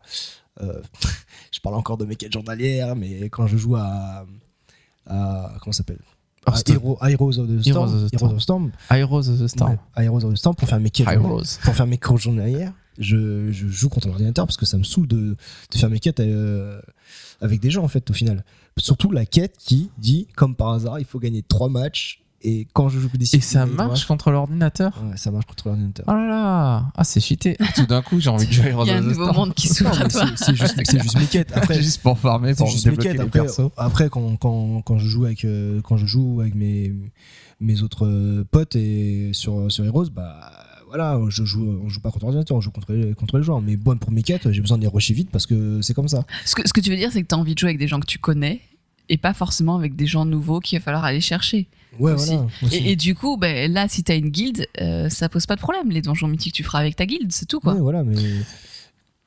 euh, 0.63 0.81
je 1.53 1.61
parle 1.61 1.75
encore 1.75 1.97
de 1.97 2.05
mes 2.05 2.17
quêtes 2.17 2.33
journalières 2.33 2.95
mais 2.97 3.29
quand 3.29 3.47
je 3.47 3.57
joue 3.57 3.77
à, 3.77 4.25
à 5.07 5.53
comment 5.61 5.73
ça 5.73 5.79
s'appelle? 5.79 6.01
À 6.47 6.51
Hearthstone. 6.53 6.77
Hero- 6.77 6.99
Heroes 7.03 7.39
of 7.39 7.49
the 7.49 7.61
Storm 7.61 7.89
Heroes 7.89 7.95
of 8.05 8.11
the 8.11 8.15
Heroes 8.15 8.31
of 8.33 8.37
the 8.37 8.41
Storm 8.41 8.73
Heroes 8.91 9.29
of 9.29 9.39
the 9.39 9.49
Storm. 9.49 9.77
Heroes 9.97 10.25
of 10.25 10.33
the 10.33 10.37
Storm 10.37 10.55
pour 10.57 10.69
faire 10.69 10.81
mes 10.81 10.91
quêtes 10.91 11.07
journalières 11.07 11.31
Heroes. 11.31 11.59
pour 11.65 11.75
faire 11.75 11.87
mes 11.87 11.99
quêtes 11.99 12.17
journalières, 12.19 12.73
je, 12.99 13.51
je 13.53 13.67
joue 13.69 13.89
contre 13.89 14.07
l'ordinateur 14.09 14.47
parce 14.47 14.57
que 14.57 14.65
ça 14.67 14.79
me 14.79 14.85
saoule 14.85 15.07
de, 15.09 15.37
de 15.73 15.77
faire 15.79 15.91
mes 15.91 15.99
quêtes 16.01 16.21
euh, 16.21 16.81
avec 17.41 17.61
des 17.61 17.71
gens 17.71 17.83
en 17.85 17.89
fait 17.89 18.09
au 18.11 18.15
final. 18.15 18.45
Surtout 18.79 19.11
la 19.11 19.27
quête 19.27 19.57
qui 19.59 19.91
dit, 19.99 20.29
comme 20.37 20.55
par 20.55 20.69
hasard, 20.71 20.99
il 20.99 21.05
faut 21.05 21.19
gagner 21.19 21.43
trois 21.43 21.69
matchs 21.69 22.23
et 22.49 22.67
quand 22.73 22.89
je 22.89 22.99
joue 23.01 23.09
des 23.15 23.35
Et 23.35 23.41
ça 23.41 23.67
marche 23.67 24.05
contre 24.07 24.31
l'ordinateur? 24.31 24.93
Ouais, 25.05 25.17
ça 25.17 25.31
marche 25.31 25.47
contre 25.47 25.69
l'ordinateur. 25.69 26.05
Oh 26.09 26.13
là 26.13 26.27
là 26.29 26.85
Ah, 26.97 27.05
c'est 27.05 27.21
cheaté. 27.21 27.57
Tout 27.75 27.87
d'un 27.87 28.03
coup, 28.03 28.21
j'ai 28.21 28.31
envie 28.31 28.47
de 28.47 28.53
jouer 28.53 28.69
Heroes 28.69 28.85
Il 28.85 28.89
y 28.89 28.93
a 28.93 28.99
un 28.99 29.01
nouveau 29.01 29.33
monde 29.33 29.53
qui 29.55 29.69
s'ouvre 29.69 30.01
à 30.01 30.09
toi. 30.09 30.27
c'est- 30.37 30.55
juste, 30.55 30.79
juste 31.03 31.19
mes 31.19 31.27
quêtes. 31.31 31.51
Après, 31.55 31.75
juste 31.83 32.01
pour 32.03 32.19
farmer, 32.19 32.55
pour 32.55 32.69
juste 32.69 32.87
mes 32.87 32.93
débloquer 32.93 33.09
quêtes. 33.11 33.19
les 33.19 33.25
Après, 33.27 33.41
persos. 33.41 33.71
après 33.77 34.09
quand, 34.09 34.37
quand, 34.37 34.83
quand 34.83 34.99
je 34.99 35.09
joue 35.09 35.25
avec 35.25 35.45
euh, 35.45 35.81
quand 35.83 35.97
je 35.97 36.07
joue 36.07 36.41
avec 36.41 36.55
mes 36.55 36.93
mes 37.61 37.83
autres 37.83 38.07
euh, 38.07 38.45
potes 38.51 38.77
et 38.77 39.31
sur 39.33 39.71
sur 39.73 39.85
Heroes, 39.85 40.11
bah 40.15 40.39
voilà, 40.89 41.19
je 41.29 41.45
joue, 41.45 41.81
on 41.85 41.89
joue 41.89 42.01
pas 42.01 42.11
contre 42.13 42.27
l'ordinateur, 42.27 42.57
on 42.57 42.61
joue 42.61 42.71
contre 42.71 42.93
les, 42.93 43.13
contre 43.15 43.39
les 43.39 43.43
joueurs. 43.43 43.61
Mais 43.61 43.77
bon, 43.77 43.99
pour 43.99 44.13
mes 44.13 44.23
quêtes, 44.23 44.53
j'ai 44.53 44.61
besoin 44.61 44.77
de 44.79 44.83
les 44.83 44.89
rusher 44.89 45.15
vite 45.15 45.31
parce 45.33 45.45
que 45.45 45.81
c'est 45.83 45.95
comme 45.95 46.07
ça. 46.07 46.25
Ce 46.45 46.55
que, 46.55 46.67
ce 46.67 46.73
que 46.73 46.81
tu 46.81 46.91
veux 46.91 46.97
dire, 46.97 47.11
c'est 47.11 47.23
que 47.23 47.27
tu 47.27 47.35
as 47.35 47.39
envie 47.39 47.55
de 47.55 47.59
jouer 47.59 47.71
avec 47.71 47.79
des 47.81 47.89
gens 47.89 47.99
que 47.99 48.07
tu 48.07 48.19
connais 48.21 48.61
et 49.09 49.19
pas 49.19 49.35
forcément 49.35 49.77
avec 49.77 49.97
des 49.97 50.07
gens 50.07 50.25
nouveaux 50.25 50.61
qu'il 50.61 50.79
va 50.79 50.83
falloir 50.85 51.05
aller 51.05 51.21
chercher. 51.21 51.67
Ouais, 51.99 52.13
Aussi. 52.13 52.35
voilà. 52.35 52.49
aussi. 52.63 52.77
Et, 52.77 52.93
et 52.93 52.97
du 52.97 53.15
coup, 53.15 53.37
ben, 53.39 53.73
là, 53.73 53.89
si 53.89 54.05
tu 54.05 54.13
as 54.13 54.17
une 54.17 54.29
guilde, 54.29 54.67
euh, 54.81 55.09
ça 55.09 55.29
pose 55.29 55.47
pas 55.47 55.57
de 55.57 55.61
problème. 55.61 55.91
Les 55.91 56.03
donjons 56.03 56.29
mythiques, 56.29 56.53
tu 56.55 56.63
feras 56.63 56.81
avec 56.81 56.97
ta 56.97 57.07
guilde, 57.07 57.33
c'est 57.33 57.47
tout 57.47 57.61
quoi. 57.61 57.75
Ouais, 57.75 57.81
voilà, 57.81 58.05
mais 58.05 58.17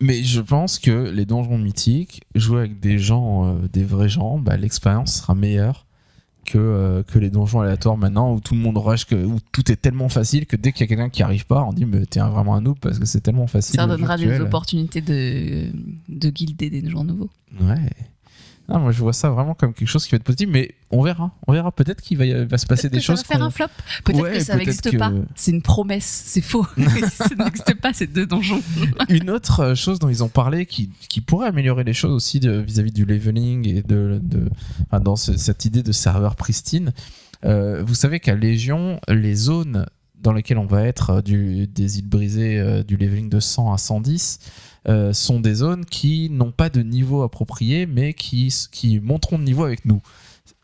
Mais 0.02 0.24
je 0.24 0.40
pense 0.40 0.80
que 0.80 1.10
les 1.10 1.26
donjons 1.26 1.58
mythiques, 1.58 2.22
jouer 2.36 2.60
avec 2.60 2.80
des 2.80 3.00
gens, 3.00 3.48
euh, 3.48 3.68
des 3.74 3.84
vrais 3.84 4.08
gens, 4.10 4.38
bah, 4.38 4.56
l'expérience 4.56 5.16
sera 5.16 5.34
meilleure 5.36 5.88
que, 6.46 6.58
euh, 6.58 7.04
que 7.04 7.20
les 7.20 7.30
donjons 7.30 7.60
aléatoires 7.62 7.98
maintenant 7.98 8.34
où 8.34 8.40
tout 8.40 8.54
le 8.56 8.60
monde 8.62 8.78
rush, 8.78 9.06
que, 9.06 9.16
où 9.16 9.40
tout 9.52 9.72
est 9.72 9.76
tellement 9.76 10.08
facile 10.10 10.46
que 10.46 10.56
dès 10.56 10.72
qu'il 10.72 10.82
y 10.82 10.84
a 10.84 10.88
quelqu'un 10.88 11.10
qui 11.10 11.22
arrive 11.22 11.46
pas, 11.46 11.64
on 11.64 11.74
dit 11.74 11.86
mais 11.86 12.06
t'es 12.06 12.20
vraiment 12.22 12.56
un 12.56 12.62
noob 12.62 12.78
parce 12.80 12.98
que 12.98 13.06
c'est 13.06 13.22
tellement 13.22 13.48
facile. 13.48 13.76
Ça 13.76 13.88
donnera 13.88 14.16
des 14.18 14.24
actuel. 14.26 14.42
opportunités 14.44 15.02
de, 15.02 15.68
de 16.08 16.30
guilder 16.30 16.70
des 16.70 16.88
gens 16.90 17.04
nouveaux. 17.04 17.30
Ouais. 17.60 17.90
Ah, 18.72 18.78
moi 18.80 18.92
je 18.92 19.00
vois 19.00 19.14
ça 19.14 19.30
vraiment 19.30 19.54
comme 19.56 19.74
quelque 19.74 19.88
chose 19.88 20.06
qui 20.06 20.12
va 20.12 20.18
être 20.18 20.24
positif, 20.24 20.48
mais 20.50 20.76
on 20.92 21.02
verra. 21.02 21.32
On 21.48 21.54
verra 21.54 21.72
peut-être 21.72 22.02
qu'il 22.02 22.18
va, 22.18 22.26
y- 22.26 22.46
va 22.46 22.58
se 22.58 22.66
passer 22.66 22.84
Peut-être 22.84 22.92
des 22.94 22.98
que 23.00 23.04
choses. 23.04 23.20
Ça 23.20 23.24
va 23.24 23.28
faire 23.28 23.40
qu'on- 23.40 23.46
un 23.46 23.50
flop. 23.50 23.68
Peut-être 24.06 24.22
Ouais, 24.22 24.32
que 24.34 24.40
ça 24.40 24.54
peut-être 24.54 24.66
n'existe 24.68 24.92
que- 24.92 24.98
pas. 24.98 25.12
C'est 25.36 25.52
une 25.52 25.62
promesse. 25.62 26.24
C'est 26.28 26.42
faux. 26.42 26.66
ça 27.12 27.36
n'existe 27.38 27.74
pas 27.82 27.94
ces 27.94 28.08
deux 28.08 28.26
donjons. 28.26 28.62
Une 29.10 29.30
autre 29.30 29.60
euh, 29.62 29.76
chose 29.76 30.00
dont 30.00 30.10
ils 30.10 30.24
ont 30.24 30.30
parlé 30.30 30.66
qui, 30.66 30.90
qui 31.10 31.22
pourrait 31.22 31.48
améliorer 31.48 31.84
les 31.84 31.94
choses 31.94 32.12
aussi 32.12 32.40
de- 32.40 32.60
vis-à-vis 32.60 32.92
du 32.92 33.06
leveling 33.06 33.68
et 33.68 33.82
de, 33.82 34.20
de- 34.22 34.50
enfin, 34.88 35.00
dans 35.00 35.16
ce- 35.16 35.38
cette 35.38 35.66
idée 35.66 35.84
de 35.84 35.92
serveur 35.92 36.36
pristine, 36.36 36.92
euh, 37.46 37.84
vous 37.86 37.96
savez 37.96 38.20
qu'à 38.20 38.36
Légion, 38.36 39.00
les 39.08 39.36
zones 39.36 39.86
dans 40.22 40.34
lesquelles 40.34 40.58
on 40.58 40.66
va 40.66 40.84
être 40.84 41.10
euh, 41.12 41.22
du, 41.22 41.66
des 41.68 42.00
îles 42.00 42.08
brisées 42.10 42.60
euh, 42.60 42.84
du 42.84 42.98
leveling 42.98 43.30
de 43.30 43.40
100 43.40 43.72
à 43.72 43.78
110 43.78 44.40
euh, 44.88 45.12
sont 45.12 45.42
des 45.42 45.56
zones 45.56 45.86
qui 45.86 46.30
n'ont 46.30 46.52
pas 46.52 46.70
de 46.70 46.82
niveau 46.82 47.24
approprié 47.24 47.86
mais 47.86 48.14
qui, 48.14 48.54
qui 48.72 49.00
monteront 49.00 49.38
de 49.38 49.44
niveau 49.44 49.66
avec 49.66 49.84
nous. 49.86 50.02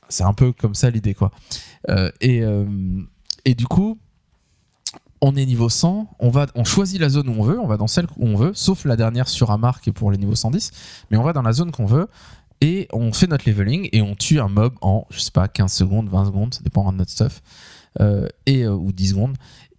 C'est 0.08 0.24
un 0.24 0.34
peu 0.34 0.54
comme 0.54 0.74
ça 0.74 0.90
l'idée 0.90 1.14
quoi. 1.14 1.32
Euh, 1.90 2.10
et, 2.22 2.42
euh, 2.42 2.66
et 3.44 3.56
du 3.56 3.68
coup, 3.68 4.00
on 5.22 5.36
est 5.36 5.46
niveau 5.46 5.70
100, 5.70 6.08
on, 6.20 6.30
va, 6.30 6.48
on 6.56 6.64
choisit 6.64 7.00
la 7.00 7.10
zone 7.10 7.30
où 7.30 7.34
on 7.34 7.44
veut, 7.44 7.60
on 7.60 7.68
va 7.68 7.78
dans 7.78 7.88
celle 7.88 8.06
où 8.18 8.28
on 8.28 8.36
veut, 8.36 8.54
sauf 8.54 8.86
la 8.86 8.96
dernière 8.96 9.28
sur 9.28 9.52
Amar 9.52 9.82
qui 9.82 9.90
est 9.90 9.94
pour 9.94 10.12
les 10.12 10.18
niveaux 10.18 10.36
110, 10.36 10.72
mais 11.12 11.18
on 11.18 11.24
va 11.24 11.34
dans 11.34 11.42
la 11.42 11.52
zone 11.52 11.72
qu'on 11.72 11.86
veut 11.86 12.08
et 12.62 12.88
on 12.94 13.12
fait 13.12 13.28
notre 13.28 13.50
leveling 13.50 13.90
et 13.92 14.02
on 14.02 14.16
tue 14.16 14.40
un 14.40 14.48
mob 14.48 14.76
en, 14.82 15.06
je 15.10 15.20
sais 15.20 15.32
pas, 15.32 15.48
15 15.48 15.74
secondes, 15.74 16.10
20 16.10 16.26
secondes, 16.26 16.54
ça 16.54 16.62
dépend 16.64 16.90
de 16.92 16.98
notre 16.98 17.12
stuff, 17.12 17.42
et, 18.46 18.68
ou 18.68 18.92
10 18.92 19.10
secondes. 19.10 19.36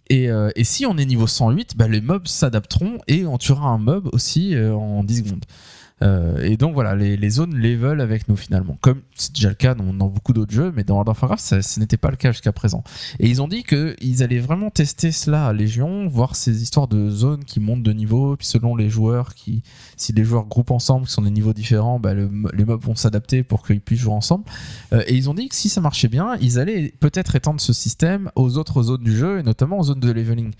Et, 0.09 0.29
euh, 0.29 0.51
et 0.55 0.63
si 0.63 0.85
on 0.85 0.97
est 0.97 1.05
niveau 1.05 1.27
108, 1.27 1.75
bah, 1.75 1.87
les 1.87 2.01
mobs 2.01 2.27
s'adapteront 2.27 2.99
et 3.07 3.25
on 3.25 3.37
tuera 3.37 3.67
un 3.67 3.77
mob 3.77 4.09
aussi 4.13 4.55
euh, 4.55 4.73
en 4.73 5.03
10 5.03 5.17
secondes. 5.17 5.45
Euh, 6.03 6.37
et 6.43 6.57
donc 6.57 6.73
voilà, 6.73 6.95
les, 6.95 7.29
zones 7.29 7.55
level 7.55 8.01
avec 8.01 8.27
nous 8.27 8.35
finalement. 8.35 8.77
Comme 8.81 9.01
c'est 9.15 9.33
déjà 9.33 9.49
le 9.49 9.55
cas 9.55 9.73
dans, 9.73 9.83
beaucoup 10.07 10.33
d'autres 10.33 10.53
jeux, 10.53 10.71
mais 10.75 10.83
dans 10.83 10.95
World 10.95 11.09
of 11.09 11.21
Warcraft, 11.21 11.61
ce 11.61 11.79
n'était 11.79 11.97
pas 11.97 12.11
le 12.11 12.17
cas 12.17 12.31
jusqu'à 12.31 12.51
présent. 12.51 12.83
Et 13.19 13.29
ils 13.29 13.41
ont 13.41 13.47
dit 13.47 13.63
qu'ils 13.63 14.23
allaient 14.23 14.39
vraiment 14.39 14.69
tester 14.69 15.11
cela 15.11 15.47
à 15.47 15.53
Légion, 15.53 16.07
voir 16.07 16.35
ces 16.35 16.61
histoires 16.61 16.87
de 16.87 17.09
zones 17.09 17.43
qui 17.43 17.59
montent 17.59 17.83
de 17.83 17.93
niveau, 17.93 18.35
puis 18.35 18.47
selon 18.47 18.75
les 18.75 18.89
joueurs, 18.89 19.33
si 19.97 20.13
les 20.13 20.23
joueurs 20.23 20.45
groupent 20.45 20.71
ensemble, 20.71 21.07
qui 21.07 21.13
sont 21.13 21.23
des 21.23 21.31
niveaux 21.31 21.53
différents, 21.53 21.99
bah, 21.99 22.13
le- 22.13 22.29
les 22.53 22.65
mobs 22.65 22.81
vont 22.81 22.95
s'adapter 22.95 23.43
pour 23.43 23.65
qu'ils 23.65 23.81
puissent 23.81 23.99
jouer 23.99 24.13
ensemble. 24.13 24.45
Euh, 24.93 25.03
et 25.07 25.15
ils 25.15 25.29
ont 25.29 25.33
dit 25.33 25.49
que 25.49 25.55
si 25.55 25.69
ça 25.69 25.81
marchait 25.81 26.07
bien, 26.07 26.35
ils 26.41 26.59
allaient 26.59 26.93
peut-être 26.99 27.35
étendre 27.35 27.59
ce 27.59 27.73
système 27.73 28.31
aux 28.35 28.57
autres 28.57 28.83
zones 28.83 29.03
du 29.03 29.15
jeu, 29.15 29.39
et 29.39 29.43
notamment 29.43 29.79
aux 29.79 29.83
zones 29.83 29.99
de 29.99 30.11
leveling. 30.11 30.53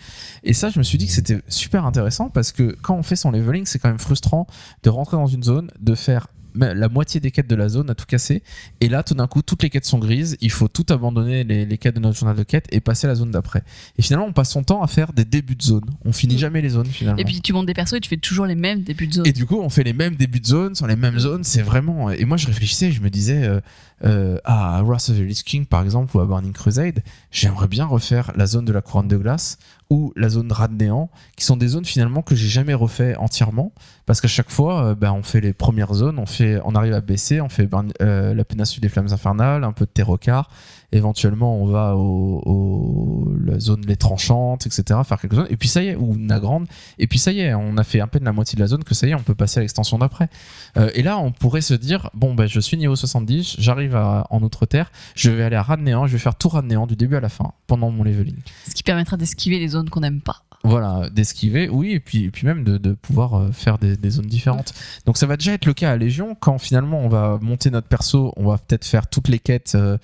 Et 0.43 0.53
ça, 0.53 0.69
je 0.69 0.79
me 0.79 0.83
suis 0.83 0.97
dit 0.97 1.05
que 1.05 1.13
c'était 1.13 1.41
super 1.47 1.85
intéressant 1.85 2.29
parce 2.29 2.51
que 2.51 2.75
quand 2.81 2.95
on 2.95 3.03
fait 3.03 3.15
son 3.15 3.31
leveling, 3.31 3.65
c'est 3.65 3.79
quand 3.79 3.89
même 3.89 3.99
frustrant 3.99 4.47
de 4.83 4.89
rentrer 4.89 5.17
dans 5.17 5.26
une 5.27 5.43
zone, 5.43 5.69
de 5.79 5.95
faire 5.95 6.27
la 6.59 6.89
moitié 6.89 7.19
des 7.19 7.29
quêtes 7.29 7.47
de 7.47 7.53
la 7.55 7.69
zone 7.69 7.87
à 7.91 7.93
tout 7.93 8.07
casser. 8.07 8.41
Et 8.81 8.89
là, 8.89 9.03
tout 9.03 9.13
d'un 9.13 9.27
coup, 9.27 9.43
toutes 9.43 9.61
les 9.61 9.69
quêtes 9.69 9.85
sont 9.85 9.99
grises. 9.99 10.37
Il 10.41 10.49
faut 10.49 10.67
tout 10.67 10.85
abandonner 10.89 11.43
les, 11.43 11.67
les 11.67 11.77
quêtes 11.77 11.93
de 11.93 11.99
notre 11.99 12.17
journal 12.17 12.35
de 12.35 12.41
quête 12.41 12.65
et 12.71 12.79
passer 12.79 13.05
à 13.05 13.09
la 13.09 13.15
zone 13.15 13.29
d'après. 13.29 13.61
Et 13.99 14.01
finalement, 14.01 14.25
on 14.25 14.33
passe 14.33 14.49
son 14.53 14.63
temps 14.63 14.81
à 14.81 14.87
faire 14.87 15.13
des 15.13 15.23
débuts 15.23 15.55
de 15.55 15.61
zone. 15.61 15.83
On 16.03 16.11
finit 16.11 16.33
Mm. 16.33 16.39
jamais 16.39 16.61
les 16.61 16.69
zones 16.69 16.87
finalement. 16.87 17.19
Et 17.19 17.25
puis 17.25 17.41
tu 17.41 17.53
montes 17.53 17.67
des 17.67 17.75
persos 17.75 17.93
et 17.93 17.99
tu 17.99 18.09
fais 18.09 18.17
toujours 18.17 18.47
les 18.47 18.55
mêmes 18.55 18.81
débuts 18.81 19.05
de 19.05 19.13
zone. 19.13 19.27
Et 19.27 19.33
du 19.33 19.45
coup, 19.45 19.59
on 19.59 19.69
fait 19.69 19.83
les 19.83 19.93
mêmes 19.93 20.15
débuts 20.15 20.39
de 20.39 20.47
zone 20.47 20.73
sur 20.73 20.87
les 20.87 20.95
mêmes 20.95 21.19
zones. 21.19 21.43
C'est 21.43 21.61
vraiment. 21.61 22.09
Et 22.09 22.25
moi, 22.25 22.37
je 22.37 22.47
réfléchissais, 22.47 22.91
je 22.91 23.01
me 23.03 23.11
disais, 23.11 23.43
euh, 23.43 23.59
euh, 24.03 24.39
à 24.43 24.81
Wrath 24.83 25.09
of 25.09 25.15
the 25.17 25.21
Lich 25.21 25.43
King, 25.43 25.67
par 25.67 25.83
exemple, 25.83 26.17
ou 26.17 26.21
à 26.21 26.25
Burning 26.25 26.53
Crusade, 26.53 27.03
j'aimerais 27.29 27.67
bien 27.67 27.85
refaire 27.85 28.31
la 28.35 28.47
zone 28.47 28.65
de 28.65 28.71
la 28.73 28.81
couronne 28.81 29.07
de 29.07 29.17
glace 29.17 29.59
ou 29.89 30.11
la 30.15 30.29
zone 30.29 30.51
Rat 30.51 30.67
Néant, 30.69 31.09
qui 31.35 31.45
sont 31.45 31.57
des 31.57 31.67
zones 31.69 31.85
finalement 31.85 32.21
que 32.21 32.35
j'ai 32.35 32.47
jamais 32.47 32.73
refait 32.73 33.15
entièrement. 33.17 33.71
Parce 34.05 34.21
qu'à 34.21 34.27
chaque 34.27 34.49
fois, 34.49 34.83
euh, 34.85 34.95
ben, 34.95 35.11
on 35.11 35.23
fait 35.23 35.41
les 35.41 35.53
premières 35.53 35.93
zones, 35.93 36.17
on, 36.19 36.25
fait, 36.25 36.59
on 36.65 36.75
arrive 36.75 36.93
à 36.93 37.01
baisser, 37.01 37.41
on 37.41 37.49
fait 37.49 37.69
euh, 38.01 38.33
la 38.33 38.45
péninsule 38.45 38.81
des 38.81 38.89
flammes 38.89 39.11
infernales, 39.11 39.63
un 39.63 39.73
peu 39.73 39.85
de 39.85 39.89
Terrocar. 39.91 40.49
Éventuellement, 40.93 41.57
on 41.61 41.65
va 41.65 41.95
au, 41.97 42.41
au- 42.45 43.35
la 43.45 43.59
zone 43.59 43.83
les 43.85 43.97
tranchantes, 43.97 44.65
etc. 44.65 44.99
Faire 45.05 45.19
quelques 45.19 45.35
zones. 45.35 45.47
Et 45.49 45.57
puis 45.57 45.67
ça 45.67 45.83
y 45.83 45.87
est, 45.89 45.95
ou 45.97 46.15
Nagrande. 46.17 46.65
Et 46.97 47.07
puis 47.07 47.19
ça 47.19 47.33
y 47.33 47.41
est, 47.41 47.53
on 47.53 47.75
a 47.77 47.83
fait 47.83 47.99
à 47.99 48.07
peine 48.07 48.23
la 48.23 48.31
moitié 48.31 48.55
de 48.55 48.61
la 48.61 48.67
zone 48.67 48.85
que 48.85 48.95
ça 48.95 49.05
y 49.07 49.11
est, 49.11 49.15
on 49.15 49.21
peut 49.23 49.35
passer 49.35 49.59
à 49.59 49.61
l'extension 49.61 49.97
d'après. 49.97 50.29
Euh, 50.77 50.89
et 50.95 51.03
là, 51.03 51.17
on 51.17 51.33
pourrait 51.33 51.59
se 51.61 51.73
dire 51.73 52.09
bon, 52.13 52.33
ben, 52.33 52.47
je 52.47 52.59
suis 52.61 52.77
niveau 52.77 52.95
70, 52.95 53.57
j'arrive 53.59 53.95
en 53.95 54.41
Outre-Terre, 54.41 54.91
je 55.15 55.29
vais 55.29 55.43
aller 55.43 55.57
à 55.57 55.61
Radnéant, 55.63 56.07
je 56.07 56.13
vais 56.13 56.17
faire 56.19 56.35
tout 56.35 56.47
Radnéant 56.49 56.87
du 56.87 56.95
début 56.95 57.15
à 57.17 57.19
la 57.19 57.29
fin 57.29 57.51
pendant 57.67 57.91
mon 57.91 58.03
leveling. 58.03 58.37
Ce 58.69 58.73
qui 58.73 58.83
permettra 58.83 59.17
d'esquiver 59.17 59.59
les 59.59 59.67
zones 59.67 59.76
qu'on 59.85 60.01
n'aime 60.01 60.21
pas. 60.21 60.43
Voilà, 60.63 61.09
d'esquiver, 61.09 61.69
oui, 61.69 61.91
et 61.91 61.99
puis, 61.99 62.25
et 62.25 62.31
puis 62.31 62.45
même 62.45 62.63
de, 62.63 62.91
pouvoir 62.93 63.35
euh, 63.35 63.51
faire 63.51 63.77
des, 63.77 64.09
zones 64.09 64.25
différentes. 64.25 64.73
Donc 65.05 65.17
ça 65.17 65.25
va 65.25 65.37
déjà 65.37 65.53
être 65.53 65.65
le 65.65 65.73
cas 65.73 65.91
à 65.91 65.97
Légion, 65.97 66.35
quand 66.35 66.57
finalement 66.57 66.99
on 66.99 67.09
va 67.09 67.39
monter 67.41 67.69
notre 67.69 67.87
perso, 67.87 68.33
on 68.35 68.47
va 68.47 68.57
peut-être 68.57 68.83
faire 68.83 69.07
toutes 69.07 69.27
les 69.29 69.39
quêtes 69.39 69.75
euh, 69.75 69.97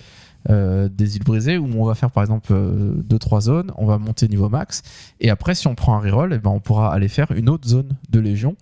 euh, 0.48 0.88
des 0.88 1.16
îles 1.16 1.24
brisées, 1.24 1.58
où 1.58 1.68
on 1.76 1.84
va 1.84 1.94
faire 1.94 2.10
par 2.10 2.22
exemple 2.22 2.52
2-3 2.52 3.40
zones, 3.42 3.72
on 3.76 3.84
va 3.84 3.98
monter 3.98 4.28
niveau 4.28 4.48
max, 4.48 4.82
et 5.20 5.28
après 5.28 5.54
si 5.54 5.66
on 5.66 5.74
prend 5.74 5.96
un 5.96 6.00
reroll, 6.00 6.32
eh 6.32 6.38
ben, 6.38 6.50
on 6.50 6.60
pourra 6.60 6.94
aller 6.94 7.08
faire 7.08 7.30
une 7.32 7.48
autre 7.48 7.68
zone 7.68 7.96
de 8.08 8.20
Légion, 8.20 8.56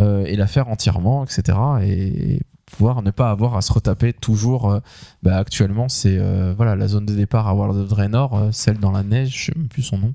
et 0.00 0.34
la 0.34 0.48
faire 0.48 0.68
entièrement, 0.68 1.24
etc. 1.24 1.56
Et 1.82 2.40
pouvoir 2.66 3.02
ne 3.02 3.12
pas 3.12 3.30
avoir 3.30 3.56
à 3.56 3.62
se 3.62 3.72
retaper 3.72 4.12
toujours. 4.12 4.80
bah, 5.22 5.36
actuellement, 5.36 5.88
c'est 5.88 6.18
voilà 6.56 6.74
la 6.74 6.88
zone 6.88 7.06
de 7.06 7.14
départ 7.14 7.46
à 7.46 7.54
World 7.54 7.78
of 7.78 7.88
Draenor, 7.90 8.48
celle 8.50 8.78
dans 8.78 8.90
la 8.90 9.04
neige, 9.04 9.36
je 9.36 9.44
sais 9.44 9.52
même 9.54 9.68
plus 9.68 9.82
son 9.82 9.98
nom 9.98 10.14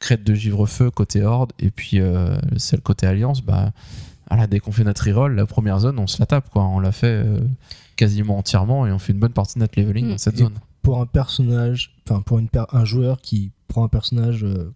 crête 0.00 0.22
de 0.24 0.34
Givrefeu 0.34 0.90
côté 0.90 1.22
Horde 1.22 1.52
et 1.58 1.70
puis 1.70 2.00
euh, 2.00 2.36
celle 2.56 2.80
côté 2.80 3.06
Alliance, 3.06 3.42
bah, 3.42 3.72
voilà, 4.28 4.46
dès 4.46 4.58
qu'on 4.60 4.72
fait 4.72 4.84
notre 4.84 5.04
reroll, 5.06 5.34
la 5.34 5.46
première 5.46 5.78
zone, 5.80 5.98
on 5.98 6.06
se 6.06 6.18
la 6.20 6.26
tape, 6.26 6.50
quoi. 6.50 6.64
On 6.64 6.80
la 6.80 6.92
fait 6.92 7.06
euh, 7.24 7.40
quasiment 7.96 8.38
entièrement 8.38 8.86
et 8.86 8.92
on 8.92 8.98
fait 8.98 9.12
une 9.12 9.20
bonne 9.20 9.32
partie 9.32 9.54
de 9.54 9.60
notre 9.60 9.80
leveling 9.80 10.06
Mm. 10.06 10.10
dans 10.10 10.18
cette 10.18 10.34
Et 10.34 10.38
zone. 10.44 10.54
Pour 10.82 11.00
un 11.00 11.06
personnage, 11.06 11.96
enfin 12.08 12.20
pour 12.22 12.38
une 12.38 12.48
per- 12.48 12.64
un 12.72 12.84
joueur 12.84 13.20
qui 13.20 13.50
prend 13.68 13.84
un 13.84 13.88
personnage 13.88 14.44
euh, 14.44 14.72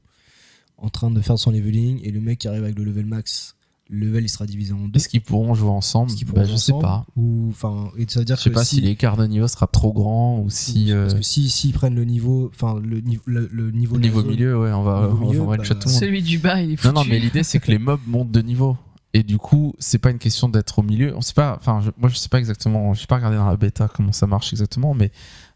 en 0.79 0.89
train 0.89 1.11
de 1.11 1.21
faire 1.21 1.39
son 1.39 1.51
leveling 1.51 2.01
et 2.03 2.11
le 2.11 2.21
mec 2.21 2.39
qui 2.39 2.49
arrive 2.49 2.65
avec 2.65 2.77
le 2.79 2.85
level 2.85 3.05
max, 3.07 3.55
le 3.91 4.07
level 4.07 4.25
il 4.25 4.29
sera 4.29 4.47
divisé 4.47 4.73
en 4.73 4.79
deux. 4.89 4.97
Est-ce 4.99 5.09
qu'ils 5.09 5.21
pourront 5.21 5.55
jouer 5.55 5.69
ensemble 5.71 6.11
Bah, 6.13 6.17
pourront 6.27 6.43
Je 6.45 6.49
jouer 6.51 6.59
sais 6.59 6.73
ensemble 6.73 6.83
pas. 6.83 7.07
Ou 7.17 7.49
enfin, 7.51 7.91
et 7.99 8.07
ça 8.09 8.21
veut 8.21 8.25
dire 8.25 8.37
Je 8.37 8.43
sais 8.43 8.51
que 8.51 8.55
pas 8.55 8.65
si, 8.65 8.81
l'écart 8.81 9.17
de 9.17 9.27
niveau 9.27 9.49
sera 9.49 9.67
trop 9.67 9.93
grand 9.93 10.39
ou 10.41 10.49
si. 10.51 10.93
euh, 10.93 11.03
parce 11.03 11.15
que 11.15 11.23
si 11.23 11.51
s'ils 11.51 11.73
prennent 11.73 11.95
le 11.97 12.05
niveau, 12.05 12.51
enfin 12.55 12.79
le 12.83 13.01
niveau, 13.01 13.23
le, 13.27 13.49
le 13.53 13.71
niveau 13.73 13.97
la 13.97 14.03
niveau 14.03 14.21
zone, 14.23 14.31
milieu, 14.31 14.59
ouais, 14.59 14.73
on 14.73 14.83
va, 14.83 15.03
Niveau 15.03 15.43
on 15.45 15.47
va 15.47 15.57
milieu, 15.57 15.57
bah, 15.59 15.65
shot 15.65 15.75
tout 15.75 15.89
le 15.89 15.93
monde. 15.93 16.01
Celui 16.01 16.23
du 16.23 16.39
bas, 16.39 16.63
il 16.63 16.73
est 16.73 16.77
foutu. 16.77 16.95
Non, 16.95 17.01
non, 17.03 17.07
mais 17.09 17.19
l'idée 17.19 17.43
c'est 17.43 17.59
que 17.61 17.71
les 17.71 17.79
mobs 17.79 18.01
montent 18.07 18.31
de 18.31 18.41
niveau. 18.43 18.77
Et 19.13 19.25
du 19.25 19.39
coup, 19.39 19.75
c'est 19.81 19.99
pas 19.99 20.13
une 20.13 20.21
question 20.21 20.49
d'être 20.49 20.79
au 20.79 20.83
milieu. 20.85 21.17
On 21.17 21.21
sait 21.21 21.35
pas. 21.35 21.57
Enfin, 21.59 21.81
je- 21.85 21.91
moi, 21.99 22.09
je 22.09 22.15
sais 22.15 22.29
pas 22.29 22.39
exactement. 22.39 22.95
J'ai 22.95 23.07
pas 23.07 23.17
regardé 23.17 23.37
dans 23.37 23.49
la 23.49 23.57
bêta 23.57 23.89
comment 23.93 24.13
ça 24.13 24.29
marche 24.29 24.53
exactement, 24.53 24.95
mais 24.95 25.11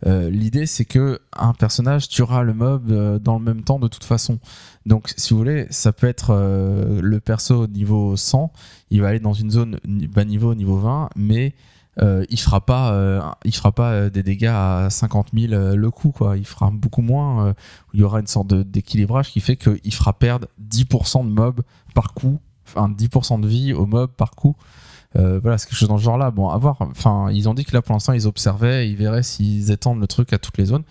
euh, 0.08 0.28
l'idée 0.28 0.66
c'est 0.66 0.84
que 0.84 1.20
un 1.36 1.52
personnage 1.52 2.08
tuera 2.08 2.42
le 2.42 2.52
mob 2.52 2.90
euh, 2.90 3.20
dans 3.20 3.38
le 3.38 3.44
même 3.44 3.62
temps 3.62 3.78
de 3.78 3.86
toute 3.86 4.02
façon. 4.02 4.40
Donc, 4.86 5.12
si 5.16 5.32
vous 5.32 5.38
voulez, 5.38 5.66
ça 5.70 5.92
peut 5.92 6.06
être 6.06 6.30
euh, 6.30 7.00
le 7.02 7.20
perso 7.20 7.66
niveau 7.66 8.16
100. 8.16 8.52
Il 8.90 9.00
va 9.00 9.08
aller 9.08 9.20
dans 9.20 9.32
une 9.32 9.50
zone 9.50 9.78
bas 9.84 10.24
niveau, 10.24 10.54
niveau 10.54 10.76
20, 10.76 11.10
mais 11.16 11.54
euh, 12.02 12.24
il 12.28 12.40
fera 12.40 12.60
pas, 12.60 12.92
euh, 12.92 13.20
il 13.44 13.54
fera 13.54 13.72
pas 13.72 14.10
des 14.10 14.22
dégâts 14.22 14.52
à 14.52 14.88
50 14.90 15.28
000 15.32 15.52
euh, 15.52 15.76
le 15.76 15.90
coup, 15.90 16.10
quoi. 16.10 16.36
Il 16.36 16.46
fera 16.46 16.70
beaucoup 16.70 17.02
moins. 17.02 17.54
il 17.92 18.00
y 18.00 18.02
aura 18.02 18.20
une 18.20 18.26
sorte 18.26 18.48
d'équilibrage 18.48 19.30
qui 19.30 19.40
fait 19.40 19.56
qu'il 19.56 19.94
fera 19.94 20.12
perdre 20.12 20.48
10% 20.62 21.24
de 21.24 21.30
mobs 21.30 21.62
par 21.94 22.14
coup, 22.14 22.40
enfin 22.66 22.88
10% 22.88 23.40
de 23.40 23.48
vie 23.48 23.72
au 23.72 23.86
mob 23.86 24.10
par 24.10 24.32
coup. 24.32 24.56
Voilà, 25.14 25.58
c'est 25.58 25.68
quelque 25.68 25.78
chose 25.78 25.88
dans 25.88 25.98
ce 25.98 26.02
genre-là. 26.02 26.32
Bon, 26.32 26.48
à 26.48 26.58
voir. 26.58 26.76
Enfin, 26.80 27.30
ils 27.30 27.48
ont 27.48 27.54
dit 27.54 27.64
que 27.64 27.72
là, 27.72 27.82
pour 27.82 27.92
l'instant, 27.92 28.12
ils 28.14 28.26
observaient, 28.26 28.90
ils 28.90 28.96
verraient 28.96 29.22
s'ils 29.22 29.70
étendent 29.70 30.00
le 30.00 30.08
truc 30.08 30.32
à 30.32 30.38
toutes 30.38 30.58
les 30.58 30.64
zones. 30.66 30.82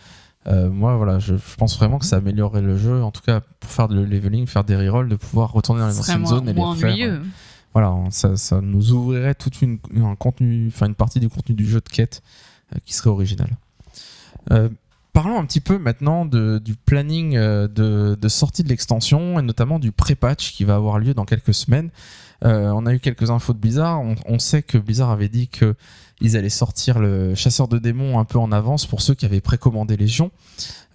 Euh, 0.47 0.69
moi, 0.69 0.97
voilà, 0.97 1.19
je, 1.19 1.35
je 1.35 1.55
pense 1.57 1.77
vraiment 1.77 1.99
que 1.99 2.05
ça 2.05 2.17
améliorerait 2.17 2.61
le 2.61 2.77
jeu. 2.77 3.01
En 3.01 3.11
tout 3.11 3.21
cas, 3.21 3.41
pour 3.59 3.71
faire 3.71 3.87
le 3.87 4.03
leveling, 4.05 4.45
faire 4.47 4.63
des 4.63 4.75
rerolls, 4.75 5.07
de 5.09 5.15
pouvoir 5.15 5.51
retourner 5.51 5.81
dans 5.81 5.87
les 5.87 5.99
anciennes 5.99 6.25
zones 6.25 6.49
et 6.49 6.53
les 6.53 6.61
refaire. 6.61 6.91
ennuyeux. 6.91 7.21
Voilà, 7.73 7.95
ça, 8.11 8.35
ça 8.37 8.61
nous 8.61 8.91
ouvrirait 8.91 9.33
toute 9.35 9.61
une, 9.61 9.79
un 9.95 10.15
contenu, 10.15 10.67
enfin 10.67 10.85
une 10.87 10.95
partie 10.95 11.19
du 11.19 11.29
contenu 11.29 11.55
du 11.55 11.65
jeu 11.65 11.79
de 11.79 11.89
quête 11.89 12.21
euh, 12.75 12.79
qui 12.85 12.93
serait 12.93 13.09
original. 13.09 13.49
Euh, 14.51 14.69
parlons 15.13 15.39
un 15.39 15.45
petit 15.45 15.61
peu 15.61 15.77
maintenant 15.79 16.25
de- 16.25 16.59
du 16.63 16.75
planning 16.75 17.35
euh, 17.35 17.67
de, 17.67 18.15
de 18.19 18.27
sortie 18.27 18.63
de 18.63 18.69
l'extension 18.69 19.39
et 19.39 19.41
notamment 19.41 19.79
du 19.79 19.91
pré-patch 19.91 20.51
qui 20.51 20.65
va 20.65 20.75
avoir 20.75 20.99
lieu 20.99 21.13
dans 21.13 21.25
quelques 21.25 21.53
semaines. 21.53 21.89
Euh, 22.45 22.71
on 22.71 22.85
a 22.85 22.93
eu 22.93 22.99
quelques 22.99 23.29
infos 23.31 23.53
de 23.53 23.59
Blizzard. 23.59 24.01
On, 24.01 24.15
on 24.27 24.37
sait 24.37 24.61
que 24.61 24.77
Blizzard 24.77 25.09
avait 25.11 25.29
dit 25.29 25.47
que 25.47 25.75
ils 26.23 26.37
allaient 26.37 26.49
sortir 26.49 26.99
le 26.99 27.35
chasseur 27.35 27.67
de 27.67 27.77
démons 27.77 28.17
un 28.17 28.25
peu 28.25 28.39
en 28.39 28.51
avance 28.51 28.85
pour 28.85 29.01
ceux 29.01 29.13
qui 29.13 29.25
avaient 29.25 29.41
précommandé 29.41 29.97
Légion. 29.97 30.31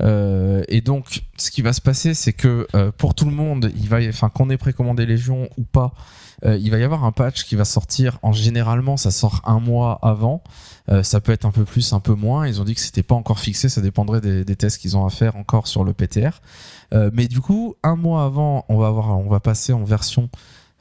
Euh, 0.02 0.64
et 0.68 0.80
donc, 0.80 1.24
ce 1.36 1.50
qui 1.50 1.62
va 1.62 1.72
se 1.72 1.80
passer, 1.80 2.14
c'est 2.14 2.32
que 2.32 2.66
euh, 2.74 2.90
pour 2.96 3.14
tout 3.14 3.26
le 3.26 3.30
monde, 3.32 3.70
enfin, 4.08 4.30
qu'on 4.30 4.48
ait 4.50 4.56
précommandé 4.56 5.06
Légion 5.06 5.48
ou 5.58 5.64
pas, 5.64 5.92
euh, 6.44 6.56
il 6.56 6.70
va 6.70 6.78
y 6.78 6.82
avoir 6.82 7.04
un 7.04 7.12
patch 7.12 7.44
qui 7.44 7.56
va 7.56 7.66
sortir. 7.66 8.18
En 8.22 8.32
généralement, 8.32 8.96
ça 8.96 9.10
sort 9.10 9.42
un 9.44 9.60
mois 9.60 9.98
avant. 10.02 10.42
Ça 11.02 11.20
peut 11.20 11.32
être 11.32 11.44
un 11.44 11.50
peu 11.50 11.64
plus, 11.64 11.92
un 11.92 12.00
peu 12.00 12.14
moins. 12.14 12.48
Ils 12.48 12.62
ont 12.62 12.64
dit 12.64 12.74
que 12.74 12.80
c'était 12.80 13.02
pas 13.02 13.14
encore 13.14 13.40
fixé. 13.40 13.68
Ça 13.68 13.82
dépendrait 13.82 14.22
des, 14.22 14.56
tests 14.56 14.80
qu'ils 14.80 14.96
ont 14.96 15.04
à 15.04 15.10
faire 15.10 15.36
encore 15.36 15.66
sur 15.66 15.84
le 15.84 15.92
PTR. 15.92 16.40
Mais 17.12 17.28
du 17.28 17.42
coup, 17.42 17.74
un 17.82 17.94
mois 17.94 18.24
avant, 18.24 18.64
on 18.70 18.78
va 18.78 18.88
on 18.88 19.28
va 19.28 19.38
passer 19.38 19.74
en 19.74 19.84
version 19.84 20.30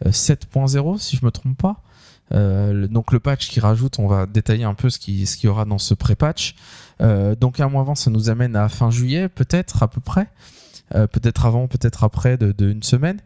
euh, 0.06 0.12
7.0, 0.12 1.00
si 1.00 1.18
je 1.18 1.26
me 1.26 1.32
trompe 1.32 1.58
pas. 1.58 1.82
Euh, 2.34 2.88
donc 2.88 3.12
le 3.12 3.20
patch 3.20 3.48
qui 3.50 3.60
rajoute, 3.60 4.00
on 4.00 4.08
va 4.08 4.26
détailler 4.26 4.66
un 4.66 4.74
peu 4.74 4.90
ce 4.90 5.00
qui 5.00 5.26
ce 5.26 5.38
qu'il 5.38 5.48
y 5.48 5.50
aura 5.50 5.66
dans 5.66 5.78
ce 5.78 5.94
pré-patch. 5.94 6.56
Euh, 7.02 7.36
donc 7.36 7.60
un 7.60 7.70
mois 7.70 7.82
avant, 7.82 7.96
ça 7.96 8.10
nous 8.10 8.30
amène 8.30 8.56
à 8.56 8.70
fin 8.70 8.92
juillet, 8.92 9.30
peut-être 9.30 9.84
à 9.84 9.88
peu 9.88 10.02
près. 10.02 10.28
Euh, 10.96 11.06
peut-être 11.06 11.46
avant, 11.46 11.68
peut-être 11.68 12.06
après 12.06 12.38
de, 12.38 12.54
de 12.54 12.72
une 12.72 12.84
semaine. 12.84 13.20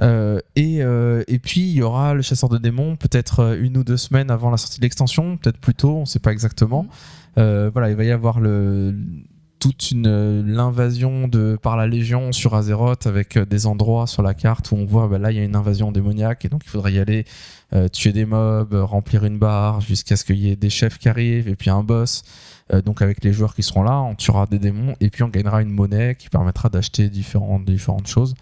Euh, 0.00 0.40
et, 0.56 0.82
euh, 0.82 1.22
et 1.28 1.38
puis 1.38 1.60
il 1.60 1.72
y 1.72 1.82
aura 1.82 2.14
le 2.14 2.22
chasseur 2.22 2.48
de 2.48 2.56
démons, 2.56 2.96
peut-être 2.96 3.58
une 3.60 3.76
ou 3.76 3.84
deux 3.84 3.98
semaines 3.98 4.30
avant 4.30 4.50
la 4.50 4.56
sortie 4.56 4.78
de 4.78 4.84
l'extension, 4.84 5.36
peut-être 5.36 5.58
plus 5.58 5.74
tôt, 5.74 5.96
on 5.96 6.00
ne 6.00 6.06
sait 6.06 6.20
pas 6.20 6.32
exactement. 6.32 6.86
Euh, 7.36 7.70
voilà, 7.70 7.90
il 7.90 7.96
va 7.96 8.04
y 8.04 8.10
avoir 8.10 8.40
le 8.40 8.94
toute 9.62 9.92
une 9.92 10.08
euh, 10.08 10.42
l'invasion 10.44 11.28
de 11.28 11.56
par 11.62 11.76
la 11.76 11.86
Légion 11.86 12.32
sur 12.32 12.56
Azeroth 12.56 13.06
avec 13.06 13.36
euh, 13.36 13.46
des 13.46 13.66
endroits 13.66 14.08
sur 14.08 14.20
la 14.20 14.34
carte 14.34 14.72
où 14.72 14.74
on 14.74 14.84
voit 14.84 15.06
bah, 15.06 15.20
là 15.20 15.30
il 15.30 15.36
y 15.36 15.40
a 15.40 15.44
une 15.44 15.54
invasion 15.54 15.92
démoniaque 15.92 16.44
et 16.44 16.48
donc 16.48 16.62
il 16.64 16.68
faudrait 16.68 16.94
y 16.94 16.98
aller 16.98 17.24
euh, 17.72 17.86
tuer 17.86 18.10
des 18.10 18.24
mobs, 18.24 18.74
remplir 18.74 19.24
une 19.24 19.38
barre 19.38 19.80
jusqu'à 19.80 20.16
ce 20.16 20.24
qu'il 20.24 20.38
y 20.38 20.50
ait 20.50 20.56
des 20.56 20.68
chefs 20.68 20.98
qui 20.98 21.08
arrivent 21.08 21.46
et 21.48 21.54
puis 21.54 21.70
un 21.70 21.84
boss. 21.84 22.24
Donc 22.86 23.02
avec 23.02 23.22
les 23.22 23.34
joueurs 23.34 23.54
qui 23.54 23.62
seront 23.62 23.82
là, 23.82 24.00
on 24.00 24.14
tuera 24.14 24.46
des 24.46 24.58
démons 24.58 24.94
et 25.00 25.10
puis 25.10 25.22
on 25.22 25.28
gagnera 25.28 25.60
une 25.60 25.70
monnaie 25.70 26.14
qui 26.14 26.30
permettra 26.30 26.70
d'acheter 26.70 27.10
différentes 27.10 28.06
choses. 28.06 28.34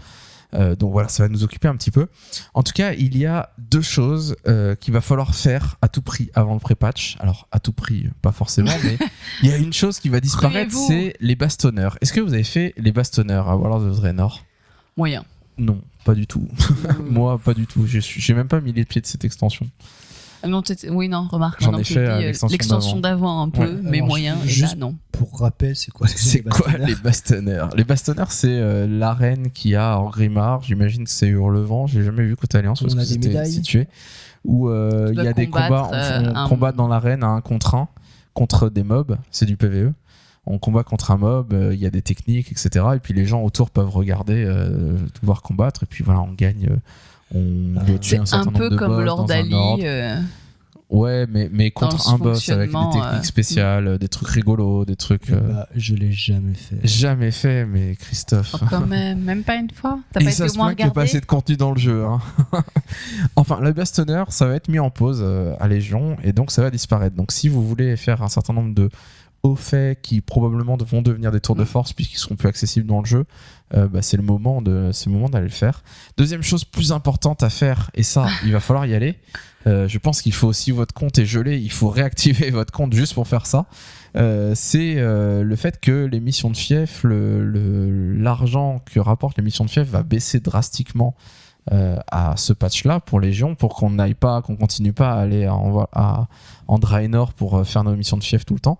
Euh, 0.54 0.74
donc 0.74 0.92
voilà, 0.92 1.08
ça 1.08 1.22
va 1.22 1.28
nous 1.28 1.44
occuper 1.44 1.68
un 1.68 1.76
petit 1.76 1.90
peu. 1.90 2.06
En 2.54 2.62
tout 2.62 2.72
cas, 2.72 2.92
il 2.92 3.16
y 3.16 3.26
a 3.26 3.50
deux 3.58 3.82
choses 3.82 4.36
euh, 4.46 4.74
qu'il 4.74 4.92
va 4.92 5.00
falloir 5.00 5.34
faire 5.34 5.76
à 5.82 5.88
tout 5.88 6.02
prix 6.02 6.30
avant 6.34 6.54
le 6.54 6.60
pré-patch. 6.60 7.16
Alors 7.20 7.48
à 7.52 7.60
tout 7.60 7.72
prix, 7.72 8.08
pas 8.22 8.32
forcément, 8.32 8.72
mais 8.84 8.98
il 9.42 9.48
y 9.48 9.52
a 9.52 9.56
une 9.56 9.72
chose 9.72 9.98
qui 9.98 10.08
va 10.08 10.20
disparaître, 10.20 10.74
c'est 10.74 11.14
les 11.20 11.36
bastonneurs. 11.36 11.96
Est-ce 12.00 12.12
que 12.12 12.20
vous 12.20 12.34
avez 12.34 12.44
fait 12.44 12.74
les 12.76 12.92
bastonneurs 12.92 13.48
à 13.48 13.56
World 13.56 13.86
of 13.88 14.00
Draenor? 14.00 14.44
Moyen. 14.96 15.24
Non, 15.58 15.80
pas 16.04 16.14
du 16.14 16.26
tout. 16.26 16.48
Moi, 17.10 17.38
pas 17.38 17.54
du 17.54 17.66
tout. 17.66 17.86
Je 17.86 17.98
suis, 17.98 18.20
j'ai 18.20 18.34
même 18.34 18.48
pas 18.48 18.60
mis 18.60 18.72
les 18.72 18.84
pieds 18.84 19.00
de 19.00 19.06
cette 19.06 19.24
extension. 19.24 19.68
Ah 20.42 20.48
non, 20.48 20.62
oui, 20.90 21.08
non, 21.08 21.26
remarque. 21.30 21.60
J'en 21.62 21.76
ai 21.76 21.84
fait, 21.84 21.98
euh, 21.98 22.18
euh, 22.32 22.48
l'extension 22.50 22.98
d'avant 22.98 23.42
un 23.42 23.50
peu, 23.50 23.62
Ouais. 23.74 23.78
mais 23.82 23.96
Alors, 23.98 24.08
moyen. 24.08 24.36
Et 24.44 24.48
juste- 24.48 24.72
là, 24.74 24.78
non. 24.78 24.96
Pour 25.12 25.38
rappel, 25.40 25.76
c'est 25.76 25.90
quoi 25.90 26.06
les- 26.06 26.14
C'est 26.16 26.38
les 26.38 26.44
quoi 26.50 26.72
les 26.78 26.94
bastonneurs 26.94 27.70
Les 27.76 27.84
bastonneurs, 27.84 28.32
c'est 28.32 28.48
euh, 28.50 28.86
l'arène 28.86 29.50
qu'il 29.50 29.72
y 29.72 29.76
a 29.76 29.98
en 29.98 30.08
Grimard. 30.08 30.62
J'imagine 30.62 31.04
que 31.04 31.10
c'est 31.10 31.26
Hurlevent. 31.28 31.86
J'ai 31.86 32.02
jamais 32.02 32.22
vu 32.24 32.36
côté 32.36 32.56
Alliance 32.58 32.80
parce 32.80 32.94
que 32.94 33.04
c'était 33.04 33.44
situé. 33.44 33.88
Où 34.44 34.68
euh, 34.70 35.10
il 35.12 35.22
y 35.22 35.26
a 35.28 35.32
des 35.34 35.48
combats, 35.48 35.88
on, 35.90 35.94
euh, 35.94 36.32
on 36.32 36.36
un- 36.36 36.48
combat 36.48 36.72
dans 36.72 36.88
l'arène 36.88 37.22
à 37.22 37.28
un 37.28 37.40
contre 37.42 37.74
un 37.74 37.88
contre 38.32 38.70
des 38.70 38.82
mobs. 38.84 39.18
C'est 39.30 39.44
du 39.44 39.56
PVE. 39.58 39.92
On 40.46 40.58
combat 40.58 40.82
contre 40.84 41.10
un 41.10 41.18
mob, 41.18 41.52
euh, 41.52 41.74
il 41.74 41.80
y 41.80 41.84
a 41.84 41.90
des 41.90 42.00
techniques, 42.00 42.50
etc. 42.50 42.86
Et 42.96 42.98
puis 42.98 43.12
les 43.12 43.26
gens 43.26 43.42
autour 43.42 43.68
peuvent 43.70 43.90
regarder, 43.90 44.42
euh, 44.46 44.96
voir 45.22 45.42
combattre. 45.42 45.82
Et 45.82 45.86
puis 45.86 46.02
voilà, 46.02 46.22
on 46.22 46.32
gagne. 46.32 46.68
euh, 46.70 46.76
on 47.34 47.74
Ah. 47.78 47.84
doit 47.84 47.98
tuer 47.98 48.16
un 48.18 48.26
C'est 48.26 48.34
un 48.36 48.42
certain 48.42 48.44
nombre 48.46 48.58
peu 48.58 48.70
de 48.70 48.76
comme 48.76 48.88
boss 48.96 49.04
Lord 49.04 49.24
dans 49.26 49.32
un 49.32 49.36
Ali. 49.38 49.54
ordre. 49.54 49.82
euh, 49.84 50.20
Ouais, 50.92 51.24
mais, 51.30 51.48
mais 51.52 51.70
contre 51.70 52.08
un 52.08 52.18
boss 52.18 52.48
avec 52.48 52.68
des 52.70 52.74
techniques 52.76 53.04
euh, 53.04 53.22
spéciales, 53.22 53.86
euh, 53.86 53.96
des 53.98 54.08
trucs 54.08 54.28
rigolos, 54.28 54.84
des 54.84 54.96
trucs. 54.96 55.30
euh, 55.30 55.38
Bah, 55.40 55.68
je 55.76 55.94
l'ai 55.94 56.10
jamais 56.10 56.54
fait. 56.54 56.78
Jamais 56.82 57.30
fait, 57.30 57.64
mais 57.64 57.94
Christophe. 57.94 58.56
Oh, 58.60 58.64
quand 58.68 58.86
même, 58.88 59.20
même 59.20 59.44
pas 59.44 59.54
une 59.54 59.70
fois. 59.70 60.00
T'as 60.12 60.20
Et 60.20 60.24
pas 60.24 60.30
ça 60.32 60.46
été 60.46 60.52
au 60.52 60.56
moins 60.56 60.74
n'y 60.74 60.82
a 60.82 60.90
pas 60.90 61.02
assez 61.02 61.20
de 61.20 61.26
contenu 61.26 61.56
dans 61.56 61.70
le 61.70 61.78
jeu. 61.78 62.04
hein. 62.04 62.18
enfin, 63.36 63.60
le 63.60 63.72
bastonner, 63.72 64.24
ça 64.30 64.46
va 64.46 64.56
être 64.56 64.66
mis 64.68 64.80
en 64.80 64.90
pause 64.90 65.20
euh, 65.22 65.54
à 65.60 65.68
Légion 65.68 66.16
et 66.24 66.32
donc 66.32 66.50
ça 66.50 66.60
va 66.62 66.70
disparaître. 66.70 67.14
Donc 67.14 67.30
si 67.30 67.48
vous 67.48 67.64
voulez 67.64 67.96
faire 67.96 68.22
un 68.22 68.28
certain 68.28 68.52
nombre 68.52 68.74
de 68.74 68.90
hauts 69.42 69.56
faits 69.56 70.00
qui 70.02 70.20
probablement 70.20 70.76
vont 70.76 71.02
devenir 71.02 71.30
des 71.32 71.40
tours 71.40 71.56
de 71.56 71.62
Mm. 71.62 71.66
force 71.66 71.92
puisqu'ils 71.92 72.18
seront 72.18 72.36
plus 72.36 72.48
accessibles 72.48 72.86
dans 72.86 73.00
le 73.00 73.06
jeu, 73.06 73.24
euh, 73.74 73.88
bah, 73.88 74.02
c'est 74.02 74.16
le 74.16 74.22
moment 74.22 74.60
de, 74.62 74.90
c'est 74.92 75.06
le 75.06 75.12
moment 75.14 75.28
d'aller 75.28 75.46
le 75.46 75.52
faire. 75.52 75.82
Deuxième 76.18 76.42
chose 76.42 76.64
plus 76.64 76.92
importante 76.92 77.42
à 77.42 77.50
faire 77.50 77.90
et 77.94 78.02
ça, 78.02 78.26
il 78.44 78.52
va 78.52 78.60
falloir 78.60 78.84
y 78.86 78.94
aller. 78.94 79.16
euh, 79.66 79.86
je 79.88 79.98
pense 79.98 80.22
qu'il 80.22 80.32
faut 80.32 80.46
aussi 80.48 80.70
votre 80.70 80.94
compte 80.94 81.18
est 81.18 81.26
gelé. 81.26 81.58
Il 81.58 81.70
faut 81.72 81.88
réactiver 81.90 82.50
votre 82.50 82.72
compte 82.72 82.92
juste 82.94 83.14
pour 83.14 83.26
faire 83.28 83.46
ça. 83.46 83.66
Euh, 84.16 84.52
c'est 84.56 84.96
le 84.96 85.56
fait 85.56 85.80
que 85.80 86.04
les 86.06 86.20
missions 86.20 86.50
de 86.50 86.56
fief, 86.56 87.02
le- 87.04 87.44
le- 87.44 88.14
l'argent 88.14 88.82
que 88.92 88.98
rapportent 89.00 89.36
les 89.38 89.44
missions 89.44 89.64
de 89.64 89.70
fief 89.70 89.86
va 89.88 90.02
baisser 90.02 90.40
drastiquement 90.40 91.14
euh, 91.72 91.96
à 92.10 92.36
ce 92.36 92.52
patch-là 92.52 93.00
pour 93.00 93.20
Légion, 93.20 93.54
pour 93.54 93.74
qu'on 93.74 93.90
n'aille 93.90 94.14
pas, 94.14 94.42
qu'on 94.42 94.56
continue 94.56 94.92
pas 94.92 95.12
à 95.12 95.20
aller 95.20 95.46
en, 95.48 95.86
à, 95.92 96.28
en 96.66 96.78
Draenor 96.78 97.32
pour 97.32 97.56
euh, 97.58 97.64
faire 97.64 97.84
nos 97.84 97.94
missions 97.94 98.16
de 98.16 98.24
fief 98.24 98.44
tout 98.44 98.54
le 98.54 98.60
temps. 98.60 98.78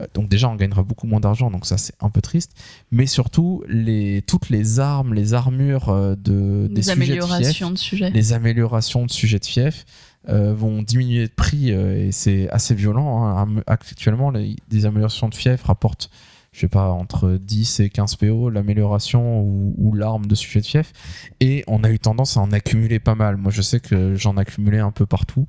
Euh, 0.00 0.06
donc 0.14 0.28
déjà, 0.28 0.48
on 0.48 0.56
gagnera 0.56 0.82
beaucoup 0.82 1.06
moins 1.06 1.20
d'argent, 1.20 1.50
donc 1.50 1.66
ça 1.66 1.78
c'est 1.78 1.94
un 2.00 2.10
peu 2.10 2.20
triste. 2.20 2.52
Mais 2.90 3.06
surtout, 3.06 3.62
les, 3.68 4.22
toutes 4.22 4.48
les 4.50 4.80
armes, 4.80 5.14
les 5.14 5.34
armures 5.34 5.92
de, 6.16 6.66
des 6.68 6.74
Des 6.74 6.82
sujets 6.82 6.96
de 6.96 7.02
fief, 7.04 7.10
améliorations 7.10 7.70
de 7.70 7.78
sujet. 7.78 8.10
les 8.10 8.32
améliorations 8.32 9.06
de 9.06 9.10
sujets 9.10 9.38
de 9.38 9.46
fief 9.46 9.84
euh, 10.28 10.54
vont 10.54 10.82
diminuer 10.82 11.26
de 11.26 11.32
prix 11.32 11.72
euh, 11.72 12.06
et 12.06 12.12
c'est 12.12 12.48
assez 12.50 12.74
violent. 12.74 13.24
hein. 13.26 13.48
Actuellement, 13.66 14.30
les, 14.30 14.56
des 14.68 14.86
améliorations 14.86 15.28
de 15.28 15.34
fief 15.34 15.62
rapportent, 15.64 16.10
je 16.52 16.60
sais 16.60 16.68
pas, 16.68 16.90
entre 16.90 17.38
10 17.40 17.80
et 17.80 17.88
15 17.90 18.16
PO 18.16 18.50
l'amélioration 18.50 19.40
ou, 19.40 19.74
ou 19.78 19.94
l'arme 19.94 20.26
de 20.26 20.34
sujet 20.34 20.60
de 20.60 20.66
fief. 20.66 20.92
Et 21.40 21.64
on 21.66 21.82
a 21.84 21.90
eu 21.90 21.98
tendance 21.98 22.36
à 22.36 22.40
en 22.40 22.52
accumuler 22.52 22.98
pas 23.00 23.14
mal. 23.14 23.36
Moi, 23.36 23.50
je 23.50 23.62
sais 23.62 23.80
que 23.80 24.14
j'en 24.14 24.36
accumulais 24.36 24.78
un 24.80 24.90
peu 24.92 25.06
partout. 25.06 25.46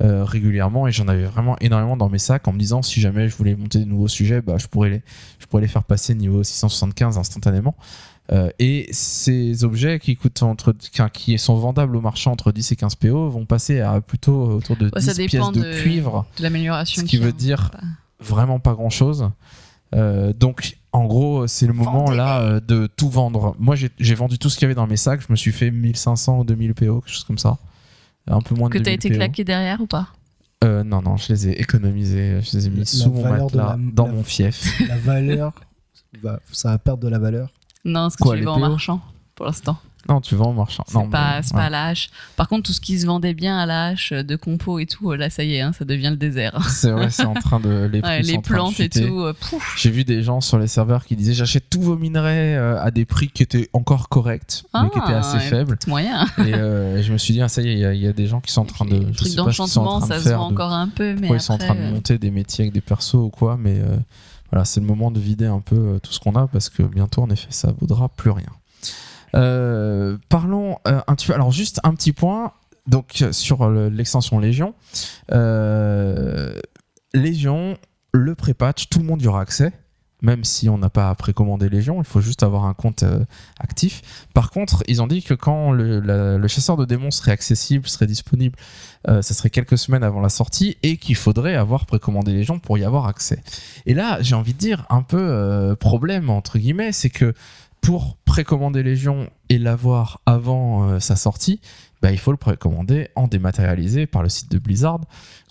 euh, 0.00 0.24
régulièrement 0.24 0.88
et 0.88 0.92
j'en 0.92 1.06
avais 1.06 1.24
vraiment 1.24 1.56
énormément 1.60 1.96
dans 1.98 2.08
mes 2.08 2.18
sacs 2.18 2.48
en 2.48 2.52
me 2.52 2.58
disant 2.58 2.80
si 2.82 3.00
jamais 3.00 3.28
je 3.28 3.36
voulais 3.36 3.54
monter 3.54 3.78
de 3.78 3.84
nouveaux 3.84 4.08
sujets 4.08 4.40
bah, 4.40 4.56
je, 4.58 4.66
pourrais 4.66 4.88
les, 4.88 5.02
je 5.38 5.46
pourrais 5.46 5.62
les 5.62 5.68
faire 5.68 5.84
passer 5.84 6.14
niveau 6.14 6.42
675 6.42 7.18
instantanément 7.18 7.76
euh, 8.32 8.48
et 8.58 8.88
ces 8.90 9.64
objets 9.64 9.98
qui 10.00 10.16
coûtent 10.16 10.42
entre, 10.42 10.72
qui 11.12 11.38
sont 11.38 11.56
vendables 11.56 11.94
au 11.94 12.00
marché 12.00 12.30
entre 12.30 12.52
10 12.52 12.72
et 12.72 12.76
15 12.76 12.94
PO 12.96 13.28
vont 13.28 13.44
passer 13.44 13.80
à 13.80 14.00
plutôt 14.00 14.44
autour 14.46 14.76
de 14.76 14.86
Ouais, 14.86 14.92
10 15.00 15.04
ça 15.04 15.14
pièces 15.14 15.50
de, 15.52 15.60
de- 15.62 15.80
cuivre, 15.82 16.24
De 16.38 16.42
l'amélioration. 16.42 17.02
ce 17.02 17.06
qui 17.06 17.18
veut 17.18 17.32
dire 17.32 17.70
vraiment 18.18 18.58
pas 18.60 18.72
grand 18.74 18.90
chose. 18.90 19.30
Donc 20.32 20.76
en 20.92 21.06
gros, 21.06 21.46
c'est 21.46 21.66
le 21.66 21.72
moment 21.72 22.10
là 22.10 22.40
euh, 22.40 22.60
de 22.60 22.86
tout 22.86 23.08
vendre. 23.08 23.54
Moi, 23.58 23.76
j'ai 23.76 24.14
vendu 24.14 24.38
tout 24.38 24.50
ce 24.50 24.56
qu'il 24.56 24.62
y 24.62 24.66
avait 24.66 24.74
dans 24.74 24.86
mes 24.86 24.96
sacs. 24.96 25.22
Je 25.26 25.26
me 25.30 25.36
suis 25.36 25.52
fait 25.52 25.70
1500 25.70 26.40
ou 26.40 26.44
2000 26.44 26.74
PO, 26.74 27.00
quelque 27.00 27.12
chose 27.12 27.24
comme 27.24 27.38
ça. 27.38 27.58
Un 28.26 28.40
peu 28.40 28.54
moins 28.54 28.68
de 28.68 28.74
Que 28.74 28.78
t'as 28.78 28.84
2000 28.90 28.94
été 28.96 29.08
PO. 29.10 29.14
claqué 29.16 29.44
derrière 29.44 29.80
ou 29.80 29.86
pas? 29.86 30.08
Euh, 30.64 30.84
non, 30.84 31.02
non, 31.02 31.16
je 31.16 31.32
les 31.32 31.48
ai 31.48 31.60
économisés. 31.60 32.40
Je 32.42 32.56
les 32.56 32.66
ai 32.66 32.70
mis 32.70 32.78
La 32.80 32.84
sous 32.84 33.10
mon 33.12 33.22
matelas, 33.28 33.76
la- 33.76 33.78
dans 33.92 34.06
la- 34.06 34.12
mon 34.12 34.22
fief. 34.22 34.80
La 34.88 34.96
valeur, 34.98 35.52
va- 36.22 36.38
ça 36.52 36.70
va 36.70 36.78
perdre 36.78 37.02
de 37.02 37.08
la 37.08 37.18
valeur? 37.18 37.50
Non, 37.84 38.10
ce 38.10 38.16
que 38.16 38.22
Quoi, 38.22 38.34
tu 38.34 38.40
les 38.40 38.46
vends 38.46 38.54
en 38.56 38.60
marchand 38.70 39.00
pour 39.34 39.46
l'instant. 39.46 39.76
Non, 40.08 40.20
tu 40.20 40.34
vends 40.34 40.50
en 40.50 40.52
marchand. 40.52 40.84
C'est 40.86 40.94
pas, 41.10 41.36
mais- 41.36 41.42
c'est 41.42 41.54
ouais. 41.54 41.60
pas 41.60 41.66
à 41.66 41.70
la 41.70 41.86
hache. 41.86 42.10
Par 42.36 42.48
contre, 42.48 42.64
tout 42.64 42.72
ce 42.72 42.80
qui 42.80 42.98
se 42.98 43.06
vendait 43.06 43.34
bien 43.34 43.56
à 43.58 43.66
la 43.66 43.86
hache, 43.86 44.12
de 44.12 44.36
compo 44.36 44.78
et 44.78 44.86
tout, 44.86 45.12
là, 45.12 45.30
ça 45.30 45.44
y 45.44 45.54
est, 45.54 45.60
hein, 45.60 45.72
ça 45.78 45.84
devient 45.84 46.08
le 46.10 46.16
désert. 46.16 46.60
C'est 46.70 46.90
vrai, 46.90 47.10
c'est 47.10 47.24
en 47.24 47.34
train 47.34 47.60
de. 47.60 47.88
Les, 47.92 48.00
Ouais, 48.00 48.22
les 48.22 48.38
plantes 48.38 48.80
et 48.80 48.88
tout, 48.88 49.20
euh. 49.20 49.32
J'ai 49.76 49.90
vu 49.90 50.04
des 50.04 50.22
gens 50.22 50.40
sur 50.40 50.58
les 50.58 50.66
serveurs 50.66 51.04
qui 51.04 51.14
disaient 51.16 51.34
j'achète 51.34 51.64
tous 51.70 51.80
vos 51.82 51.96
minerais 51.96 52.56
euh, 52.56 52.82
à 52.82 52.90
des 52.90 53.04
prix 53.04 53.28
qui 53.28 53.42
étaient 53.42 53.68
encore 53.72 54.08
corrects, 54.08 54.64
mais 54.74 54.90
qui 54.90 54.98
étaient 54.98 55.12
assez 55.12 55.36
Ah, 55.36 55.40
faibles. 55.40 55.78
moyen. 55.86 56.26
Et 56.38 56.54
euh, 56.54 57.02
je 57.02 57.12
me 57.12 57.18
suis 57.18 57.34
dit, 57.34 57.40
ah, 57.42 57.48
ça 57.48 57.62
y 57.62 57.68
est, 57.68 57.72
il 57.74 57.78
y, 57.78 57.84
a- 57.84 57.94
il 57.94 58.00
y 58.00 58.06
a 58.08 58.12
des 58.12 58.26
gens 58.26 58.40
qui 58.40 58.52
sont 58.52 58.62
en 58.62 58.66
train 58.66 58.84
de. 58.84 59.12
Sont 59.14 59.40
en 59.40 59.44
d'enchantement, 59.44 60.00
ça 60.00 60.18
se 60.20 60.28
vend 60.30 60.48
encore 60.50 60.72
un 60.72 60.88
peu, 60.88 61.14
mais 61.14 61.20
pourquoi 61.20 61.36
ils 61.36 61.40
sont 61.40 61.52
en 61.54 61.58
train 61.58 61.68
de 61.74 61.78
après, 61.80 61.86
euh, 61.90 61.92
monter 61.94 62.18
des 62.18 62.30
métiers 62.30 62.62
avec 62.64 62.72
des 62.74 62.80
persos 62.80 63.14
ou 63.14 63.28
quoi, 63.30 63.56
mais 63.56 63.78
euh, 63.78 63.96
voilà, 64.50 64.64
c'est 64.64 64.80
le 64.80 64.86
moment 64.86 65.10
de 65.10 65.20
vider 65.20 65.46
un 65.46 65.60
peu 65.60 65.76
euh, 65.76 65.98
tout 65.98 66.12
ce 66.12 66.18
qu'on 66.20 66.34
a 66.34 66.46
parce 66.46 66.68
que 66.68 66.82
bientôt, 66.82 67.22
en 67.22 67.30
effet, 67.30 67.46
ça 67.50 67.72
vaudra 67.80 68.08
plus 68.08 68.30
rien. 68.30 68.46
Euh, 69.34 70.18
parlons 70.28 70.78
euh, 70.86 71.00
un 71.06 71.14
petit 71.14 71.26
peu. 71.26 71.34
Alors, 71.34 71.52
juste 71.52 71.80
un 71.84 71.94
petit 71.94 72.12
point. 72.12 72.52
Donc, 72.86 73.22
euh, 73.22 73.32
sur 73.32 73.68
le- 73.68 73.88
l'extension 73.88 74.38
Légion, 74.38 74.74
Légion, 77.14 77.76
le 78.12 78.34
pré-patch, 78.34 78.88
tout 78.88 78.98
le 78.98 79.04
monde 79.04 79.22
y 79.22 79.28
aura 79.28 79.40
accès. 79.40 79.72
Même 80.22 80.44
si 80.44 80.68
on 80.68 80.78
n'a 80.78 80.88
pas 80.88 81.10
à 81.10 81.14
précommander 81.16 81.68
Légion, 81.68 82.00
il 82.00 82.04
faut 82.04 82.20
juste 82.20 82.44
avoir 82.44 82.64
un 82.66 82.74
compte 82.74 83.02
actif. 83.58 84.02
Par 84.34 84.52
contre, 84.52 84.84
ils 84.86 85.02
ont 85.02 85.08
dit 85.08 85.20
que 85.20 85.34
quand 85.34 85.72
le, 85.72 86.46
chasseur 86.46 86.76
de 86.76 86.84
démons 86.84 87.10
serait 87.10 87.32
accessible, 87.32 87.88
serait 87.88 88.06
disponible, 88.06 88.56
euh, 89.08 89.20
ça 89.20 89.34
serait 89.34 89.50
quelques 89.50 89.76
semaines 89.78 90.04
avant 90.04 90.20
la 90.20 90.28
sortie 90.28 90.76
et 90.84 90.96
qu'il 90.96 91.16
faudrait 91.16 91.56
avoir 91.56 91.86
précommandé 91.86 92.32
Légion 92.32 92.60
pour 92.60 92.78
y 92.78 92.84
avoir 92.84 93.08
accès. 93.08 93.42
Et 93.84 93.94
là, 93.94 94.18
j'ai 94.20 94.36
envie 94.36 94.54
de 94.54 94.58
dire 94.58 94.86
un 94.90 95.02
peu 95.02 95.74
problème 95.80 96.30
entre 96.30 96.56
guillemets, 96.56 96.92
c'est 96.92 97.10
que 97.10 97.34
pour 97.82 98.16
précommander 98.24 98.82
Légion 98.82 99.28
et 99.50 99.58
l'avoir 99.58 100.20
avant 100.24 100.88
euh, 100.88 101.00
sa 101.00 101.16
sortie, 101.16 101.60
bah, 102.00 102.10
il 102.12 102.18
faut 102.18 102.30
le 102.30 102.36
précommander 102.36 103.08
en 103.16 103.26
dématérialisé 103.28 104.06
par 104.06 104.22
le 104.22 104.28
site 104.30 104.50
de 104.50 104.58
Blizzard 104.58 105.00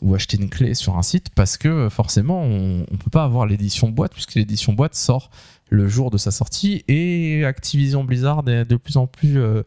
ou 0.02 0.16
acheter 0.16 0.38
une 0.38 0.50
clé 0.50 0.74
sur 0.74 0.98
un 0.98 1.04
site 1.04 1.28
parce 1.36 1.58
que 1.58 1.68
euh, 1.68 1.90
forcément 1.90 2.42
on 2.42 2.80
ne 2.92 2.98
peut 2.98 3.10
pas 3.12 3.24
avoir 3.26 3.46
l'édition 3.46 3.90
boîte 3.90 4.14
puisque 4.14 4.34
l'édition 4.36 4.74
boîte 4.74 4.96
sort 4.96 5.30
le 5.70 5.88
jour 5.88 6.10
de 6.10 6.18
sa 6.18 6.32
sortie 6.32 6.84
et 6.88 7.46
Activision 7.46 8.04
Blizzard 8.04 8.48
est 8.50 8.66
de 8.66 8.76
plus 8.76 8.98
en 8.98 9.08
plus 9.08 9.40
euh, 9.40 9.64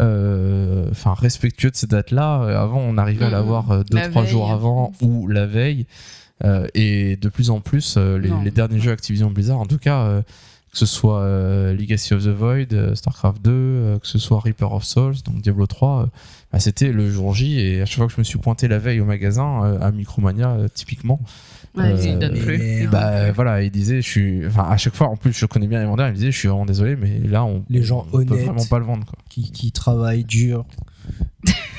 euh, 0.00 0.88
enfin 0.90 1.14
respectueux 1.14 1.70
de 1.70 1.76
ces 1.76 1.86
dates-là. 1.86 2.60
Avant, 2.60 2.78
on 2.80 2.96
arrivait 2.98 3.24
à 3.24 3.28
Mhm. 3.28 3.32
l'avoir 3.34 3.84
deux 3.84 3.96
La 3.96 4.08
trois 4.08 4.22
veille. 4.22 4.30
jours 4.30 4.50
avant 4.50 4.92
ou 5.02 5.26
la 5.28 5.46
veille. 5.46 5.86
Et 6.74 7.16
de 7.16 7.28
plus 7.28 7.50
en 7.50 7.60
plus, 7.60 7.96
les, 7.96 8.50
derniers 8.50 8.80
jeux 8.80 8.90
Activision 8.90 9.30
Blizzard, 9.30 9.60
en 9.60 9.66
tout 9.66 9.78
cas, 9.78 10.22
que 10.72 10.78
ce 10.78 10.86
soit 10.86 11.20
euh, 11.20 11.74
Legacy 11.74 12.14
of 12.14 12.24
the 12.24 12.28
Void, 12.28 12.72
euh, 12.72 12.94
StarCraft 12.94 13.42
2, 13.42 13.50
euh, 13.52 13.98
que 13.98 14.06
ce 14.06 14.18
soit 14.18 14.40
Reaper 14.40 14.72
of 14.72 14.84
Souls, 14.84 15.16
donc 15.24 15.42
Diablo 15.42 15.66
3, 15.66 16.02
euh, 16.04 16.06
bah, 16.50 16.60
c'était 16.60 16.92
le 16.92 17.10
jour 17.10 17.34
J. 17.34 17.60
Et 17.60 17.82
à 17.82 17.84
chaque 17.84 17.98
fois 17.98 18.06
que 18.06 18.12
je 18.14 18.18
me 18.18 18.24
suis 18.24 18.38
pointé 18.38 18.68
la 18.68 18.78
veille 18.78 18.98
au 19.00 19.04
magasin, 19.04 19.64
euh, 19.64 19.78
à 19.82 19.90
Micromania 19.92 20.50
euh, 20.52 20.68
typiquement, 20.72 21.20
ouais, 21.76 21.90
ils 22.02 22.08
euh, 22.08 22.14
ne 22.14 22.18
donnent 22.20 22.38
plus. 22.38 22.54
et- 22.62 22.86
bah 22.86 23.32
voilà, 23.32 23.62
il 23.62 23.70
disait, 23.70 24.00
je 24.00 24.08
suis, 24.08 24.46
enfin 24.46 24.64
à 24.66 24.78
chaque 24.78 24.94
fois, 24.94 25.08
en 25.08 25.16
plus 25.16 25.32
je 25.34 25.44
connais 25.44 25.66
bien 25.66 25.78
les 25.78 25.84
vendeurs, 25.86 26.06
il 26.06 26.12
me 26.12 26.16
disait, 26.16 26.32
je 26.32 26.38
suis 26.38 26.48
vraiment 26.48 26.64
désolé, 26.66 26.96
mais 26.96 27.18
là 27.18 27.44
on, 27.44 27.64
Les 27.68 27.82
gens 27.82 28.06
on 28.08 28.24
peut 28.24 28.32
honnêtes. 28.32 28.44
vraiment 28.46 28.64
pas 28.64 28.78
le 28.78 28.86
vendre. 28.86 29.04
Quoi. 29.04 29.18
Qui, 29.28 29.50
qui 29.52 29.72
travaille 29.72 30.24
dur. 30.24 30.64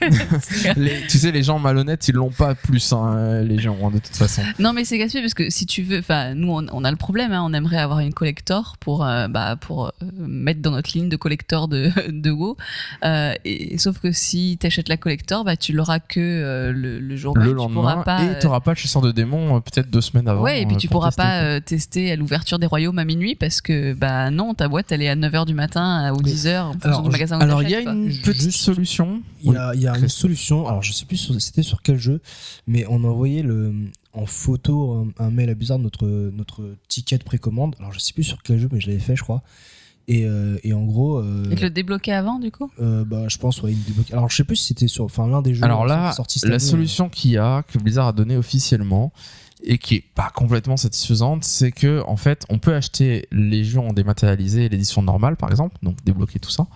Les- 0.76 1.00
tu 1.08 1.18
sais, 1.18 1.30
les 1.32 1.42
gens 1.42 1.58
malhonnêtes, 1.58 2.08
ils 2.08 2.14
l'ont 2.14 2.30
pas 2.30 2.54
plus, 2.54 2.92
hein, 2.92 3.42
les 3.42 3.58
gens, 3.58 3.76
hein, 3.82 3.90
de 3.92 3.98
toute 3.98 4.16
façon. 4.16 4.42
Non, 4.58 4.72
mais 4.72 4.84
c'est 4.84 4.98
gaspillé 4.98 5.22
parce 5.22 5.34
que 5.34 5.50
si 5.50 5.66
tu 5.66 5.82
veux, 5.82 5.98
enfin, 5.98 6.34
nous, 6.34 6.50
on, 6.52 6.66
on 6.72 6.84
a 6.84 6.90
le 6.90 6.96
problème, 6.96 7.32
hein, 7.32 7.42
on 7.46 7.52
aimerait 7.52 7.78
avoir 7.78 8.00
une 8.00 8.12
collector 8.14 8.76
pour, 8.80 9.04
euh, 9.04 9.28
bah, 9.28 9.56
pour 9.56 9.86
euh, 9.86 9.90
mettre 10.18 10.60
dans 10.60 10.70
notre 10.72 10.90
ligne 10.96 11.08
de 11.08 11.16
collector 11.16 11.68
de, 11.68 11.90
de 12.10 12.30
WoW. 12.30 12.56
Euh, 13.04 13.34
et, 13.44 13.78
sauf 13.78 13.98
que 13.98 14.12
si 14.12 14.58
tu 14.60 14.66
achètes 14.66 14.88
la 14.88 14.96
collector, 14.96 15.44
bah, 15.44 15.56
tu 15.56 15.72
l'auras 15.72 15.98
que 16.00 16.20
euh, 16.20 16.72
le, 16.72 16.98
le 17.00 17.16
jour 17.16 17.34
Le 17.36 17.42
même, 17.42 17.50
tu 17.50 17.56
lendemain, 17.56 17.80
pourras 17.80 18.02
pas, 18.04 18.22
et 18.24 18.38
tu 18.38 18.46
n'auras 18.46 18.60
pas 18.60 18.72
le 18.72 18.76
chasseur 18.76 19.02
de 19.02 19.12
démons 19.12 19.56
euh, 19.56 19.60
peut-être 19.60 19.90
deux 19.90 20.00
semaines 20.00 20.28
avant. 20.28 20.42
Ouais, 20.42 20.62
et 20.62 20.66
puis 20.66 20.76
tu 20.76 20.88
pour 20.88 21.00
pourras 21.00 21.08
tester, 21.10 21.22
pas 21.22 21.40
quoi. 21.50 21.60
tester 21.60 22.12
à 22.12 22.16
l'ouverture 22.16 22.58
des 22.58 22.66
royaumes 22.66 22.98
à 22.98 23.04
minuit 23.04 23.34
parce 23.34 23.60
que, 23.60 23.92
bah 23.94 24.30
non, 24.30 24.54
ta 24.54 24.68
boîte, 24.68 24.92
elle 24.92 25.02
est 25.02 25.08
à 25.08 25.16
9h 25.16 25.46
du 25.46 25.54
matin 25.54 26.12
ou 26.14 26.20
Mais- 26.24 26.30
10h 26.30 26.60
en 26.60 26.72
fonction 26.72 26.88
alors, 26.90 27.02
du 27.02 27.10
magasin 27.10 27.40
Alors 27.40 27.62
il 27.62 27.70
y 27.70 27.74
a 27.74 27.80
une 27.80 28.08
petite 28.20 28.52
solution. 28.52 29.22
Il 29.44 29.52
y 29.52 29.56
a, 29.56 29.61
il 29.74 29.80
y 29.80 29.86
a 29.86 29.96
une 29.96 30.08
solution. 30.08 30.66
Alors, 30.66 30.82
je 30.82 30.92
sais 30.92 31.04
plus 31.04 31.16
c'était 31.38 31.62
sur 31.62 31.82
quel 31.82 31.98
jeu, 31.98 32.20
mais 32.66 32.84
on 32.88 33.04
a 33.04 33.08
envoyé 33.08 33.42
le, 33.42 33.72
en 34.12 34.26
photo 34.26 34.92
un, 35.18 35.24
un 35.24 35.30
mail 35.30 35.50
à 35.50 35.54
Blizzard 35.54 35.78
notre, 35.78 36.06
notre 36.06 36.76
ticket 36.88 37.18
de 37.18 37.24
précommande. 37.24 37.74
Alors, 37.78 37.92
je 37.92 37.98
sais 37.98 38.12
plus 38.12 38.24
sur 38.24 38.42
quel 38.42 38.58
jeu, 38.58 38.68
mais 38.72 38.80
je 38.80 38.88
l'avais 38.88 39.00
fait, 39.00 39.16
je 39.16 39.22
crois. 39.22 39.42
Et, 40.08 40.26
euh, 40.26 40.58
et 40.64 40.72
en 40.72 40.84
gros, 40.84 41.18
euh, 41.18 41.48
Et 41.50 41.54
te 41.54 41.62
le 41.62 41.70
débloquer 41.70 42.12
avant, 42.12 42.40
du 42.40 42.50
coup? 42.50 42.70
euh, 42.80 43.04
bah, 43.04 43.28
je 43.28 43.38
pense, 43.38 43.62
ouais, 43.62 43.72
il 43.72 43.84
débloque. 43.84 44.10
Alors, 44.12 44.28
je 44.28 44.36
sais 44.36 44.44
plus 44.44 44.56
si 44.56 44.66
c'était 44.66 44.88
sur, 44.88 45.04
enfin, 45.04 45.28
l'un 45.28 45.42
des 45.42 45.54
jeux. 45.54 45.64
Alors 45.64 45.84
qui 45.84 45.90
là, 45.90 46.10
est 46.10 46.14
sorti 46.14 46.38
cette 46.40 46.50
la 46.50 46.56
année, 46.56 46.64
solution 46.64 47.08
qu'il 47.08 47.30
y 47.30 47.38
a, 47.38 47.62
que 47.62 47.78
Blizzard 47.78 48.08
a 48.08 48.12
donné 48.12 48.36
officiellement, 48.36 49.12
et 49.64 49.78
qui 49.78 49.94
est 49.94 50.04
pas 50.16 50.28
complètement 50.34 50.76
satisfaisante, 50.76 51.44
c'est 51.44 51.70
que 51.70 52.02
en 52.08 52.16
fait, 52.16 52.44
on 52.48 52.58
peut 52.58 52.74
acheter 52.74 53.28
Légion 53.30 53.88
en 53.88 53.92
dématérialisé 53.92 54.64
et 54.64 54.68
l'édition 54.68 55.02
normale, 55.02 55.36
par 55.36 55.50
exemple, 55.52 55.76
donc 55.84 56.02
débloquer 56.04 56.40
tout 56.40 56.50
ça. 56.50 56.66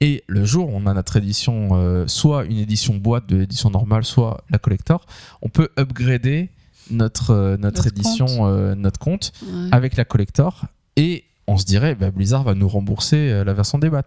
Et 0.00 0.22
le 0.26 0.44
jour 0.44 0.68
où 0.68 0.72
on 0.74 0.86
a 0.86 0.94
notre 0.94 1.16
édition, 1.16 1.70
euh, 1.72 2.06
soit 2.06 2.44
une 2.44 2.58
édition 2.58 2.94
boîte 2.96 3.26
de 3.28 3.36
l'édition 3.36 3.70
normale, 3.70 4.04
soit 4.04 4.42
la 4.50 4.58
collector, 4.58 5.06
on 5.40 5.48
peut 5.48 5.68
upgrader 5.78 6.50
notre, 6.90 7.30
euh, 7.30 7.56
notre, 7.56 7.84
Notre 7.84 7.86
édition, 7.86 8.26
compte. 8.26 8.38
euh, 8.50 8.74
notre 8.74 8.98
compte 8.98 9.32
Ouais. 9.46 9.68
avec 9.72 9.96
la 9.96 10.04
collector 10.04 10.64
et 10.96 11.24
on 11.46 11.56
se 11.58 11.64
dirait 11.64 11.94
bah, 11.94 12.10
Blizzard 12.10 12.42
va 12.42 12.54
nous 12.54 12.68
rembourser 12.68 13.44
la 13.44 13.52
version 13.54 13.78
débat. 13.78 14.02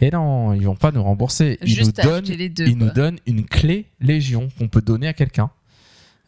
Et 0.00 0.10
non, 0.10 0.52
ils 0.54 0.64
vont 0.64 0.74
pas 0.76 0.90
nous 0.92 1.02
rembourser. 1.02 1.58
Ils 1.62 1.68
Juste 1.68 1.98
nous 1.98 2.04
donnent 2.04 2.24
acheter 2.24 2.36
les 2.36 2.48
deux. 2.48 2.66
ils 2.66 2.76
nous 2.76 2.86
quoi. 2.86 2.94
donnent 2.94 3.18
une 3.26 3.44
clé 3.44 3.86
Légion 4.00 4.48
qu'on 4.58 4.68
peut 4.68 4.82
donner 4.82 5.06
à 5.08 5.12
quelqu'un. 5.12 5.50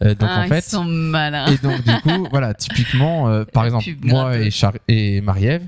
Euh, 0.03 0.15
donc 0.15 0.29
Ah, 0.33 0.43
en 0.45 0.49
fait, 0.49 0.59
ils 0.67 0.71
sont 0.71 0.85
malins. 0.85 1.47
et 1.47 1.57
donc 1.59 1.83
du 1.85 1.93
coup, 2.03 2.27
voilà, 2.31 2.55
typiquement, 2.55 3.29
euh, 3.29 3.45
par 3.53 3.65
exemple, 3.65 3.85
moi 4.03 4.37
et, 4.39 4.51
Char 4.51 4.73
et 4.89 5.21
Marie-Ève, 5.21 5.67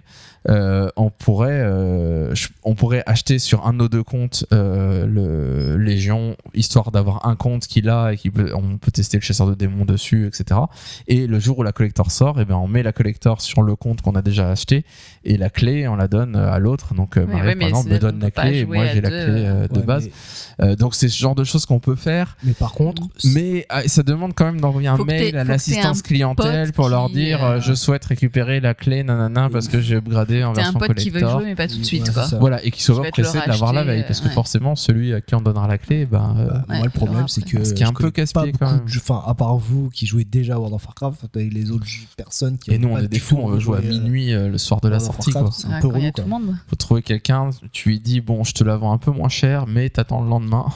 euh, 0.51 0.89
on 0.97 1.09
pourrait, 1.09 1.61
euh, 1.63 2.35
on 2.65 2.75
pourrait 2.75 3.03
acheter 3.07 3.39
sur 3.39 3.67
un 3.67 3.73
de 3.73 3.79
nos 3.79 3.89
deux 3.89 4.03
comptes 4.03 4.45
euh, 4.53 5.07
le 5.07 5.79
Légion, 5.83 6.37
histoire 6.53 6.91
d'avoir 6.91 7.27
un 7.27 7.35
compte 7.35 7.67
qu'il 7.67 7.89
a 7.89 8.13
et 8.13 8.19
qui 8.19 8.31
peut, 8.31 8.53
on 8.55 8.77
peut 8.77 8.91
tester 8.91 9.17
le 9.17 9.23
chasseur 9.23 9.47
de 9.47 9.55
démons 9.55 9.87
dessus, 9.87 10.27
etc. 10.27 10.61
Et 11.09 11.27
le 11.27 11.39
jour 11.41 11.59
où 11.59 11.63
la 11.63 11.73
collector 11.73 12.11
sort, 12.11 12.41
et 12.41 12.45
ben 12.45 12.57
on 12.57 12.69
met 12.69 12.83
la 12.83 12.93
collector 12.93 13.41
sur 13.41 13.63
le 13.63 13.75
compte 13.75 14.03
qu'on 14.03 14.17
a 14.17 14.21
déjà 14.23 14.51
acheté 14.51 14.85
et 15.25 15.39
la 15.39 15.49
clé 15.49 15.89
on 15.89 15.97
la 15.97 16.09
donne 16.09 16.37
à 16.37 16.59
l'autre. 16.59 16.93
Donc 16.95 17.17
euh, 17.17 17.25
Marie-Ève, 17.27 17.47
ouais, 17.47 17.55
par 17.57 17.69
exemple 17.69 17.91
me 17.91 17.99
donne 17.99 18.17
on 18.21 18.25
la 18.25 18.31
clé 18.31 18.59
et 18.59 18.67
moi 18.67 18.87
j'ai 18.93 19.01
la 19.01 19.09
clé 19.09 19.19
euh, 19.47 19.69
de 19.69 19.81
base. 19.81 20.05
mais- 20.05 20.13
Euh, 20.61 20.77
donc 20.77 20.95
c'est 20.95 21.09
ce 21.09 21.19
genre 21.19 21.35
de 21.35 21.43
choses 21.43 21.67
qu'on 21.67 21.81
peut 21.81 21.97
faire. 21.97 22.37
Mais 22.45 22.53
par 22.53 22.73
contre, 22.75 23.03
Mais 23.25 23.67
ah, 23.71 23.83
ça 23.89 24.05
demande 24.05 24.24
quand 24.33 24.47
même 24.47 24.61
d'envoyer 24.61 24.89
un 24.89 24.97
mail 25.05 25.37
à 25.37 25.45
l'assistance 25.45 25.99
un 25.99 26.03
clientèle 26.03 26.73
pour 26.73 26.89
leur 26.89 27.11
dire 27.11 27.45
euh, 27.45 27.57
euh, 27.57 27.61
je 27.61 27.75
souhaite 27.75 28.05
récupérer 28.07 28.61
la 28.61 28.73
clé 28.75 29.03
nanana 29.03 29.49
parce 29.51 29.69
que 29.69 29.81
j'ai 29.81 29.97
upgradé 29.97 30.43
en 30.45 30.53
T'as 30.53 30.61
un 30.61 30.65
version 30.73 30.79
pote 30.79 30.95
qui 30.95 31.11
veut 31.11 31.21
collector. 31.21 31.41
jouer, 31.41 31.49
mais 31.51 31.55
pas 31.55 31.69
tout 31.69 31.79
de 31.79 31.83
suite, 31.85 32.11
quoi. 32.13 32.27
Voilà, 32.41 32.65
et 32.65 32.71
qui 32.71 32.83
soit 32.83 33.03
pressé 33.11 33.39
de 33.41 33.49
l'avoir 33.49 33.73
la 33.73 33.85
veille 33.85 34.05
parce 34.07 34.21
que 34.21 34.29
ouais. 34.29 34.33
forcément 34.35 34.77
celui 34.77 35.13
à 35.13 35.21
qui 35.21 35.35
on 35.35 35.41
donnera 35.41 35.67
la 35.69 35.79
clé, 35.79 36.07
ben, 36.07 36.35
euh, 36.39 36.47
Bah, 36.47 36.65
Ouais, 36.69 36.77
moi, 36.77 36.85
le 36.87 36.91
problème, 36.91 37.29
c'est 37.29 37.43
que. 37.45 37.63
Ce 37.65 37.75
qui 37.75 37.83
est 37.83 37.87
un 37.87 37.93
peu 37.93 38.11
casse-pied, 38.11 38.53
quand 38.59 38.71
même. 38.71 38.85
Enfin, 38.97 39.23
à 39.27 39.35
part 39.35 39.57
vous 39.57 39.91
qui 39.91 40.07
jouez 40.07 40.25
déjà 40.25 40.55
à 40.55 40.59
World 40.59 40.75
of 40.75 40.85
Warcraft, 40.87 41.25
avec 41.37 41.53
les 41.53 41.71
autres 41.71 41.87
personnes 42.17 42.57
qui. 42.59 42.71
et 42.73 42.79
nous 42.79 42.89
on 42.89 42.99
est 42.99 43.09
des 43.09 43.19
fous, 43.19 43.39
on 43.41 43.49
veut 43.49 43.59
jouer 43.61 43.79
à 43.79 43.81
euh, 43.81 43.89
minuit 43.89 44.33
euh, 44.33 44.49
le 44.49 44.59
soir 44.59 44.81
de 44.81 44.89
la 44.89 45.01
sortie 45.01 45.33
quoi. 45.33 45.51
C'est 45.53 45.67
un 45.69 45.81
peu 45.81 45.89
relou, 45.89 46.01
tout 46.15 46.23
le 46.23 46.29
quoi. 46.29 46.39
monde. 46.39 46.57
Faut 46.69 46.77
trouver 46.77 47.03
quelqu'un, 47.03 47.51
tu 47.73 47.89
lui 47.91 48.01
dis 48.01 48.21
bon 48.21 48.45
je 48.45 48.53
te 48.55 48.65
la 48.65 48.77
vends 48.77 48.93
un 48.93 48.99
peu 48.99 49.11
moins 49.11 49.29
cher 49.29 49.67
mais 49.67 49.89
t'attends 49.91 50.23
le 50.23 50.29
lendemain. 50.29 50.67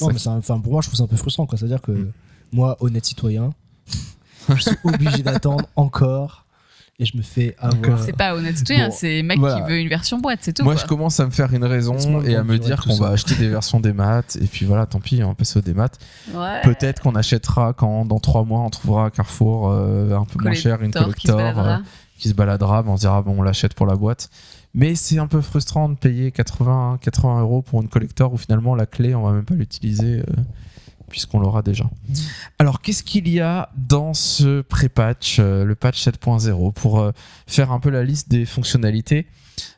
Non, 0.00 0.08
mais 0.08 0.18
c'est 0.18 0.28
un- 0.28 0.38
enfin, 0.38 0.58
pour 0.60 0.72
moi, 0.72 0.80
je 0.82 0.86
trouve 0.88 0.96
ça 0.96 1.04
un 1.04 1.08
peu 1.08 1.16
frustrant. 1.16 1.46
quoi. 1.46 1.58
C'est-à-dire 1.58 1.82
que 1.82 1.92
Mm. 1.92 2.12
Moi, 2.52 2.76
honnête 2.80 3.04
citoyen, 3.04 3.50
je 4.48 4.54
suis 4.60 4.76
obligé 4.84 5.22
d'attendre 5.22 5.66
encore 5.76 6.46
et 6.98 7.06
je 7.06 7.16
me 7.16 7.22
fais 7.22 7.56
avoir. 7.58 7.98
C'est 8.02 8.12
pas 8.16 8.34
honnête 8.34 8.58
citoyen, 8.58 8.88
Bon, 8.88 8.94
c'est 8.94 9.22
mec 9.22 9.38
voilà. 9.38 9.62
qui 9.62 9.70
veut 9.70 9.78
une 9.78 9.88
version 9.88 10.18
boîte, 10.18 10.40
c'est 10.42 10.52
tout. 10.52 10.64
Moi 10.64 10.74
quoi. 10.74 10.82
je 10.82 10.86
commence 10.88 11.18
à 11.18 11.24
me 11.26 11.30
faire 11.30 11.52
une 11.54 11.64
raison 11.64 12.20
et 12.22 12.36
à 12.36 12.44
me 12.44 12.58
dire 12.58 12.82
qu'on 12.82 12.96
va 12.96 13.08
acheter 13.08 13.34
des 13.36 13.48
versions 13.48 13.80
des 13.80 13.92
maths 13.94 14.36
et 14.40 14.46
puis 14.46 14.66
voilà 14.66 14.84
tant 14.86 15.00
pis 15.00 15.22
on 15.24 15.28
va 15.28 15.34
passer 15.34 15.58
aux 15.58 15.62
des 15.62 15.72
maths. 15.74 15.98
Ouais. 16.34 16.60
Peut-être 16.62 17.00
qu'on 17.00 17.14
achètera 17.14 17.72
quand 17.72 18.04
dans 18.04 18.18
trois 18.18 18.44
mois 18.44 18.60
on 18.60 18.70
trouvera 18.70 19.06
à 19.06 19.10
Carrefour 19.10 19.70
euh, 19.70 20.14
un 20.14 20.24
peu 20.26 20.42
moins 20.42 20.52
cher 20.52 20.82
une 20.82 20.92
Collector 20.92 21.14
qui 21.14 21.26
se 21.28 21.32
baladera. 21.32 21.68
euh, 21.76 21.78
qui 22.18 22.28
se 22.28 22.34
baladera, 22.34 22.82
mais 22.82 22.90
on 22.90 22.96
se 22.96 23.00
dira 23.02 23.22
bon 23.22 23.36
on 23.38 23.42
l'achète 23.42 23.72
pour 23.72 23.86
la 23.86 23.94
boîte. 23.96 24.28
Mais 24.74 24.94
c'est 24.94 25.18
un 25.18 25.26
peu 25.26 25.40
frustrant 25.40 25.88
de 25.88 25.94
payer 25.96 26.30
80, 26.32 26.98
80 27.00 27.40
euros 27.40 27.62
pour 27.62 27.80
une 27.82 27.88
collector 27.88 28.32
où 28.32 28.36
finalement 28.36 28.74
la 28.74 28.84
clé 28.86 29.14
on 29.14 29.22
va 29.22 29.32
même 29.32 29.44
pas 29.46 29.54
l'utiliser 29.54 30.18
euh, 30.20 30.24
puisqu'on 31.10 31.40
l'aura 31.40 31.60
déjà. 31.60 31.84
Alors 32.58 32.80
qu'est-ce 32.80 33.02
qu'il 33.02 33.28
y 33.28 33.40
a 33.40 33.70
dans 33.76 34.14
ce 34.14 34.62
pré-patch, 34.62 35.36
euh, 35.38 35.64
le 35.64 35.74
patch 35.74 36.06
7.0 36.06 36.72
pour 36.72 37.00
euh, 37.00 37.12
faire 37.46 37.72
un 37.72 37.80
peu 37.80 37.90
la 37.90 38.02
liste 38.02 38.30
des 38.30 38.46
fonctionnalités 38.46 39.26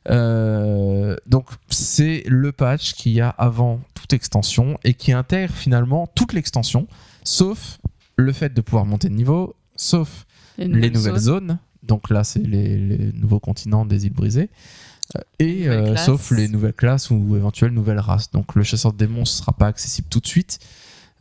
euh, 0.09 1.16
donc 1.26 1.49
c'est 1.68 2.22
le 2.28 2.53
patch 2.53 2.93
qu'il 2.93 3.12
y 3.12 3.20
a 3.20 3.30
avant 3.30 3.80
toute 3.95 4.12
extension 4.12 4.78
et 4.85 4.95
qui 4.95 5.11
intègre 5.11 5.53
finalement 5.53 6.07
toute 6.14 6.35
l'extension, 6.35 6.87
sauf 7.24 7.78
le 8.16 8.33
fait 8.33 8.55
de 8.55 8.61
pouvoir 8.61 8.85
monter 8.85 9.09
de 9.09 9.14
niveau, 9.14 9.57
sauf 9.74 10.24
les 10.57 10.91
nouvelles 10.91 11.18
zone. 11.18 11.49
zones. 11.49 11.59
Donc 11.83 12.11
là, 12.11 12.22
c'est 12.22 12.47
les, 12.47 12.78
les 12.78 13.12
nouveaux 13.12 13.41
continents 13.41 13.85
des 13.85 14.07
îles 14.07 14.12
brisées. 14.12 14.51
Et 15.39 15.68
euh, 15.68 15.97
sauf 15.97 16.30
les 16.30 16.49
nouvelles 16.49 16.72
classes 16.72 17.11
ou 17.11 17.37
éventuelles 17.37 17.72
nouvelles 17.72 17.99
races. 17.99 18.30
Donc 18.30 18.55
le 18.55 18.62
chasseur 18.62 18.93
de 18.93 18.99
démons 18.99 19.20
ne 19.20 19.24
sera 19.24 19.53
pas 19.53 19.66
accessible 19.66 20.09
tout 20.09 20.20
de 20.20 20.26
suite. 20.26 20.59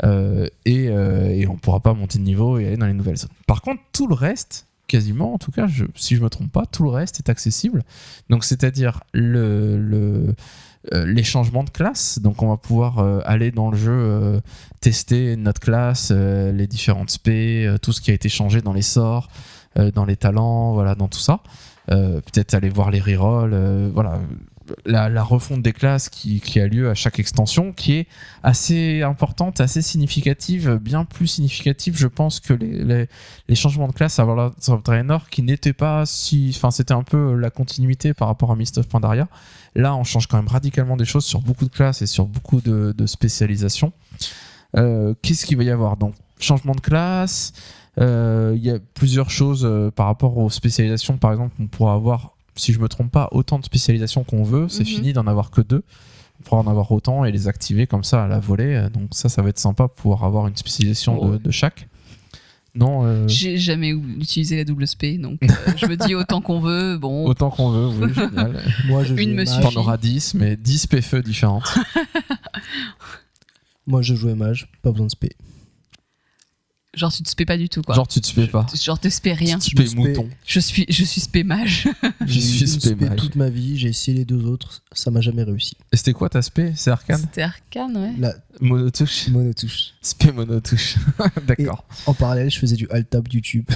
Euh, 0.04 0.47
et, 0.66 0.88
euh, 0.89 1.30
et 1.30 1.47
on 1.47 1.58
pourra 1.58 1.80
pas 1.80 1.93
monter 1.93 2.18
de 2.18 2.24
niveau 2.24 2.58
et 2.58 2.68
aller 2.68 2.78
dans 2.78 2.88
les 2.88 2.93
nouvelles 2.93 3.18
zones. 3.18 3.30
Par 3.47 3.62
contre, 3.62 3.82
tout 3.93 4.08
le 4.08 4.16
reste, 4.16 4.68
quasiment, 4.88 5.34
en 5.34 5.38
tout 5.38 5.52
cas, 5.52 5.68
si 5.95 6.16
je 6.16 6.22
me 6.22 6.30
trompe 6.30 6.52
pas, 6.52 6.66
tout 6.66 6.84
le 6.84 6.89
reste 6.89 7.20
est 7.20 7.30
accessible. 7.30 7.84
Donc 8.30 8.43
c'est-à-dire 8.43 9.02
euh, 9.16 10.34
les 10.91 11.24
changements 11.24 11.64
de 11.64 11.70
classe. 11.70 12.20
Donc 12.20 12.41
on 12.41 12.49
va 12.49 12.58
pouvoir 12.58 12.99
aller 13.26 13.52
dans 13.52 13.70
le 13.70 13.78
jeu 13.78 14.41
tester 14.82 15.38
notre 15.38 15.62
classe, 15.62 16.12
les 16.12 16.68
différentes 16.68 17.12
spé, 17.12 17.74
tout 17.82 17.93
ce 17.93 18.02
qui 18.02 18.12
a 18.12 18.14
été 18.14 18.28
changé 18.28 18.62
dans 18.62 18.74
les 18.74 18.82
sorts, 18.82 19.30
dans 19.93 20.04
les 20.04 20.18
talents, 20.18 20.74
voilà, 20.74 20.95
dans 20.95 21.08
tout 21.08 21.20
ça. 21.20 21.41
Peut-être 21.88 22.54
aller 22.54 22.70
voir 22.70 22.91
les 22.91 22.99
rerolls, 22.99 23.91
voilà. 23.93 24.20
La, 24.86 25.24
refonte 25.24 25.61
des 25.61 25.74
classes 25.74 26.09
qui, 26.09 26.59
a 26.59 26.67
lieu 26.67 26.89
à 26.89 26.95
chaque 26.95 27.19
extension, 27.19 27.74
qui 27.74 27.93
est 27.93 28.07
assez 28.43 29.01
importante, 29.01 29.61
assez 29.61 29.82
significative, 29.82 30.80
bien 30.82 31.05
plus 31.05 31.28
significative, 31.28 31.97
je 31.97 32.07
pense, 32.07 32.39
que 32.39 32.53
les, 32.53 33.07
changements 33.55 33.88
de 33.88 33.93
classe 33.93 34.19
à 34.19 34.26
World 34.26 34.53
of 34.67 34.84
Draenor, 34.84 35.30
qui 35.30 35.41
n'étaient 35.41 35.74
pas 35.74 36.05
si. 36.05 36.53
Enfin, 36.55 36.72
c'était 36.72 36.93
un 36.93 37.03
peu 37.03 37.36
la 37.36 37.49
continuité 37.49 38.13
par 38.13 38.28
rapport 38.28 38.51
à 38.51 38.55
Mist 38.55 38.78
of 38.78 38.88
Pandaria. 38.88 39.28
Là, 39.76 39.95
on 39.95 40.03
change 40.03 40.28
quand 40.28 40.38
même 40.38 40.47
radicalement 40.47 40.97
des 40.97 41.05
choses 41.05 41.26
sur 41.26 41.41
beaucoup 41.41 41.65
de 41.65 41.72
classes 41.72 42.01
et 42.01 42.07
sur 42.07 42.26
beaucoup 42.26 42.61
de, 42.61 42.93
de 42.97 43.05
spécialisations. 43.05 43.93
Euh, 44.78 45.13
Qu'est-ce 45.22 45.45
qu'il 45.45 45.57
va 45.57 45.63
y 45.63 45.69
avoir 45.69 45.97
Donc, 45.97 46.13
changement 46.39 46.74
de 46.74 46.82
classe. 46.82 47.53
euh, 47.99 48.53
Il 48.55 48.63
y 48.63 48.69
a 48.69 48.80
plusieurs 48.93 49.30
choses 49.30 49.65
euh, 49.65 49.91
par 49.91 50.07
rapport 50.07 50.38
aux 50.38 50.49
spécialisations. 50.49 51.17
Par 51.17 51.32
exemple, 51.32 51.55
on 51.59 51.67
pourra 51.67 51.93
avoir, 51.93 52.30
si 52.56 52.74
je 52.74 52.80
me 52.80 52.88
trompe 52.89 53.12
pas, 53.12 53.28
autant 53.32 53.60
de 53.60 53.66
spécialisations 53.66 54.24
qu'on 54.24 54.43
veut. 54.43 54.68
C'est 54.70 54.80
Mhm. 54.84 54.86
fini 54.86 55.14
d'en 55.14 55.28
avoir 55.28 55.52
que 55.52 55.62
deux. 55.62 55.84
On 56.39 56.43
pourra 56.43 56.62
en 56.62 56.68
avoir 56.68 56.91
autant 56.91 57.26
et 57.26 57.32
les 57.32 57.47
activer 57.47 57.88
comme 57.88 58.04
ça 58.04 58.24
à 58.24 58.28
la 58.28 58.39
volée. 58.39 58.88
Donc 58.93 59.10
ça, 59.12 59.30
ça 59.30 59.41
va 59.41 59.49
être 59.49 59.60
sympa 59.60 59.88
pour 59.88 59.95
pouvoir 59.95 60.24
avoir 60.24 60.47
une 60.47 60.56
spécialisation 60.58 61.38
de, 61.38 61.52
chaque. 61.52 61.88
Non, 62.74 63.06
euh, 63.06 63.28
J'ai 63.28 63.58
jamais 63.58 63.89
utilisé 63.89 64.56
la 64.56 64.64
double 64.64 64.88
spé, 64.88 65.18
donc 65.18 65.43
euh, 65.43 65.47
je 65.78 65.86
me 65.88 65.97
dis 65.97 66.16
autant 66.16 66.39
qu'on 66.41 66.62
veut. 66.62 66.97
Bon, 66.97 67.26
autant 67.28 67.49
qu'on 67.52 67.70
veut, 67.70 68.06
oui, 68.08 68.14
génial. 68.14 68.64
Moi, 68.88 69.04
je 69.04 69.14
Une 69.16 69.32
me 69.32 69.36
mage. 69.43 69.49
suffit. 69.49 69.74
T'en 69.74 69.82
auras 69.82 69.97
10, 69.97 70.36
mais 70.36 70.56
10 70.56 70.88
PFE 70.88 71.16
différentes. 71.22 71.66
Moi, 73.88 74.02
je 74.02 74.16
jouais 74.16 74.36
mage. 74.36 74.70
Pas 74.82 74.91
besoin 74.91 75.08
de 75.08 75.12
spé. 75.12 75.30
Genre 76.93 77.11
tu 77.11 77.23
te 77.23 77.29
spé 77.29 77.45
pas 77.45 77.57
du 77.57 77.69
tout, 77.69 77.81
quoi. 77.81 77.95
Genre, 77.95 78.07
tu 78.07 78.19
te 78.21 78.27
spé 78.27 78.47
pas. 78.47 78.65
Genre 78.73 78.99
te 78.99 79.09
spé 79.09 79.33
rien. 79.33 79.59
Tu 79.59 79.73
te 79.73 79.81
Je 79.81 79.81
me 79.83 79.87
spé 79.87 80.01
spé- 80.01 80.07
mouton. 80.09 80.29
Je 80.45 80.59
suis, 80.59 80.85
je 80.89 81.03
suis 81.03 81.21
spé 81.21 81.43
mage. 81.43 81.87
Je 82.21 82.33
J'ai 82.33 82.41
suis 82.67 82.79
toute 83.17 83.35
ma 83.35 83.49
vie. 83.49 83.77
J'ai 83.77 83.89
essayé 83.89 84.17
les 84.17 84.25
deux 84.25 84.45
autres. 84.45 84.81
Ça 84.91 85.09
m'a 85.11 85.21
jamais 85.21 85.43
réussi. 85.43 85.75
Et 85.91 85.97
c'était 85.97 86.13
quoi 86.13 86.29
ta 86.29 86.41
spé? 86.41 86.73
C'est 86.75 86.91
arcane? 86.91 87.19
C'était 87.21 87.41
arcane, 87.43 87.97
ouais. 87.97 88.13
La 88.19 88.33
Monotouche 88.59 89.27
monotouche. 89.29 89.93
Spé 90.01 90.31
monotouche. 90.31 90.95
D'accord. 91.47 91.85
En 92.05 92.13
parallèle, 92.13 92.49
je 92.51 92.59
faisais 92.59 92.75
du 92.75 92.87
alt 92.89 93.09
tab 93.09 93.27
YouTube. 93.31 93.65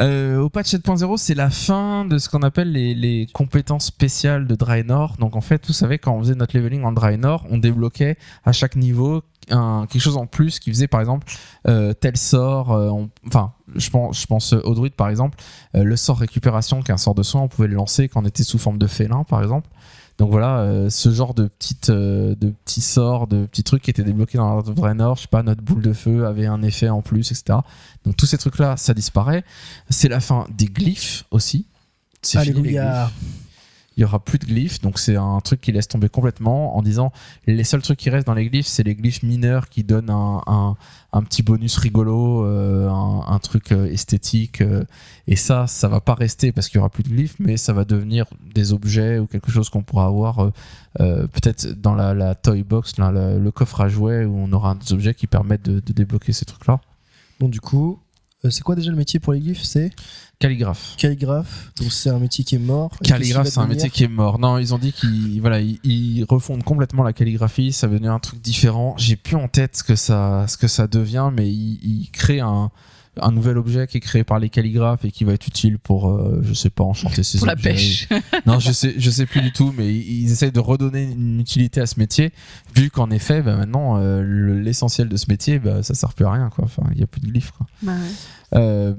Euh, 0.00 0.38
au 0.38 0.48
patch 0.48 0.74
7.0, 0.74 1.18
c'est 1.18 1.34
la 1.34 1.50
fin 1.50 2.06
de 2.06 2.16
ce 2.18 2.28
qu'on 2.28 2.42
appelle 2.42 2.72
les, 2.72 3.28
compétences 3.32 3.86
spéciales 3.86 4.46
de 4.46 4.54
Draenor. 4.54 5.16
Donc 5.18 5.36
en 5.36 5.40
fait, 5.40 5.66
vous 5.66 5.72
savez, 5.72 5.98
quand 5.98 6.12
on 6.12 6.20
faisait 6.20 6.34
notre 6.34 6.56
leveling 6.56 6.84
en 6.84 6.92
Draenor, 6.92 7.46
on 7.50 7.58
débloquait 7.58 8.16
à 8.44 8.52
chaque 8.52 8.76
niveau 8.76 9.22
un, 9.50 9.86
quelque 9.90 10.02
chose 10.02 10.16
en 10.16 10.26
plus 10.26 10.58
qui 10.58 10.70
faisait 10.70 10.86
par 10.86 11.00
exemple 11.00 11.26
euh, 11.66 11.92
tel 11.92 12.16
sort. 12.16 12.72
euh, 12.72 12.90
enfin, 13.26 13.52
je 13.74 13.90
pense, 13.90 14.20
je 14.20 14.26
pense 14.26 14.52
au 14.52 14.74
druide 14.74 14.94
par 14.94 15.08
exemple, 15.08 15.38
euh, 15.74 15.84
le 15.84 15.96
sort 15.96 16.18
récupération, 16.18 16.82
qui 16.82 16.90
est 16.90 16.94
un 16.94 16.98
sort 16.98 17.14
de 17.14 17.22
soin, 17.22 17.42
on 17.42 17.48
pouvait 17.48 17.68
le 17.68 17.74
lancer 17.74 18.08
quand 18.08 18.22
on 18.22 18.26
était 18.26 18.42
sous 18.42 18.58
forme 18.58 18.78
de 18.78 18.86
félin 18.86 19.24
par 19.24 19.42
exemple. 19.42 19.68
Donc 20.20 20.30
voilà, 20.32 20.58
euh, 20.58 20.90
ce 20.90 21.10
genre 21.10 21.32
de 21.32 21.46
petites, 21.48 21.88
euh, 21.88 22.34
de 22.34 22.50
petits 22.50 22.82
sorts, 22.82 23.26
de 23.26 23.46
petits 23.46 23.64
trucs 23.64 23.80
qui 23.80 23.88
étaient 23.88 24.04
débloqués 24.04 24.36
dans 24.36 24.54
Heart 24.54 24.68
of 24.68 24.74
Draenor, 24.74 25.16
je 25.16 25.22
sais 25.22 25.28
pas, 25.28 25.42
notre 25.42 25.62
boule 25.62 25.80
de 25.80 25.94
feu 25.94 26.26
avait 26.26 26.44
un 26.44 26.60
effet 26.60 26.90
en 26.90 27.00
plus, 27.00 27.32
etc. 27.32 27.60
Donc 28.04 28.18
tous 28.18 28.26
ces 28.26 28.36
trucs-là, 28.36 28.76
ça 28.76 28.92
disparaît. 28.92 29.44
C'est 29.88 30.10
la 30.10 30.20
fin 30.20 30.46
des 30.54 30.66
glyphes 30.66 31.24
aussi. 31.30 31.64
C'est 32.20 32.38
fini 32.42 32.52
les 32.52 32.60
Alléluia. 32.60 32.92
glyphes. 32.92 33.49
Il 34.00 34.04
y 34.04 34.06
aura 34.06 34.18
plus 34.18 34.38
de 34.38 34.46
glyphes, 34.46 34.80
donc 34.80 34.98
c'est 34.98 35.16
un 35.16 35.40
truc 35.40 35.60
qui 35.60 35.72
laisse 35.72 35.86
tomber 35.86 36.08
complètement 36.08 36.74
en 36.74 36.80
disant 36.80 37.12
les 37.46 37.64
seuls 37.64 37.82
trucs 37.82 37.98
qui 37.98 38.08
restent 38.08 38.26
dans 38.26 38.32
les 38.32 38.48
glyphes, 38.48 38.66
c'est 38.66 38.82
les 38.82 38.94
glyphes 38.94 39.22
mineurs 39.22 39.68
qui 39.68 39.84
donnent 39.84 40.08
un, 40.08 40.74
un- 41.12 41.22
petit 41.22 41.42
bonus 41.42 41.76
rigolo, 41.76 42.46
euh, 42.46 42.88
un, 42.88 43.38
truc 43.40 43.72
euh, 43.72 43.92
esthétique. 43.92 44.62
euh, 44.62 44.84
et 45.26 45.36
ça, 45.36 45.66
ça 45.66 45.86
va 45.88 46.00
pas 46.00 46.14
rester 46.14 46.50
parce 46.50 46.68
qu'il 46.68 46.76
y 46.76 46.78
aura 46.78 46.88
plus 46.88 47.02
de 47.02 47.10
glyphes, 47.10 47.36
mais 47.40 47.58
ça 47.58 47.74
va 47.74 47.84
devenir 47.84 48.24
des 48.54 48.72
objets 48.72 49.18
ou 49.18 49.26
quelque 49.26 49.50
chose 49.50 49.68
qu'on 49.68 49.82
pourra 49.82 50.06
avoir 50.06 50.50
peut-être 50.96 51.66
dans 51.78 51.94
la, 51.94 52.14
la 52.14 52.34
toy 52.34 52.62
box, 52.62 52.94
le 52.96 53.50
coffre 53.50 53.82
à 53.82 53.88
jouets 53.88 54.24
où 54.24 54.34
on 54.34 54.50
aura 54.54 54.76
des 54.76 54.94
objets 54.94 55.12
qui 55.12 55.26
permettent 55.26 55.68
de, 55.68 55.92
débloquer 55.92 56.32
ces 56.32 56.46
trucs-là. 56.46 56.80
Bon, 57.38 57.50
du 57.50 57.60
coup, 57.60 58.00
c'est 58.48 58.62
quoi 58.62 58.76
déjà 58.76 58.90
le 58.90 58.96
métier 58.96 59.20
pour 59.20 59.34
les 59.34 59.40
glyphes? 59.40 59.62
C'est? 59.62 59.90
Calligraphe. 60.40 60.96
calligraphe. 60.96 61.70
Donc, 61.78 61.92
c'est 61.92 62.08
un 62.10 62.18
métier 62.18 62.44
qui 62.44 62.54
est 62.54 62.58
mort. 62.58 62.90
Calligraphe, 63.04 63.48
c'est 63.48 63.60
un 63.60 63.66
métier 63.66 63.90
qui 63.90 64.04
est 64.04 64.08
mort. 64.08 64.38
Non, 64.38 64.56
ils 64.58 64.74
ont 64.74 64.78
dit 64.78 64.92
qu'ils 64.92 65.38
voilà, 65.40 65.60
ils, 65.60 65.78
ils 65.84 66.24
refondent 66.28 66.64
complètement 66.64 67.02
la 67.02 67.12
calligraphie. 67.12 67.72
Ça 67.72 67.86
va 67.86 67.92
devenir 67.92 68.12
un 68.14 68.18
truc 68.20 68.40
différent. 68.40 68.94
J'ai 68.96 69.16
plus 69.16 69.36
en 69.36 69.48
tête 69.48 69.76
ce 69.76 69.84
que 69.84 69.94
ça, 69.96 70.46
ce 70.48 70.56
que 70.56 70.66
ça 70.66 70.86
devient, 70.86 71.30
mais 71.36 71.48
ils, 71.50 71.78
ils 71.82 72.10
créent 72.10 72.40
un, 72.40 72.70
un 73.20 73.32
nouvel 73.32 73.58
objet 73.58 73.86
qui 73.86 73.98
est 73.98 74.00
créé 74.00 74.24
par 74.24 74.38
les 74.38 74.48
calligraphes 74.48 75.04
et 75.04 75.10
qui 75.10 75.24
va 75.24 75.34
être 75.34 75.46
utile 75.46 75.78
pour, 75.78 76.08
euh, 76.10 76.40
je 76.42 76.54
sais 76.54 76.70
pas, 76.70 76.84
enchanter 76.84 77.22
ses 77.22 77.36
Pour 77.36 77.46
la 77.46 77.52
objets. 77.52 77.70
pêche. 77.72 78.08
Non, 78.46 78.58
je 78.60 78.72
sais, 78.72 78.94
je 78.96 79.10
sais 79.10 79.26
plus 79.26 79.42
du 79.42 79.52
tout, 79.52 79.74
mais 79.76 79.92
ils 79.94 80.22
ils 80.22 80.32
essayent 80.32 80.52
de 80.52 80.60
redonner 80.60 81.02
une 81.02 81.38
utilité 81.38 81.82
à 81.82 81.86
ce 81.86 81.98
métier, 81.98 82.32
vu 82.74 82.88
qu'en 82.90 83.10
effet, 83.10 83.42
bah, 83.42 83.56
maintenant, 83.56 83.98
euh, 83.98 84.22
le- 84.22 84.58
l'essentiel 84.58 85.10
de 85.10 85.16
ce 85.18 85.26
métier, 85.28 85.58
bah, 85.58 85.82
ça 85.82 85.92
sert 85.92 86.14
plus 86.14 86.24
à 86.24 86.30
rien, 86.32 86.48
quoi. 86.48 86.64
Enfin, 86.64 86.84
il 86.94 86.98
y 87.00 87.02
a 87.02 87.06
plus 87.06 87.20
de 87.20 87.26
glyphes, 87.26 87.50
quoi. 87.50 87.66
Euh, 88.54 88.94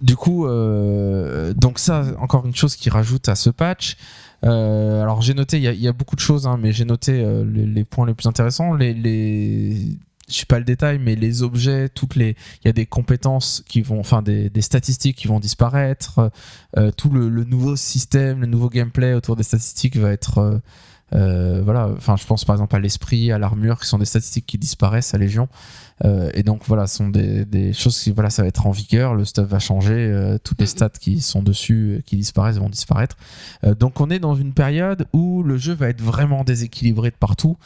du 0.00 0.16
coup, 0.16 0.46
euh, 0.46 1.52
donc 1.54 1.78
ça, 1.78 2.04
encore 2.20 2.46
une 2.46 2.54
chose 2.54 2.76
qui 2.76 2.90
rajoute 2.90 3.28
à 3.28 3.34
ce 3.34 3.50
patch. 3.50 3.96
Euh, 4.44 5.02
alors 5.02 5.20
j'ai 5.20 5.34
noté, 5.34 5.58
il 5.58 5.64
y, 5.64 5.88
a- 5.88 5.92
beaucoup 5.92 6.16
de 6.16 6.20
choses, 6.20 6.46
hein, 6.46 6.58
mais 6.60 6.72
j'ai 6.72 6.86
noté 6.86 7.22
euh, 7.22 7.44
les, 7.44 7.84
points 7.84 8.06
les 8.06 8.14
plus 8.14 8.26
intéressants. 8.26 8.72
Les, 8.72 8.94
les, 8.94 9.98
je 10.28 10.34
sais 10.34 10.46
pas 10.46 10.58
le 10.58 10.64
détail, 10.64 10.98
mais 10.98 11.16
les 11.16 11.42
objets, 11.42 11.90
toutes 11.90 12.16
les, 12.16 12.36
il 12.62 12.66
y 12.66 12.68
a 12.68 12.72
des 12.72 12.86
compétences 12.86 13.62
qui 13.68 13.82
vont, 13.82 14.00
enfin 14.00 14.22
des, 14.22 14.50
statistiques 14.60 15.16
qui 15.16 15.28
vont 15.28 15.40
disparaître. 15.40 16.30
Tout 16.96 17.10
le 17.10 17.44
nouveau 17.44 17.76
système, 17.76 18.40
le 18.40 18.46
nouveau 18.46 18.70
gameplay 18.70 19.12
autour 19.12 19.36
des 19.36 19.42
statistiques 19.42 19.96
va 19.96 20.12
être 20.12 20.60
euh, 21.14 21.60
voilà, 21.64 21.88
enfin, 21.96 22.16
je 22.16 22.24
pense 22.24 22.44
par 22.44 22.54
exemple 22.54 22.76
à 22.76 22.78
l'esprit, 22.78 23.32
à 23.32 23.38
l'armure, 23.38 23.80
qui 23.80 23.86
sont 23.86 23.98
des 23.98 24.04
statistiques 24.04 24.46
qui 24.46 24.58
disparaissent 24.58 25.14
à 25.14 25.18
Légion. 25.18 25.48
Euh, 26.04 26.30
et 26.32 26.42
donc 26.42 26.62
voilà, 26.66 26.86
ce 26.86 26.98
sont 26.98 27.08
des, 27.08 27.44
des 27.44 27.72
choses 27.72 27.98
qui, 27.98 28.10
voilà, 28.10 28.30
ça 28.30 28.42
va 28.42 28.48
être 28.48 28.66
en 28.66 28.70
vigueur, 28.70 29.14
le 29.14 29.24
stuff 29.24 29.46
va 29.46 29.58
changer, 29.58 29.94
euh, 29.94 30.38
toutes 30.42 30.60
les 30.60 30.66
stats 30.66 30.88
qui 30.88 31.20
sont 31.20 31.42
dessus, 31.42 32.02
qui 32.06 32.16
disparaissent, 32.16 32.58
vont 32.58 32.70
disparaître. 32.70 33.16
Donc 33.78 34.00
on 34.00 34.08
est 34.08 34.18
dans 34.18 34.34
une 34.34 34.54
période 34.54 35.06
où 35.12 35.42
le 35.42 35.58
jeu 35.58 35.74
va 35.74 35.88
être 35.88 36.00
vraiment 36.00 36.44
déséquilibré 36.44 37.10
de 37.10 37.16
partout, 37.16 37.58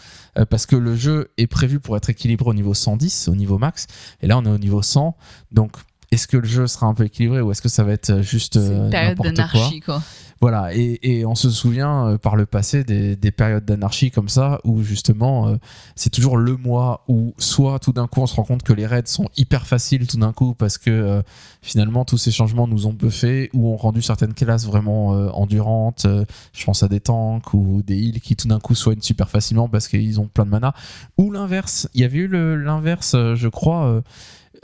parce 0.51 0.67
que 0.67 0.77
le 0.77 0.97
jeu 0.97 1.31
est 1.39 1.47
prévu 1.47 1.79
pour 1.79 1.97
être 1.97 2.11
équilibré 2.11 2.51
au 2.51 2.55
niveau 2.55 2.75
110, 2.75 3.29
au 3.29 3.37
niveau 3.37 3.59
max, 3.59 3.87
et 4.21 4.27
là 4.27 4.39
on 4.39 4.45
est 4.45 4.51
au 4.51 4.59
niveau 4.59 4.83
100. 4.83 5.17
Donc 5.53 5.77
est-ce 6.11 6.27
que 6.27 6.37
le 6.37 6.47
jeu 6.47 6.67
sera 6.67 6.87
un 6.87 6.95
peu 6.95 7.05
équilibré 7.05 7.41
ou 7.41 7.51
est-ce 7.51 7.63
que 7.63 7.69
ça 7.69 7.83
va 7.83 7.93
être 7.93 8.23
juste 8.23 8.55
C'est 8.55 8.75
une 8.75 8.91
période 8.91 9.19
n'importe 9.19 9.35
quoi? 9.35 9.47
d'anarchie, 9.53 9.81
quoi. 9.81 10.03
Voilà, 10.45 10.75
et, 10.75 11.25
on 11.25 11.35
se 11.35 11.49
souvient 11.49 12.07
euh, 12.07 12.19
par 12.19 12.37
le 12.37 12.45
passé 12.45 12.85
des, 12.85 13.17
des 13.17 13.31
périodes 13.31 13.65
d'anarchie 13.65 14.11
comme 14.11 14.29
ça, 14.29 14.61
où 14.65 14.83
justement 14.83 15.49
euh, 15.49 15.57
c'est 15.97 16.11
toujours 16.11 16.37
le 16.37 16.59
mois 16.59 17.03
où 17.09 17.33
soit 17.39 17.79
tout 17.79 17.95
d'un 17.95 18.07
coup 18.07 18.21
on 18.21 18.27
se 18.27 18.37
rend 18.37 18.45
compte 18.45 18.63
que 18.63 18.75
les 18.75 18.87
raids 18.87 19.07
sont 19.07 19.27
hyper 19.39 19.67
faciles 19.67 20.07
tout 20.07 20.19
d'un 20.19 20.35
coup 20.35 20.53
parce 20.53 20.77
que 20.77 20.91
euh, 20.91 21.23
finalement 21.63 22.05
tous 22.05 22.19
ces 22.19 22.31
changements 22.31 22.67
nous 22.67 22.87
ont 22.87 22.93
buffé, 22.93 23.49
ou 23.55 23.73
ont 23.73 23.79
rendu 23.79 24.03
certaines 24.03 24.35
classes 24.35 24.67
vraiment 24.67 25.13
endurantes, 25.35 26.07
je 26.53 26.65
pense 26.67 26.83
à 26.83 26.89
des 26.89 27.01
tanks 27.01 27.55
ou 27.55 27.81
des 27.81 27.97
heals 27.97 28.21
qui 28.21 28.37
tout 28.37 28.47
d'un 28.47 28.61
coup 28.61 28.75
soignent 28.75 29.01
super 29.01 29.31
facilement 29.31 29.71
parce 29.71 29.89
qu'ils 29.89 30.21
ont 30.21 30.27
plein 30.27 30.45
de 30.45 30.51
mana, 30.51 30.75
ou 31.17 31.33
l'inverse, 31.33 31.89
il 31.95 32.03
y 32.03 32.05
avait 32.05 32.19
eu 32.19 32.29
l'inverse 32.29 33.13
je 33.13 33.49
crois 33.49 34.03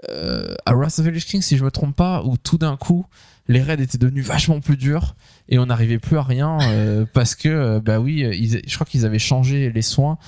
à 0.07 0.75
Wrath 0.75 0.99
of 0.99 1.07
the 1.07 1.25
King 1.25 1.41
si 1.41 1.57
je 1.57 1.65
me 1.65 1.71
trompe 1.71 1.97
pas, 1.97 2.23
où 2.23 2.37
tout 2.37 2.59
d'un 2.59 2.77
coup 2.77 3.07
les 3.51 3.63
raids 3.63 3.81
étaient 3.83 3.99
devenus 3.99 4.25
vachement 4.25 4.61
plus 4.61 4.77
durs 4.77 5.15
et 5.49 5.59
on 5.59 5.67
n'arrivait 5.67 5.99
plus 5.99 6.17
à 6.17 6.23
rien 6.23 6.59
euh, 6.71 7.05
parce 7.13 7.35
que 7.35 7.49
euh, 7.49 7.81
bah 7.81 7.99
oui 7.99 8.21
ils- 8.33 8.63
je 8.67 8.75
crois 8.75 8.87
qu'ils 8.87 9.05
avaient 9.05 9.19
changé 9.19 9.71
les 9.73 9.83
soins 9.83 10.19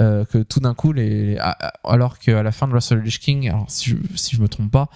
euh, 0.00 0.24
que 0.24 0.38
tout 0.38 0.60
d'un 0.60 0.74
coup 0.74 0.92
les 0.92 1.38
alors 1.84 2.18
qu'à 2.18 2.42
la 2.42 2.50
fin 2.52 2.66
de 2.66 2.74
Lich 2.96 3.20
King 3.20 3.48
alors 3.48 3.66
si 3.68 3.90
je, 3.90 3.96
si 4.16 4.36
je 4.36 4.42
me 4.42 4.48
trompe 4.48 4.70
pas 4.70 4.88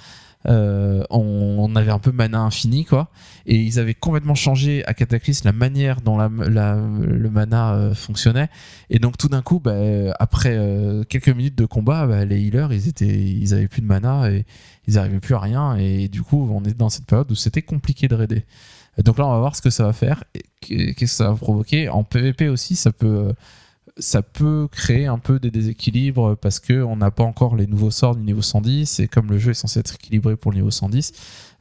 euh, 0.49 1.03
on, 1.11 1.75
avait 1.75 1.91
un 1.91 1.99
peu 1.99 2.13
mana 2.13 2.41
infini 2.41 2.85
quoi. 2.85 3.11
Et 3.47 3.57
ils 3.57 3.79
avaient 3.79 3.95
complètement 3.95 4.35
changé 4.35 4.85
à 4.87 4.95
Cataclysm 4.95 5.47
la 5.47 5.53
manière 5.53 6.01
dont 6.01 6.17
le 6.19 7.31
mana 7.31 7.75
euh, 7.75 7.95
fonctionnait. 7.95 8.49
Et 8.89 8.99
donc 8.99 9.19
tout 9.19 9.29
d'un 9.29 9.43
coup 9.43 9.61
bah, 9.61 9.75
après 10.19 10.57
euh, 10.57 11.05
quelques 11.05 11.29
minutes 11.29 11.57
de 11.57 11.67
combat 11.67 12.07
bah, 12.07 12.25
les 12.25 12.41
healers 12.41 12.73
ils 12.73 12.89
étaient 12.89 13.55
avaient 13.55 13.69
plus 13.69 13.83
de 13.83 13.87
mana 13.87 14.31
et 14.31 14.47
ils 14.87 14.95
n'arrivaient 14.95 15.21
plus 15.21 15.35
à 15.35 15.41
rien. 15.41 15.77
Et 15.77 16.09
du 16.09 16.23
coup 16.23 16.49
on 16.51 16.65
est 16.65 16.77
dans 16.77 16.89
cette 16.89 17.07
période 17.07 17.31
où 17.31 17.35
c'était 17.35 17.63
compliqué 17.63 18.09
de 18.09 18.15
raider. 18.15 18.45
Donc 19.05 19.19
là, 19.19 19.27
on 19.27 19.31
va 19.31 19.39
voir 19.41 19.55
ce 19.55 19.61
que 19.61 19.69
ça 19.69 19.85
va 19.85 19.93
faire, 19.93 20.25
qu'est-ce 20.63 20.95
que 20.95 21.07
ça 21.07 21.29
va 21.29 21.37
provoquer. 21.37 21.91
En 21.91 22.03
PvP 22.03 22.49
aussi, 22.49 22.77
ça 22.77 22.93
peut, 22.93 23.35
ça 23.99 24.23
peut 24.23 24.69
créer 24.71 25.07
un 25.07 25.19
peu 25.19 25.39
des 25.39 25.51
déséquilibres 25.51 26.37
parce 26.37 26.61
que 26.61 26.83
on 26.83 26.97
n'a 26.97 27.11
pas 27.11 27.25
encore 27.25 27.57
les 27.57 27.67
nouveaux 27.67 27.91
sorts 27.91 28.17
du 28.17 28.23
niveau 28.23 28.43
110 28.43 29.01
et 29.01 29.09
comme 29.09 29.31
le 29.31 29.39
jeu 29.39 29.53
est 29.53 29.55
censé 29.55 29.81
être 29.81 29.95
équilibré 29.95 30.37
pour 30.37 30.51
le 30.51 30.59
niveau 30.59 30.71
110, 30.71 31.13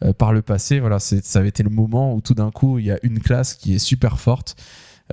euh, 0.04 0.14
par 0.14 0.34
le 0.34 0.42
passé, 0.42 0.80
voilà, 0.80 1.00
ça 1.00 1.40
avait 1.40 1.50
été 1.50 1.64
le 1.64 1.70
moment 1.70 2.14
où 2.14 2.22
tout 2.22 2.34
d'un 2.34 2.52
coup, 2.52 2.80
il 2.80 2.86
y 2.86 2.92
a 2.92 3.00
une 3.04 3.20
classe 3.20 3.54
qui 3.54 3.76
est 3.76 3.80
super 3.80 4.20
forte. 4.20 4.56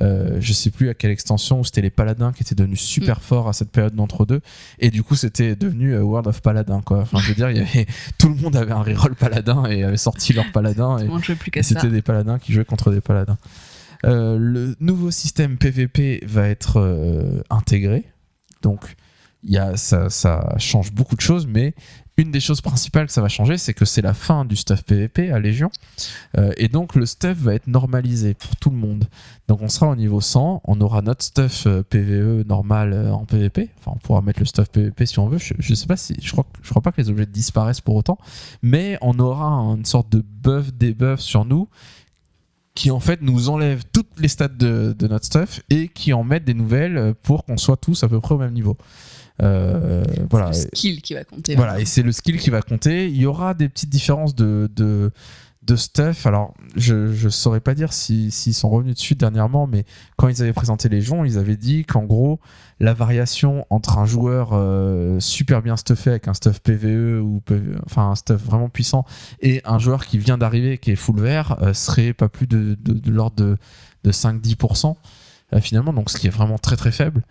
Euh, 0.01 0.39
je 0.41 0.55
sais 0.55 0.71
plus 0.71 0.89
à 0.89 0.95
quelle 0.95 1.11
extension 1.11 1.61
où 1.61 1.65
c'était 1.65 1.83
les 1.83 1.91
paladins 1.91 2.33
qui 2.33 2.43
étaient 2.43 2.55
devenus 2.55 2.81
super 2.81 3.21
forts 3.21 3.49
à 3.49 3.53
cette 3.53 3.71
période 3.71 3.95
d'entre-deux. 3.95 4.41
Et 4.79 4.91
du 4.91 5.03
coup 5.03 5.17
c'était 5.17 5.55
devenu 5.55 5.93
euh, 5.93 6.03
World 6.03 6.27
of 6.29 6.41
Paladin 6.41 6.81
quoi. 6.81 7.01
Enfin 7.01 7.19
je 7.19 7.29
veux 7.29 7.35
dire 7.35 7.51
il 7.51 7.59
y 7.59 7.61
avait 7.61 7.87
tout 8.19 8.31
le 8.31 8.37
monde 8.37 8.57
avait 8.57 8.73
un 8.73 8.83
reroll 8.83 9.15
paladin 9.15 9.67
et 9.67 9.85
avait 9.85 9.99
sorti 9.99 10.33
leur 10.33 10.51
paladin 10.51 10.97
et, 10.97 11.05
plus 11.05 11.37
et 11.53 11.63
c'était 11.63 11.89
des 11.89 12.01
paladins 12.01 12.39
qui 12.39 12.55
jouaient 12.55 12.65
contre 12.65 12.91
des 12.91 13.03
paladins. 13.03 13.37
Euh, 14.05 14.37
le 14.39 14.75
nouveau 14.81 15.11
système 15.11 15.59
PVP 15.59 16.25
va 16.27 16.49
être 16.49 16.79
euh, 16.79 17.43
intégré. 17.51 18.05
Donc, 18.63 18.97
y 19.45 19.59
a, 19.59 19.77
ça, 19.77 20.09
change 20.59 20.93
beaucoup 20.93 21.17
de 21.17 21.21
choses, 21.21 21.47
mais 21.47 21.75
une 22.17 22.31
des 22.31 22.41
choses 22.41 22.61
principales 22.61 23.07
que 23.07 23.13
ça 23.13 23.23
va 23.23 23.29
changer, 23.29 23.57
c'est 23.57 23.75
que 23.75 23.85
c'est 23.85 24.03
la 24.03 24.13
fin 24.13 24.45
du 24.45 24.55
stuff 24.55 24.85
PVP 24.85 25.33
à 25.33 25.41
Légion. 25.41 25.71
Euh, 26.37 26.53
et 26.59 26.69
donc, 26.69 26.95
le 26.95 27.07
stuff 27.07 27.39
va 27.39 27.55
être 27.55 27.67
normalisé 27.67 28.35
pour 28.35 28.55
tout 28.57 28.71
le 28.71 28.77
monde. 28.77 29.07
Donc, 29.49 29.63
on 29.63 29.69
sera 29.69 29.89
au 29.89 29.97
niveau 29.97 30.21
100, 30.21 30.63
on 30.65 30.81
aura 30.81 31.03
notre 31.03 31.25
stuff 31.25 31.67
PVE 31.89 32.47
normal 32.47 33.11
en 33.11 33.25
PVP. 33.25 33.71
Enfin, 33.79 33.93
on 33.97 33.99
pourra 33.99 34.21
mettre 34.21 34.41
le 34.41 34.47
stuff 34.47 34.69
PVP 34.69 35.07
si 35.07 35.19
on 35.19 35.29
veut. 35.29 35.39
Je, 35.39 35.55
je 35.59 35.75
sais 35.75 35.87
pas 35.87 35.97
si, 35.97 36.15
je 36.21 36.31
crois, 36.31 36.47
crois 36.69 36.83
pas 36.83 36.93
que 36.93 37.01
les 37.01 37.09
objets 37.09 37.27
disparaissent 37.27 37.81
pour 37.81 37.97
autant, 37.97 38.19
mais 38.63 38.99
on 39.01 39.19
aura 39.19 39.47
une 39.75 39.85
sorte 39.85 40.11
de 40.11 40.23
buff, 40.23 40.73
debuff 40.75 41.21
sur 41.21 41.45
nous 41.45 41.69
qui 42.75 42.91
en 42.91 43.01
fait 43.01 43.21
nous 43.23 43.49
enlève 43.49 43.83
toutes 43.93 44.19
les 44.19 44.29
stats 44.29 44.49
de, 44.49 44.95
de 44.99 45.07
notre 45.07 45.27
stuff 45.27 45.61
et 45.69 45.89
qui 45.89 46.13
en 46.13 46.25
mettent 46.25 46.45
des 46.45 46.55
nouvelles 46.55 46.97
euh, 46.97 47.13
pour 47.23 47.45
qu'on 47.45 47.57
soit 47.57 47.77
tous 47.77 48.03
à 48.03 48.09
peu 48.09 48.21
près 48.21 48.35
au 48.35 48.39
même 48.39 48.55
niveau. 48.55 48.77
Euh, 49.43 50.05
voilà. 50.31 50.53
C'est 50.53 50.71
le 50.71 50.77
skill 50.77 51.03
qui 51.03 51.15
va 51.15 51.25
compter. 51.25 51.55
Voilà, 51.55 51.81
et 51.81 51.85
c'est 51.85 52.03
le 52.03 52.13
skill 52.13 52.39
qui 52.39 52.51
va 52.51 52.63
compter. 52.63 53.09
Il 53.09 53.17
y 53.17 53.27
aura 53.27 53.55
des 53.55 53.69
petites 53.69 53.91
différences 53.91 54.35
de, 54.35 54.71
de, 54.75 55.11
de 55.63 55.77
stuff. 55.77 56.27
Alors, 56.27 56.55
je 56.75 57.25
ne 57.25 57.29
saurais 57.31 57.61
pas 57.61 57.75
dire 57.75 57.93
si- 57.93 58.31
s'ils 58.31 58.55
sont 58.55 58.69
revenus 58.69 58.95
dessus 58.97 59.15
dernièrement, 59.15 59.67
mais 59.67 59.85
quand 60.17 60.29
ils 60.29 60.43
avaient 60.43 60.53
présenté 60.53 60.89
les 60.89 61.01
gens, 61.01 61.23
ils 61.25 61.39
avaient 61.39 61.57
dit 61.57 61.85
qu'en 61.85 62.03
gros, 62.03 62.41
la 62.81 62.95
variation 62.95 63.65
entre 63.71 63.99
un 63.99 64.05
joueur 64.07 64.51
euh, 64.53 65.21
super 65.21 65.63
bien 65.63 65.77
stuffé 65.77 66.11
avec 66.11 66.27
un 66.27 66.35
stuff 66.35 66.59
PVE 66.61 67.21
ou 67.23 67.41
PVE 67.45 67.81
enfin 67.87 68.11
un 68.11 68.15
stuff 68.17 68.43
vraiment 68.43 68.69
puissant 68.69 69.05
et 69.41 69.61
un 69.65 69.79
joueur 69.79 70.05
qui 70.05 70.19
vient 70.19 70.37
d'arriver 70.37 70.79
qui 70.79 70.91
est 70.91 70.97
full 70.97 71.21
vert 71.21 71.57
euh, 71.63 71.75
serait 71.75 72.13
pas 72.13 72.29
plus 72.29 72.49
de, 72.49 72.77
l'ordre 73.09 73.37
de, 73.37 73.57
de 74.03 74.11
5-10% 74.11 74.97
euh, 75.55 75.61
finalement, 75.61 75.93
donc 75.93 76.11
ce 76.11 76.19
qui 76.19 76.27
est 76.27 76.31
vraiment 76.31 76.59
très 76.59 76.77
très 76.77 76.91
faible 76.91 77.23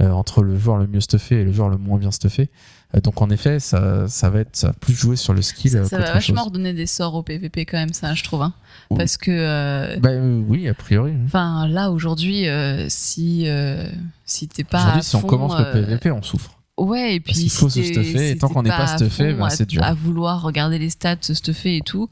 entre 0.00 0.42
le 0.42 0.56
joueur 0.58 0.76
le 0.78 0.86
mieux 0.86 1.00
stuffé 1.00 1.40
et 1.40 1.44
le 1.44 1.52
joueur 1.52 1.68
le 1.68 1.76
moins 1.78 1.98
bien 1.98 2.10
stuffé. 2.10 2.50
Euh, 2.94 3.00
donc 3.00 3.20
en 3.20 3.28
effet, 3.30 3.60
ça, 3.60 4.08
ça 4.08 4.30
va 4.30 4.40
être 4.40 4.56
ça 4.56 4.68
va 4.68 4.72
plus 4.74 4.94
jouer 4.94 5.16
sur 5.16 5.34
le 5.34 5.42
skill. 5.42 5.72
Ça, 5.72 5.78
euh, 5.78 5.84
ça 5.84 5.98
va 5.98 6.12
vachement 6.12 6.36
chose. 6.42 6.46
redonner 6.46 6.72
des 6.72 6.86
sorts 6.86 7.14
au 7.14 7.22
PVP 7.22 7.66
quand 7.66 7.76
même, 7.78 7.92
ça, 7.92 8.14
je 8.14 8.22
trouve. 8.24 8.42
hein. 8.42 8.54
Oui. 8.90 8.96
Parce 8.98 9.16
que, 9.18 9.30
euh, 9.30 9.96
Bah, 10.00 10.10
euh, 10.10 10.42
oui, 10.48 10.68
a 10.68 10.74
priori. 10.74 11.12
enfin, 11.26 11.68
là 11.68 11.90
aujourd'hui, 11.90 12.48
euh, 12.48 12.86
si 12.88 13.44
euh, 13.48 13.90
si 14.24 14.48
t'es 14.48 14.64
pas 14.64 14.78
Aujourd'hui, 14.82 15.02
si 15.02 15.16
on 15.16 15.22
commence 15.22 15.54
euh, 15.58 15.74
le 15.74 15.82
PVP, 15.84 16.10
on 16.12 16.22
souffre. 16.22 16.52
Ouais, 16.78 17.16
et 17.16 17.20
puis 17.20 17.34
qu'il 17.34 17.50
faut 17.50 17.68
si 17.68 17.82
se 17.84 17.92
stuffer, 17.92 18.30
et 18.30 18.38
tant 18.38 18.48
qu'on 18.48 18.62
n'est 18.62 18.70
pas 18.70 18.86
stuffé, 18.86 19.34
bah, 19.34 19.50
c'est 19.50 19.66
dur. 19.66 19.82
À 19.82 19.94
vouloir 19.94 20.40
regarder 20.42 20.78
les 20.78 20.90
stats, 20.90 21.16
se 21.20 21.34
stuffer 21.34 21.76
et 21.78 21.80
tout, 21.80 22.08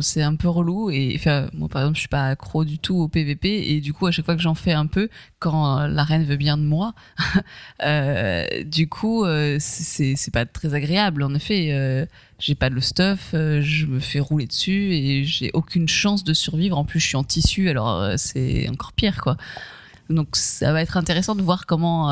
c'est 0.00 0.22
un 0.22 0.36
peu 0.36 0.48
relou. 0.48 0.90
Et 0.90 1.14
enfin, 1.16 1.48
moi, 1.52 1.68
par 1.68 1.82
exemple, 1.82 1.96
je 1.96 2.00
suis 2.00 2.08
pas 2.08 2.28
accro 2.28 2.64
du 2.64 2.78
tout 2.78 2.96
au 2.96 3.08
PVP, 3.08 3.72
et 3.72 3.80
du 3.80 3.92
coup, 3.92 4.06
à 4.06 4.10
chaque 4.10 4.24
fois 4.24 4.36
que 4.36 4.42
j'en 4.42 4.54
fais 4.54 4.72
un 4.72 4.86
peu, 4.86 5.08
quand 5.38 5.86
la 5.86 6.04
reine 6.04 6.24
veut 6.24 6.36
bien 6.36 6.56
de 6.56 6.62
moi, 6.62 6.94
euh, 7.82 8.44
du 8.64 8.88
coup, 8.88 9.24
euh, 9.24 9.56
c'est 9.60 10.14
c'est 10.16 10.30
pas 10.32 10.46
très 10.46 10.74
agréable. 10.74 11.22
En 11.22 11.34
effet, 11.34 11.68
euh, 11.72 12.06
j'ai 12.38 12.54
pas 12.54 12.70
de 12.70 12.74
le 12.74 12.80
stuff, 12.80 13.30
euh, 13.34 13.60
je 13.62 13.86
me 13.86 14.00
fais 14.00 14.20
rouler 14.20 14.46
dessus 14.46 14.94
et 14.94 15.24
j'ai 15.24 15.50
aucune 15.54 15.88
chance 15.88 16.24
de 16.24 16.34
survivre. 16.34 16.78
En 16.78 16.84
plus, 16.84 17.00
je 17.00 17.06
suis 17.06 17.16
en 17.16 17.24
tissu, 17.24 17.68
alors 17.68 18.00
euh, 18.00 18.14
c'est 18.16 18.68
encore 18.68 18.92
pire, 18.92 19.20
quoi. 19.20 19.36
Donc, 20.10 20.36
ça 20.36 20.72
va 20.72 20.82
être 20.82 20.96
intéressant 20.96 21.34
de 21.34 21.42
voir 21.42 21.66
comment. 21.66 22.10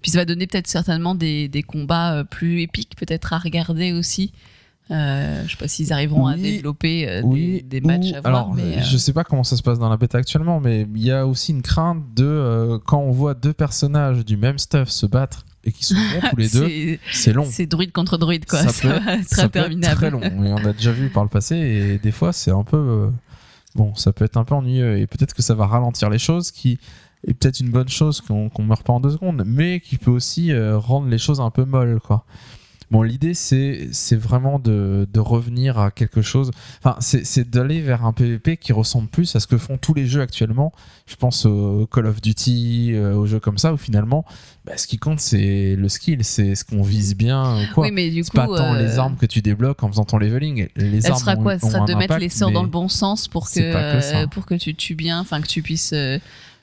puis 0.00 0.10
ça 0.10 0.18
va 0.18 0.24
donner 0.24 0.46
peut-être 0.46 0.68
certainement 0.68 1.14
des, 1.14 1.48
des 1.48 1.62
combats 1.62 2.24
plus 2.24 2.62
épiques, 2.62 2.96
peut-être 2.96 3.32
à 3.32 3.38
regarder 3.38 3.92
aussi. 3.92 4.32
Euh, 4.90 5.44
je 5.46 5.50
sais 5.52 5.56
pas 5.56 5.68
s'ils 5.68 5.92
arriveront 5.92 6.26
à 6.26 6.36
développer 6.36 7.08
euh, 7.08 7.20
Oui, 7.22 7.62
des, 7.64 7.80
des 7.80 7.86
matchs 7.86 8.10
ou- 8.12 8.16
à 8.16 8.20
voir. 8.22 8.26
alors, 8.34 8.54
mais, 8.54 8.78
euh, 8.78 8.82
je 8.82 8.96
sais 8.96 9.12
pas 9.12 9.22
comment 9.22 9.44
ça 9.44 9.56
se 9.56 9.62
passe 9.62 9.78
dans 9.78 9.88
la 9.88 9.96
bêta 9.96 10.18
actuellement, 10.18 10.58
mais 10.58 10.86
il 10.94 11.02
y 11.02 11.12
a 11.12 11.26
aussi 11.26 11.52
une 11.52 11.62
crainte 11.62 12.02
de 12.16 12.24
euh, 12.24 12.78
quand 12.84 12.98
on 12.98 13.12
voit 13.12 13.34
deux 13.34 13.52
personnages 13.52 14.24
du 14.24 14.36
même 14.36 14.58
stuff 14.58 14.88
se 14.88 15.06
battre 15.06 15.46
et 15.64 15.70
qui 15.72 15.84
sont 15.84 15.94
bons 15.94 16.28
tous 16.30 16.36
les 16.36 16.48
deux, 16.48 16.98
c'est- 17.12 17.32
long. 17.32 17.46
C'est 17.48 17.66
druide 17.66 17.92
contre 17.92 18.16
druide, 18.18 18.46
quoi. 18.46 18.58
Ça 18.62 18.70
Ça, 18.70 18.82
peut 18.88 18.98
va 19.04 19.14
être 19.14 19.28
ça 19.28 19.48
peut 19.48 19.58
être 19.60 19.80
très 19.94 20.10
long. 20.10 20.20
Et 20.22 20.32
on 20.52 20.56
a 20.66 20.72
déjà 20.72 20.90
vu 20.90 21.08
par 21.08 21.22
le 21.22 21.28
passé 21.28 21.54
et 21.56 21.98
des 21.98 22.12
fois 22.12 22.32
c'est 22.32 22.50
un 22.50 22.64
peu 22.64 22.76
euh, 22.76 23.10
bon, 23.76 23.94
ça 23.94 24.12
peut 24.12 24.24
être 24.24 24.38
un 24.38 24.44
peu 24.44 24.54
ennuyeux 24.56 24.98
et 24.98 25.06
peut-être 25.06 25.34
que 25.34 25.42
ça 25.42 25.54
va 25.54 25.66
ralentir 25.66 26.10
les 26.10 26.18
choses 26.18 26.50
qui 26.50 26.78
est 27.28 27.34
peut-être 27.34 27.60
une 27.60 27.70
bonne 27.70 27.88
chose 27.88 28.20
qu'on 28.22 28.48
qu'on 28.48 28.62
meurt 28.64 28.84
pas 28.84 28.94
en 28.94 28.98
deux 29.00 29.10
secondes, 29.10 29.44
mais 29.46 29.78
qui 29.78 29.98
peut 29.98 30.10
aussi 30.10 30.50
euh, 30.50 30.78
rendre 30.78 31.06
les 31.08 31.18
choses 31.18 31.40
un 31.40 31.50
peu 31.50 31.64
molles 31.64 32.00
quoi. 32.04 32.24
Bon, 32.90 33.02
l'idée, 33.02 33.34
c'est 33.34 33.88
c'est 33.92 34.16
vraiment 34.16 34.58
de, 34.58 35.06
de 35.12 35.20
revenir 35.20 35.78
à 35.78 35.90
quelque 35.90 36.22
chose. 36.22 36.50
Enfin, 36.82 36.96
c'est 37.00 37.24
c'est 37.24 37.48
d'aller 37.48 37.80
vers 37.80 38.04
un 38.04 38.12
PvP 38.12 38.56
qui 38.56 38.72
ressemble 38.72 39.08
plus 39.08 39.36
à 39.36 39.40
ce 39.40 39.46
que 39.46 39.58
font 39.58 39.78
tous 39.78 39.94
les 39.94 40.06
jeux 40.06 40.22
actuellement. 40.22 40.72
Je 41.06 41.14
pense 41.14 41.46
au 41.46 41.86
Call 41.86 42.06
of 42.06 42.20
Duty, 42.20 42.92
euh, 42.94 43.14
aux 43.14 43.26
jeux 43.26 43.38
comme 43.38 43.58
ça, 43.58 43.72
où 43.72 43.76
finalement, 43.76 44.24
bah, 44.64 44.76
ce 44.76 44.86
qui 44.86 44.98
compte, 44.98 45.20
c'est 45.20 45.74
le 45.76 45.88
skill, 45.88 46.24
c'est 46.24 46.54
ce 46.54 46.64
qu'on 46.64 46.82
vise 46.82 47.16
bien. 47.16 47.60
Quoi. 47.74 47.86
Oui, 47.86 47.92
mais 47.92 48.10
du 48.10 48.22
c'est 48.22 48.30
coup, 48.30 48.36
pas 48.36 48.46
tant 48.46 48.74
euh, 48.74 48.82
les 48.82 48.98
armes 48.98 49.16
que 49.16 49.26
tu 49.26 49.40
débloques 49.40 49.82
en 49.82 49.88
faisant 49.88 50.04
ton 50.04 50.18
leveling. 50.18 50.68
Les 50.76 51.06
elle 51.06 51.12
armes 51.12 51.20
sera 51.20 51.36
quoi? 51.36 51.54
ont 51.54 51.58
sera 51.70 51.82
un 51.82 51.84
de 51.84 51.94
mettre 51.94 52.18
les 52.18 52.28
sorts 52.28 52.50
dans 52.50 52.62
le 52.62 52.68
bon 52.68 52.88
sens 52.88 53.28
pour 53.28 53.48
que, 53.48 53.60
euh, 53.60 54.26
pour 54.26 54.46
que 54.46 54.54
tu 54.54 54.74
tues 54.74 54.94
bien, 54.94 55.20
enfin 55.20 55.40
que 55.40 55.46
tu 55.46 55.62
puisses 55.62 55.92
euh, 55.94 56.18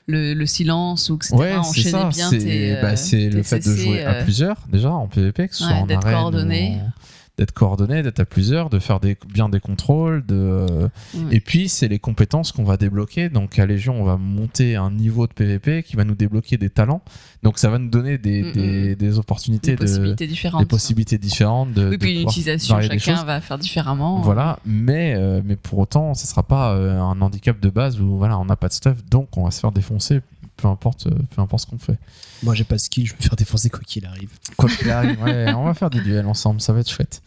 le, 0.08 0.34
le 0.34 0.46
silence 0.46 1.10
ou 1.10 1.16
etc. 1.16 1.34
Ouais, 1.36 1.54
enchaîner 1.56 1.90
ça. 1.90 2.08
bien 2.08 2.30
C'est 2.30 2.38
tes, 2.38 2.72
euh, 2.76 2.82
bah, 2.82 2.96
c'est 2.96 3.16
tes 3.16 3.30
le 3.30 3.42
fait 3.42 3.58
de 3.60 3.74
jouer 3.76 4.02
à 4.04 4.14
euh, 4.14 4.22
plusieurs 4.24 4.56
déjà 4.72 4.90
en 4.90 5.06
PvP, 5.06 5.48
que 5.48 5.54
ce 5.54 5.64
soit 5.64 5.72
en 5.74 5.86
d'être 5.86 6.04
arène 6.04 6.16
ou 6.16 6.20
coordonné. 6.20 6.80
en- 6.82 6.92
d'être 7.38 7.52
coordonné, 7.52 8.02
d'être 8.02 8.20
à 8.20 8.24
plusieurs, 8.24 8.68
de 8.68 8.78
faire 8.80 9.00
des, 9.00 9.16
bien 9.32 9.48
des 9.48 9.60
contrôles, 9.60 10.26
de 10.26 10.66
Mm. 11.14 11.32
et 11.32 11.40
puis 11.40 11.68
c'est 11.68 11.88
les 11.88 11.98
compétences 11.98 12.52
qu'on 12.52 12.64
va 12.64 12.76
débloquer. 12.76 13.28
Donc 13.28 13.58
à 13.58 13.64
Légion, 13.66 14.00
on 14.00 14.04
va 14.04 14.16
monter 14.16 14.76
un 14.76 14.90
niveau 14.90 15.26
de 15.26 15.32
PvP 15.32 15.82
qui 15.82 15.96
va 15.96 16.04
nous 16.04 16.14
débloquer 16.16 16.56
des 16.58 16.68
talents. 16.68 17.00
Donc 17.44 17.58
ça 17.58 17.70
va 17.70 17.78
nous 17.78 17.88
donner 17.88 18.18
des, 18.18 18.42
Mm, 18.42 18.52
des, 18.52 18.96
des 18.96 19.18
opportunités 19.18 19.76
des 19.76 19.76
de 19.76 19.86
possibilités 19.86 20.26
différentes. 20.26 20.60
des 20.60 20.66
possibilités 20.66 21.18
différentes 21.18 21.72
de, 21.72 21.88
Oui, 21.90 21.98
puis 21.98 22.10
une 22.10 22.16
pouvoir 22.18 22.32
utilisation, 22.32 22.74
varier 22.74 22.88
les 22.90 22.98
chacun 22.98 23.24
va 23.24 23.40
faire 23.40 23.58
différemment. 23.58 24.20
Voilà, 24.20 24.58
mais, 24.66 25.14
euh, 25.16 25.40
mais 25.44 25.56
pour 25.56 25.78
autant, 25.78 26.14
ce 26.14 26.26
sera 26.26 26.42
pas 26.42 26.72
euh, 26.74 27.00
un 27.00 27.20
handicap 27.20 27.58
de 27.60 27.70
base 27.70 28.00
où 28.00 28.16
voilà, 28.16 28.38
on 28.38 28.44
n'a 28.44 28.56
pas 28.56 28.68
de 28.68 28.72
stuff, 28.72 28.96
donc 29.08 29.36
on 29.36 29.44
va 29.44 29.50
se 29.52 29.60
faire 29.60 29.70
défoncer, 29.72 30.20
peu 30.58 30.68
importe, 30.68 31.06
euh, 31.06 31.18
peu 31.34 31.40
importe 31.40 31.64
ce 31.64 31.70
qu'on 31.70 31.78
fait. 31.78 31.98
Moi, 32.42 32.54
j'ai 32.54 32.64
pas 32.64 32.74
de 32.74 32.80
skill, 32.80 33.06
je 33.06 33.12
vais 33.12 33.18
me 33.18 33.22
faire 33.22 33.36
défoncer 33.36 33.70
quoi 33.70 33.80
qu'il 33.86 34.04
arrive. 34.04 34.30
Quoi 34.56 34.68
qu'il 34.68 34.90
arrive, 34.90 35.22
ouais, 35.22 35.52
on 35.54 35.64
va 35.64 35.72
faire 35.72 35.90
des 35.90 36.00
duels 36.00 36.26
ensemble, 36.26 36.60
ça 36.60 36.72
va 36.72 36.80
être 36.80 36.90
chouette. 36.90 37.22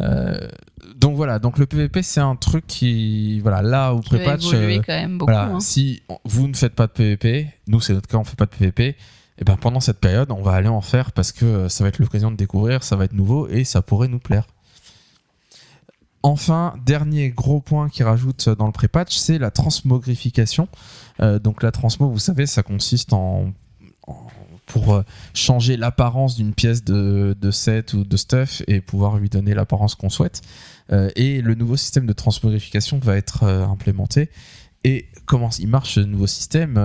Euh, 0.00 0.48
donc 0.96 1.16
voilà, 1.16 1.38
donc 1.38 1.58
le 1.58 1.66
PVP 1.66 2.02
c'est 2.02 2.20
un 2.20 2.36
truc 2.36 2.66
qui, 2.66 3.40
voilà, 3.40 3.62
là 3.62 3.92
va 3.92 4.00
pré-patch, 4.00 4.46
euh, 4.54 4.76
quand 4.76 4.94
même 4.94 5.18
beaucoup. 5.18 5.30
voilà, 5.30 5.54
hein. 5.54 5.60
si 5.60 6.02
vous 6.24 6.48
ne 6.48 6.54
faites 6.54 6.74
pas 6.74 6.86
de 6.86 6.92
PVP, 6.92 7.48
nous 7.66 7.80
c'est 7.80 7.92
notre 7.92 8.08
cas, 8.08 8.16
on 8.16 8.24
fait 8.24 8.36
pas 8.36 8.46
de 8.46 8.50
PVP, 8.50 8.96
et 9.38 9.44
ben 9.44 9.56
pendant 9.56 9.80
cette 9.80 10.00
période, 10.00 10.30
on 10.30 10.42
va 10.42 10.52
aller 10.52 10.68
en 10.68 10.80
faire 10.80 11.12
parce 11.12 11.32
que 11.32 11.44
euh, 11.44 11.68
ça 11.68 11.84
va 11.84 11.88
être 11.88 11.98
l'occasion 11.98 12.30
de 12.30 12.36
découvrir, 12.36 12.82
ça 12.82 12.96
va 12.96 13.04
être 13.04 13.12
nouveau 13.12 13.48
et 13.48 13.64
ça 13.64 13.82
pourrait 13.82 14.08
nous 14.08 14.18
plaire. 14.18 14.46
Enfin, 16.22 16.74
dernier 16.84 17.30
gros 17.30 17.60
point 17.60 17.88
qui 17.88 18.02
rajoute 18.02 18.50
dans 18.50 18.66
le 18.66 18.72
pré-patch, 18.72 19.16
c'est 19.16 19.38
la 19.38 19.50
transmogrification. 19.50 20.68
Euh, 21.22 21.38
donc 21.38 21.62
la 21.62 21.70
transmo, 21.70 22.08
vous 22.08 22.18
savez, 22.18 22.46
ça 22.46 22.62
consiste 22.62 23.12
en, 23.12 23.52
pour 24.66 24.94
euh, 24.94 25.02
changer 25.34 25.76
l'apparence 25.76 26.36
d'une 26.36 26.54
pièce 26.54 26.84
de, 26.84 27.50
set 27.50 27.92
ou 27.92 28.04
de 28.04 28.16
stuff 28.16 28.62
et 28.66 28.80
pouvoir 28.80 29.18
lui 29.18 29.28
donner 29.28 29.54
l'apparence 29.54 29.94
qu'on 29.94 30.10
souhaite. 30.10 30.42
Euh, 30.92 31.10
et 31.16 31.42
le 31.42 31.54
nouveau 31.54 31.76
système 31.76 32.06
de 32.06 32.12
transmogrification 32.12 32.98
va 32.98 33.16
être 33.16 33.44
implémenté. 33.44 34.30
Et 34.82 35.08
comment 35.26 35.50
il 35.58 35.68
marche 35.68 35.96
ce 35.96 36.00
nouveau 36.00 36.26
système 36.26 36.78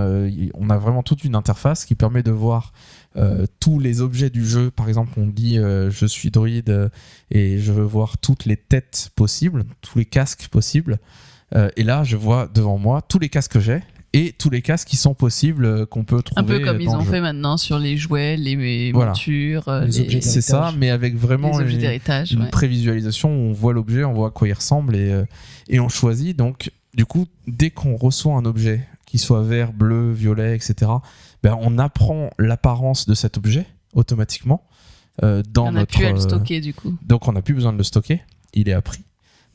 On 0.52 0.68
a 0.68 0.76
vraiment 0.76 1.02
toute 1.02 1.24
une 1.24 1.34
interface 1.34 1.86
qui 1.86 1.94
permet 1.94 2.22
de 2.22 2.30
voir 2.30 2.74
tous 3.58 3.78
les 3.78 4.02
objets 4.02 4.28
du 4.28 4.44
jeu. 4.44 4.70
Par 4.70 4.86
exemple, 4.88 5.12
on 5.16 5.26
dit 5.26 5.56
je 5.56 6.04
suis 6.04 6.30
druide 6.30 6.90
et 7.30 7.58
je 7.58 7.72
veux 7.72 7.84
voir 7.84 8.18
toutes 8.18 8.44
les 8.44 8.58
têtes 8.58 9.12
possibles, 9.16 9.64
tous 9.80 9.98
les 9.98 10.04
casques 10.04 10.48
possibles. 10.48 10.98
Et 11.54 11.84
là, 11.84 12.04
je 12.04 12.18
vois 12.18 12.50
devant 12.52 12.76
moi 12.76 13.00
tous 13.00 13.18
les 13.18 13.30
casques 13.30 13.52
que 13.52 13.60
j'ai 13.60 13.80
et 14.18 14.32
tous 14.32 14.50
les 14.50 14.62
casques 14.62 14.88
qui 14.88 14.96
sont 14.96 15.14
possibles 15.14 15.64
euh, 15.64 15.86
qu'on 15.86 16.04
peut 16.04 16.22
trouver. 16.22 16.40
Un 16.40 16.44
peu 16.44 16.58
comme 16.60 16.76
euh, 16.76 16.82
ils 16.82 16.88
ont 16.90 17.00
jeu. 17.00 17.10
fait 17.10 17.20
maintenant 17.20 17.56
sur 17.56 17.78
les 17.78 17.96
jouets, 17.96 18.36
les 18.36 18.90
Voilà. 18.92 19.10
montures, 19.10 19.68
euh, 19.68 19.80
Les 19.84 19.90
les, 19.90 20.00
objets 20.00 20.20
C'est 20.22 20.40
ça, 20.40 20.72
mais 20.76 20.90
avec 20.90 21.16
vraiment 21.16 21.58
les 21.58 21.72
une- 21.74 21.78
d'héritage. 21.78 22.32
une 22.32 22.42
ouais. 22.42 22.50
prévisualisation 22.50 23.28
où 23.30 23.50
on 23.50 23.52
voit 23.52 23.72
l'objet, 23.72 24.04
on 24.04 24.12
voit 24.14 24.28
à 24.28 24.30
quoi 24.30 24.48
il 24.48 24.52
ressemble 24.52 24.96
et, 24.96 25.10
euh, 25.12 25.24
et 25.68 25.80
on 25.80 25.88
choisit. 25.88 26.36
Donc, 26.36 26.70
du 26.94 27.04
coup, 27.04 27.26
dès 27.46 27.70
qu'on 27.70 27.96
reçoit 27.96 28.34
un 28.36 28.44
objet, 28.44 28.86
qu'il 29.06 29.20
soit 29.20 29.42
vert, 29.42 29.72
bleu, 29.72 30.12
violet, 30.12 30.56
etc., 30.56 30.90
ben, 31.42 31.56
on 31.60 31.78
apprend 31.78 32.30
l'apparence 32.38 33.06
de 33.06 33.14
cet 33.14 33.36
objet 33.36 33.66
automatiquement 33.92 34.66
euh, 35.22 35.42
dans 35.52 35.68
On 35.68 35.72
n'a 35.72 35.86
plus 35.86 36.04
à 36.04 36.12
le 36.12 36.20
stocker 36.20 36.60
du 36.60 36.74
coup. 36.74 36.94
donc, 37.02 37.26
on 37.28 37.32
n'a 37.32 37.42
plus 37.42 37.54
besoin 37.54 37.72
de 37.72 37.78
le 37.78 37.84
stocker. 37.84 38.22
Il 38.54 38.68
est 38.68 38.72
appris. 38.72 39.00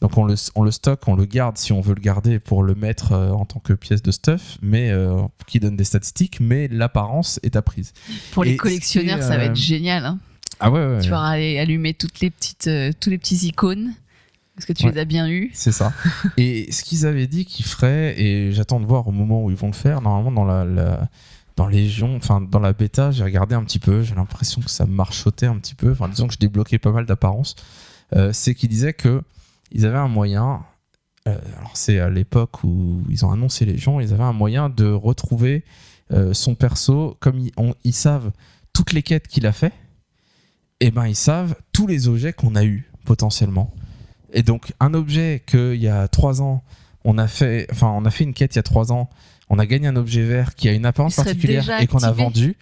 Donc, 0.02 0.18
on 0.18 0.26
le, 0.26 0.36
on 0.56 0.64
le 0.64 0.72
stocke, 0.72 1.08
on 1.08 1.16
le 1.16 1.26
garde 1.26 1.58
si 1.58 1.72
on 1.74 1.80
veut 1.82 1.93
le 1.93 2.02
garder 2.02 2.39
pour 2.39 2.64
le 2.64 2.74
mettre 2.76 3.12
euh, 3.12 3.32
en 3.32 3.45
tant 3.45 3.60
que 3.60 3.74
pièce 3.74 4.02
de 4.02 4.12
stuff, 4.12 4.58
mais 4.62 4.89
euh, 4.89 5.22
qui 5.47 5.60
donne 5.60 5.76
des 5.76 5.84
statistiques, 5.84 6.39
mais 6.39 6.68
l'apparence 6.68 7.39
est 7.43 7.56
apprise. 7.56 7.93
Pour 8.32 8.43
les 8.43 8.54
et 8.54 8.58
collectionneurs, 8.58 9.22
ça 9.22 9.38
va 9.38 9.43
euh, 9.43 9.49
être 9.49 9.56
génial. 9.56 10.06
hein. 10.06 10.18
Ah 10.60 10.72
ouais, 10.72 10.86
ouais. 10.86 11.02
Tu 11.02 11.10
vas 11.10 11.22
aller 11.22 11.60
allumer 11.60 11.93
toutes 11.93 12.20
les 12.20 12.30
petites, 12.32 12.68
euh, 12.68 12.91
tous 12.99 13.10
les 13.12 13.18
petits 13.18 13.47
icônes. 13.47 13.93
Parce 14.56 14.66
que 14.66 14.74
tu 14.74 14.86
Ouais. 14.86 14.91
les 14.91 14.99
as 14.99 15.06
bien 15.06 15.28
eus. 15.30 15.49
C'est 15.54 15.72
ça. 15.72 15.93
et 16.38 16.72
ce 16.72 16.84
qu'ils 16.84 17.06
avaient 17.08 17.26
dit 17.28 17.45
qu'ils 17.45 17.66
feraient, 17.66 18.20
et 18.20 18.52
j'attends 18.52 18.80
de 18.80 18.86
voir 18.86 19.08
au 19.08 19.12
moment 19.12 19.43
où 19.43 19.49
ils 19.49 19.56
vont 19.56 19.68
le 19.68 19.74
faire, 19.74 20.02
normalement 20.02 20.32
dans 20.32 20.45
la, 20.45 20.66
la- 20.66 21.10
dans 21.56 21.68
Légion, 21.68 22.16
enfin 22.16 22.41
dans 22.41 22.60
la 22.60 22.74
bêta, 22.74 23.12
j'ai 23.12 23.24
regardé 23.24 23.56
un 23.56 23.64
petit 23.64 23.80
peu, 23.80 24.04
j'ai 24.04 24.14
l'impression 24.16 24.62
que 24.62 24.70
ça 24.70 24.86
marchotait 24.86 25.45
un 25.47 25.58
petit 25.58 25.74
peu, 25.76 25.91
enfin 25.91 26.10
disons 26.10 26.28
que 26.28 26.34
je 26.34 26.39
débloquais 26.39 26.80
pas 26.80 26.91
mal 26.91 27.06
d'apparence, 27.06 27.56
euh, 28.16 28.32
c'est 28.34 28.54
qu'ils 28.56 28.70
disaient 28.70 28.93
que 28.93 29.22
ils 29.72 29.86
avaient 29.86 29.98
un 29.98 30.08
moyen, 30.08 30.64
euh, 31.28 31.38
alors 31.58 31.72
c'est 31.76 32.00
à 32.00 32.10
l'époque 32.10 32.64
où 32.64 33.02
ils 33.10 33.26
ont 33.26 33.32
annoncé 33.32 33.66
Légion, 33.66 34.00
ils 34.00 34.14
avaient 34.14 34.24
un 34.24 34.34
moyen 34.34 34.70
de 34.70 34.86
retrouver 34.92 35.64
euh, 36.12 36.34
son 36.34 36.56
perso, 36.56 37.16
comme 37.20 37.40
ils, 37.40 37.52
on- 37.58 37.76
ils 37.84 37.94
savent 37.94 38.32
toutes 38.74 38.92
les 38.94 39.04
quêtes 39.04 39.28
qu'il 39.28 39.46
a 39.48 39.52
fait, 39.52 39.74
et 40.80 40.92
ben 40.92 41.08
ils 41.08 41.16
savent 41.16 41.56
tous 41.74 41.88
les 41.88 42.08
objets 42.08 42.34
qu'on 42.34 42.56
a 42.56 42.64
eu 42.64 42.90
potentiellement. 43.06 43.74
Et 44.34 44.44
donc, 44.44 44.74
un 44.80 44.94
objet 44.94 45.44
qu'il 45.46 45.76
y 45.76 45.88
a 45.88 46.08
trois 46.08 46.42
ans, 46.42 46.64
on 47.04 47.18
a 47.18 47.28
fait, 47.28 47.68
enfin, 47.72 47.88
on 47.96 48.06
a 48.06 48.12
fait 48.12 48.24
une 48.24 48.34
quête 48.34 48.56
il 48.56 48.58
y 48.58 48.60
a 48.60 48.64
trois 48.64 48.92
ans, 48.92 49.10
on 49.50 49.60
a 49.60 49.66
gagné 49.66 49.88
un 49.88 49.96
objet 49.96 50.24
vert 50.24 50.56
qui 50.56 50.70
a 50.70 50.72
une 50.74 50.86
apparence 50.86 51.16
particulière 51.26 51.64
et 51.84 51.88
qu'on 51.88 51.98
a 52.04 52.12
vendu. 52.24 52.56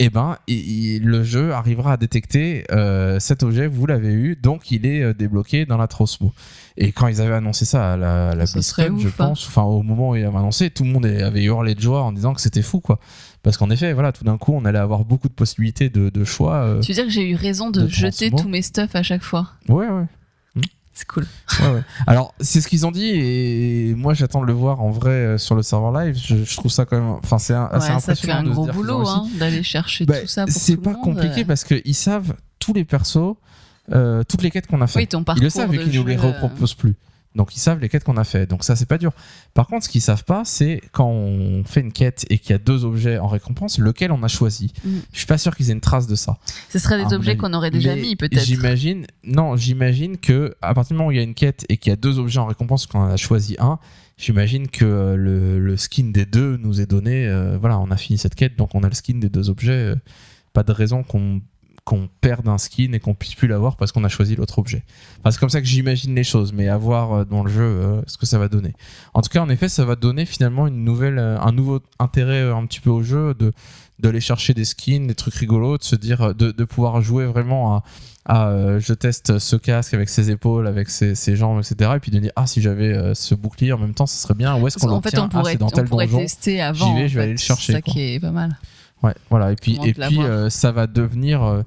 Et 0.00 0.10
ben, 0.10 0.36
il- 0.48 0.96
il- 0.96 1.04
le 1.04 1.22
jeu 1.22 1.52
arrivera 1.52 1.92
à 1.92 1.96
détecter 1.96 2.64
euh, 2.72 3.20
cet 3.20 3.44
objet, 3.44 3.68
vous 3.68 3.86
l'avez 3.86 4.12
eu, 4.12 4.34
donc 4.34 4.72
il 4.72 4.86
est 4.86 5.02
euh, 5.02 5.14
débloqué 5.14 5.66
dans 5.66 5.76
la 5.76 5.86
Trosmo. 5.86 6.32
Et 6.76 6.90
quand 6.90 7.06
ils 7.06 7.20
avaient 7.20 7.34
annoncé 7.34 7.64
ça 7.64 7.92
à 7.92 7.96
la, 7.96 8.30
à 8.30 8.34
la 8.34 8.44
BlizzCon, 8.44 8.98
je 8.98 9.06
hein. 9.06 9.12
pense, 9.16 9.46
enfin 9.46 9.62
au 9.62 9.82
moment 9.82 10.10
où 10.10 10.16
ils 10.16 10.24
avaient 10.24 10.36
annoncé, 10.36 10.70
tout 10.70 10.82
le 10.82 10.90
monde 10.90 11.06
avait 11.06 11.44
hurlé 11.44 11.76
de 11.76 11.80
joie 11.80 12.02
en 12.02 12.10
disant 12.10 12.34
que 12.34 12.40
c'était 12.40 12.62
fou, 12.62 12.80
quoi. 12.80 12.98
Parce 13.44 13.56
qu'en 13.56 13.70
effet, 13.70 13.92
voilà, 13.92 14.10
tout 14.10 14.24
d'un 14.24 14.36
coup, 14.36 14.52
on 14.52 14.64
allait 14.64 14.80
avoir 14.80 15.04
beaucoup 15.04 15.28
de 15.28 15.32
possibilités 15.34 15.90
de, 15.90 16.10
de 16.10 16.24
choix. 16.24 16.54
euh, 16.64 16.80
Tu 16.80 16.90
veux 16.90 16.96
dire 16.96 17.04
que 17.04 17.10
j'ai 17.12 17.30
eu 17.30 17.36
raison 17.36 17.70
de, 17.70 17.82
de 17.82 17.86
jeter 17.86 18.30
transmo. 18.30 18.42
tous 18.42 18.48
mes 18.48 18.62
stuff 18.62 18.96
à 18.96 19.04
chaque 19.04 19.22
fois? 19.22 19.50
Ouais, 19.68 19.86
ouais. 19.88 20.06
C'est 20.96 21.06
cool. 21.08 21.26
Ouais, 21.60 21.68
ouais. 21.72 21.82
Alors, 22.06 22.34
c'est 22.40 22.60
ce 22.60 22.68
qu'ils 22.68 22.86
ont 22.86 22.92
dit 22.92 23.06
et 23.08 23.94
moi 23.96 24.14
j'attends 24.14 24.40
de 24.42 24.46
le 24.46 24.52
voir 24.52 24.80
en 24.80 24.90
vrai 24.90 25.10
euh, 25.10 25.38
sur 25.38 25.56
le 25.56 25.62
serveur 25.62 25.90
live. 25.92 26.16
Je, 26.16 26.44
je 26.44 26.56
trouve 26.56 26.70
ça 26.70 26.84
quand 26.84 26.96
même, 26.96 27.10
enfin 27.22 27.38
c'est 27.38 27.52
un- 27.54 27.68
assez 27.72 27.92
Ouais, 27.92 28.00
ça 28.00 28.14
fait 28.14 28.30
impressionnant 28.30 28.50
un 28.50 28.54
gros 28.54 28.66
boulot 28.72 29.08
hein, 29.08 29.26
d'aller 29.38 29.62
chercher 29.64 30.06
Bah, 30.06 30.20
tout 30.20 30.28
ça 30.28 30.44
c'est 30.48 30.76
pas 30.76 30.90
le 30.90 30.96
monde. 30.96 31.04
compliqué 31.04 31.44
parce 31.44 31.64
qu'ils 31.64 31.94
savent 31.96 32.34
tous 32.60 32.72
les 32.72 32.84
persos, 32.84 33.34
euh, 33.92 34.22
toutes 34.28 34.42
les 34.42 34.50
quêtes 34.52 34.66
qu'on 34.68 34.80
a 34.82 34.86
fait. 34.86 35.00
Oui, 35.00 35.08
ils 35.36 35.42
le 35.42 35.50
savent 35.50 35.70
vu 35.70 35.78
de 35.78 35.82
qu'ils 35.82 35.98
nous 36.00 36.06
les 36.06 36.16
euh, 36.16 36.20
reproposent 36.20 36.74
plus. 36.74 36.94
Donc 37.34 37.56
ils 37.56 37.58
savent 37.58 37.80
les 37.80 37.88
quêtes 37.88 38.04
qu'on 38.04 38.16
a 38.16 38.24
fait. 38.24 38.46
Donc 38.46 38.62
ça 38.64 38.76
c'est 38.76 38.86
pas 38.86 38.98
dur. 38.98 39.12
Par 39.54 39.66
contre, 39.66 39.84
ce 39.84 39.88
qu'ils 39.88 40.00
savent 40.00 40.24
pas, 40.24 40.42
c'est 40.44 40.80
quand 40.92 41.08
on 41.08 41.64
fait 41.64 41.80
une 41.80 41.92
quête 41.92 42.24
et 42.30 42.38
qu'il 42.38 42.50
y 42.50 42.54
a 42.54 42.58
deux 42.58 42.84
objets 42.84 43.18
en 43.18 43.26
récompense, 43.26 43.78
lequel 43.78 44.12
on 44.12 44.22
a 44.22 44.28
choisi. 44.28 44.72
Mm. 44.84 44.98
Je 45.12 45.18
suis 45.18 45.26
pas 45.26 45.38
sûr 45.38 45.54
qu'ils 45.56 45.70
aient 45.70 45.74
une 45.74 45.80
trace 45.80 46.06
de 46.06 46.14
ça. 46.14 46.38
Ce 46.70 46.78
seraient 46.78 47.04
des 47.04 47.12
objets 47.12 47.36
qu'on 47.36 47.52
aurait 47.52 47.70
déjà 47.70 47.96
mis 47.96 48.16
peut-être. 48.16 48.44
J'imagine, 48.44 49.06
non, 49.24 49.56
j'imagine 49.56 50.18
que 50.18 50.54
à 50.62 50.74
partir 50.74 50.94
du 50.94 50.98
moment 50.98 51.08
où 51.08 51.12
il 51.12 51.16
y 51.16 51.20
a 51.20 51.24
une 51.24 51.34
quête 51.34 51.64
et 51.68 51.76
qu'il 51.76 51.90
y 51.90 51.92
a 51.92 51.96
deux 51.96 52.18
objets 52.18 52.38
en 52.38 52.46
récompense, 52.46 52.86
qu'on 52.86 53.02
a 53.04 53.16
choisi 53.16 53.56
un, 53.58 53.78
j'imagine 54.16 54.68
que 54.68 54.84
euh, 54.84 55.16
le, 55.16 55.58
le 55.58 55.76
skin 55.76 56.10
des 56.12 56.26
deux 56.26 56.56
nous 56.56 56.80
est 56.80 56.86
donné. 56.86 57.26
euh, 57.26 57.58
voilà, 57.58 57.78
on 57.80 57.90
a 57.90 57.96
fini 57.96 58.16
cette 58.18 58.34
quête, 58.36 58.56
donc 58.56 58.74
on 58.74 58.82
a 58.84 58.88
le 58.88 58.94
skin 58.94 59.18
des 59.18 59.28
deux 59.28 59.50
objets. 59.50 59.72
euh, 59.72 59.96
pas 60.52 60.62
de 60.62 60.70
raison 60.72 61.02
qu'on 61.02 61.40
qu'on 61.84 62.08
perde 62.22 62.48
un 62.48 62.56
skin 62.56 62.92
et 62.94 63.00
qu'on 63.00 63.14
puisse 63.14 63.34
plus 63.34 63.46
l'avoir 63.46 63.76
parce 63.76 63.92
qu'on 63.92 64.04
a 64.04 64.08
choisi 64.08 64.36
l'autre 64.36 64.58
objet. 64.58 64.82
Enfin, 65.20 65.30
c'est 65.30 65.38
comme 65.38 65.50
ça 65.50 65.60
que 65.60 65.66
j'imagine 65.66 66.14
les 66.14 66.24
choses, 66.24 66.52
mais 66.54 66.68
à 66.68 66.78
voir 66.78 67.12
euh, 67.12 67.24
dans 67.24 67.44
le 67.44 67.50
jeu 67.50 67.62
euh, 67.62 68.00
ce 68.06 68.16
que 68.16 68.24
ça 68.24 68.38
va 68.38 68.48
donner. 68.48 68.72
En 69.12 69.20
tout 69.20 69.28
cas, 69.28 69.42
en 69.42 69.50
effet, 69.50 69.68
ça 69.68 69.84
va 69.84 69.94
donner 69.94 70.24
finalement 70.24 70.66
une 70.66 70.82
nouvelle, 70.82 71.18
euh, 71.18 71.38
un 71.40 71.52
nouveau 71.52 71.80
intérêt 71.98 72.40
un 72.50 72.64
petit 72.66 72.80
peu 72.80 72.90
au 72.90 73.02
jeu 73.02 73.34
de 73.34 73.52
d'aller 74.00 74.20
chercher 74.20 74.54
des 74.54 74.64
skins, 74.64 75.06
des 75.06 75.14
trucs 75.14 75.34
rigolos, 75.34 75.78
de 75.78 75.84
se 75.84 75.94
dire, 75.94 76.34
de, 76.34 76.50
de 76.50 76.64
pouvoir 76.64 77.00
jouer 77.00 77.26
vraiment 77.26 77.76
à, 77.76 77.82
à, 78.24 78.48
euh, 78.48 78.80
je 78.80 78.92
teste 78.92 79.38
ce 79.38 79.54
casque 79.54 79.94
avec 79.94 80.08
ses 80.08 80.30
épaules, 80.32 80.66
avec 80.66 80.88
ses, 80.88 81.14
ses 81.14 81.36
jambes, 81.36 81.60
etc. 81.60 81.92
Et 81.94 82.00
puis 82.00 82.10
de 82.10 82.18
dire 82.18 82.32
ah 82.34 82.46
si 82.48 82.60
j'avais 82.60 82.92
euh, 82.92 83.14
ce 83.14 83.36
bouclier 83.36 83.72
en 83.72 83.78
même 83.78 83.94
temps, 83.94 84.06
ça 84.06 84.16
serait 84.20 84.34
bien. 84.34 84.58
Où 84.60 84.66
est-ce 84.66 84.78
qu'on 84.78 84.88
en 84.90 85.00
fait, 85.00 85.14
l'obtient 85.16 85.24
on 85.24 85.26
Ah, 85.26 85.40
pourrait, 85.40 85.56
dans 85.56 85.66
on 85.66 85.70
tel 85.70 85.84
pourrait 85.84 86.06
donjon. 86.06 86.18
tester 86.18 86.60
avant. 86.60 86.86
J'y 86.86 86.94
vais, 86.94 87.04
en 87.04 87.08
je 87.08 87.14
vais 87.14 87.22
aller 87.22 87.32
le 87.32 87.38
chercher, 87.38 87.66
C'est 87.66 87.72
ça 87.74 87.82
quoi. 87.82 87.92
qui 87.92 88.00
est 88.14 88.20
pas 88.20 88.32
mal. 88.32 88.58
Ouais, 89.04 89.14
voilà. 89.28 89.52
Et 89.52 89.56
puis 89.56 89.78
et 89.84 89.92
puis 89.92 90.22
euh, 90.22 90.48
ça 90.48 90.72
va 90.72 90.86
devenir, 90.86 91.42
euh, 91.42 91.62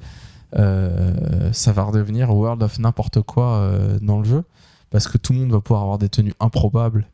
euh, 0.56 1.54
ça 1.54 1.72
va 1.72 1.84
redevenir 1.84 2.36
World 2.36 2.64
of 2.64 2.80
n'importe 2.80 3.22
quoi 3.22 3.58
euh, 3.58 4.00
dans 4.02 4.18
le 4.18 4.26
jeu 4.26 4.44
parce 4.90 5.08
que 5.08 5.20
tout 5.20 5.34
le 5.34 5.40
monde 5.40 5.52
va 5.52 5.62
pouvoir 5.62 5.84
avoir 5.84 6.00
des 6.00 6.10
tenues 6.10 6.34
improbables. 6.40 7.06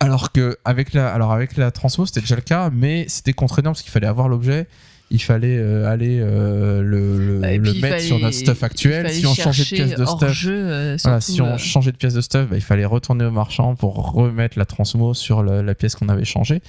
Alors 0.00 0.32
que 0.32 0.58
avec 0.64 0.92
la, 0.94 1.14
alors 1.14 1.30
avec 1.30 1.56
la 1.56 1.70
transmo 1.70 2.06
c'était 2.06 2.20
déjà 2.20 2.34
le 2.34 2.42
cas, 2.42 2.70
mais 2.70 3.06
c'était 3.08 3.32
contraignant 3.32 3.70
parce 3.70 3.82
qu'il 3.82 3.92
fallait 3.92 4.08
avoir 4.08 4.28
l'objet. 4.28 4.66
Il 5.14 5.22
fallait 5.22 5.56
euh, 5.56 5.86
aller 5.88 6.18
euh, 6.20 6.82
le, 6.82 7.40
il 7.54 7.80
mettre 7.80 8.00
sur 8.00 8.18
notre 8.18 8.34
stuff 8.34 8.64
actuel. 8.64 9.08
Si 9.10 9.24
on 9.26 9.34
changeait 9.34 9.62
de 9.62 9.68
pièce 9.68 9.94
de 9.94 10.04
stuff, 10.04 10.32
jeu, 10.32 10.96
voilà, 11.02 11.20
surtout, 11.20 11.32
si 11.32 11.40
on 11.40 11.56
changeait 11.56 11.92
de 11.92 11.96
pièce 11.96 12.14
de 12.14 12.20
stuff, 12.20 12.48
bah, 12.48 12.56
il 12.56 12.62
fallait 12.62 12.84
retourner 12.84 13.24
au 13.24 13.30
marchand 13.30 13.76
pour 13.76 14.12
remettre 14.12 14.58
la 14.58 14.64
transmo 14.64 15.14
sur 15.14 15.42
la 15.44 15.74
pièce 15.74 15.94
qu'on 15.94 16.08
avait 16.08 16.24
changée. 16.24 16.60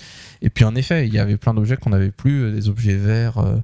Et 0.43 0.51
puis 0.51 0.63
en 0.63 0.75
effet, 0.75 1.07
il 1.07 1.13
y 1.13 1.17
avait 1.17 1.37
plein 1.37 1.55
d'objets 1.55 1.75
qu'on 1.77 1.89
n'avait 1.89 2.11
plus, 2.11 2.43
euh, 2.43 2.51
des 2.51 2.69
objets 2.69 2.95
verts. 2.95 3.39
euh, 3.39 3.57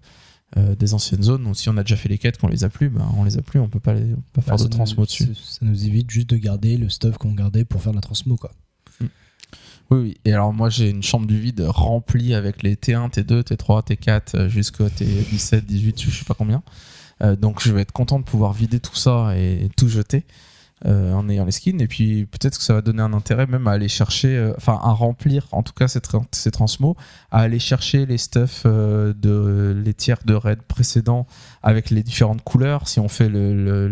euh, 0.57 0.75
des 0.75 0.93
anciennes 0.93 1.23
zones, 1.23 1.45
donc 1.45 1.55
si 1.55 1.69
on 1.69 1.77
a 1.77 1.81
déjà 1.83 1.95
fait 1.95 2.09
les 2.09 2.17
quêtes, 2.17 2.37
qu'on 2.37 2.49
les 2.49 2.65
a 2.65 2.69
plus, 2.69 2.89
bah, 2.89 3.07
on 3.15 3.23
les 3.23 3.37
a 3.37 3.41
plus, 3.41 3.61
on 3.61 3.69
peut 3.69 3.79
pas, 3.79 3.93
les, 3.93 4.01
on 4.01 4.15
peut 4.33 4.41
pas 4.41 4.41
faire 4.41 4.55
Bah, 4.57 4.57
de 4.57 4.63
ça 4.63 4.67
transmo 4.69 4.99
nous, 4.99 5.05
dessus. 5.05 5.29
Ça 5.33 5.59
nous 5.61 5.85
évite 5.85 6.11
juste 6.11 6.29
de 6.29 6.35
garder 6.35 6.75
le 6.75 6.89
stuff 6.89 7.17
qu'on 7.17 7.31
gardait 7.31 7.63
pour 7.63 7.81
faire 7.81 7.93
de 7.93 7.97
la 7.97 8.01
transmo, 8.01 8.35
quoi. 8.35 8.51
Oui. 9.91 10.17
Et 10.23 10.33
alors, 10.33 10.53
moi, 10.53 10.69
j'ai 10.69 10.89
une 10.89 11.03
chambre 11.03 11.27
du 11.27 11.37
vide 11.37 11.61
remplie 11.67 12.33
avec 12.33 12.63
les 12.63 12.75
T1, 12.75 13.11
T2, 13.11 13.43
T3, 13.43 13.85
T4 13.85 14.21
euh, 14.35 14.49
jusqu'au 14.49 14.87
T17, 14.87 15.61
18, 15.65 16.01
je 16.01 16.09
sais 16.11 16.25
pas 16.25 16.33
combien. 16.33 16.63
Euh, 17.21 17.35
donc, 17.35 17.61
je 17.61 17.73
vais 17.73 17.81
être 17.81 17.91
content 17.91 18.17
de 18.17 18.23
pouvoir 18.23 18.53
vider 18.53 18.79
tout 18.79 18.95
ça 18.95 19.37
et 19.37 19.69
tout 19.75 19.89
jeter 19.89 20.25
euh, 20.85 21.13
en 21.13 21.27
ayant 21.27 21.43
les 21.43 21.51
skins. 21.51 21.81
Et 21.81 21.87
puis, 21.87 22.25
peut-être 22.25 22.57
que 22.57 22.63
ça 22.63 22.73
va 22.73 22.81
donner 22.81 23.01
un 23.01 23.11
intérêt 23.11 23.47
même 23.47 23.67
à 23.67 23.71
aller 23.71 23.89
chercher, 23.89 24.29
euh, 24.37 24.53
enfin, 24.55 24.79
à 24.81 24.91
remplir, 24.91 25.47
en 25.51 25.61
tout 25.61 25.73
cas, 25.73 25.89
ces, 25.89 25.99
tra- 25.99 26.23
ces 26.31 26.51
transmos, 26.51 26.95
à 27.29 27.39
aller 27.41 27.59
chercher 27.59 28.05
les 28.05 28.17
stuffs 28.17 28.65
de 28.65 29.75
les 29.83 29.93
tiers 29.93 30.19
de 30.25 30.35
raid 30.35 30.61
précédents 30.61 31.27
avec 31.63 31.89
les 31.89 32.01
différentes 32.01 32.43
couleurs. 32.45 32.87
Si 32.87 33.01
on 33.01 33.09
fait 33.09 33.27
le, 33.27 33.53
le, 33.53 33.89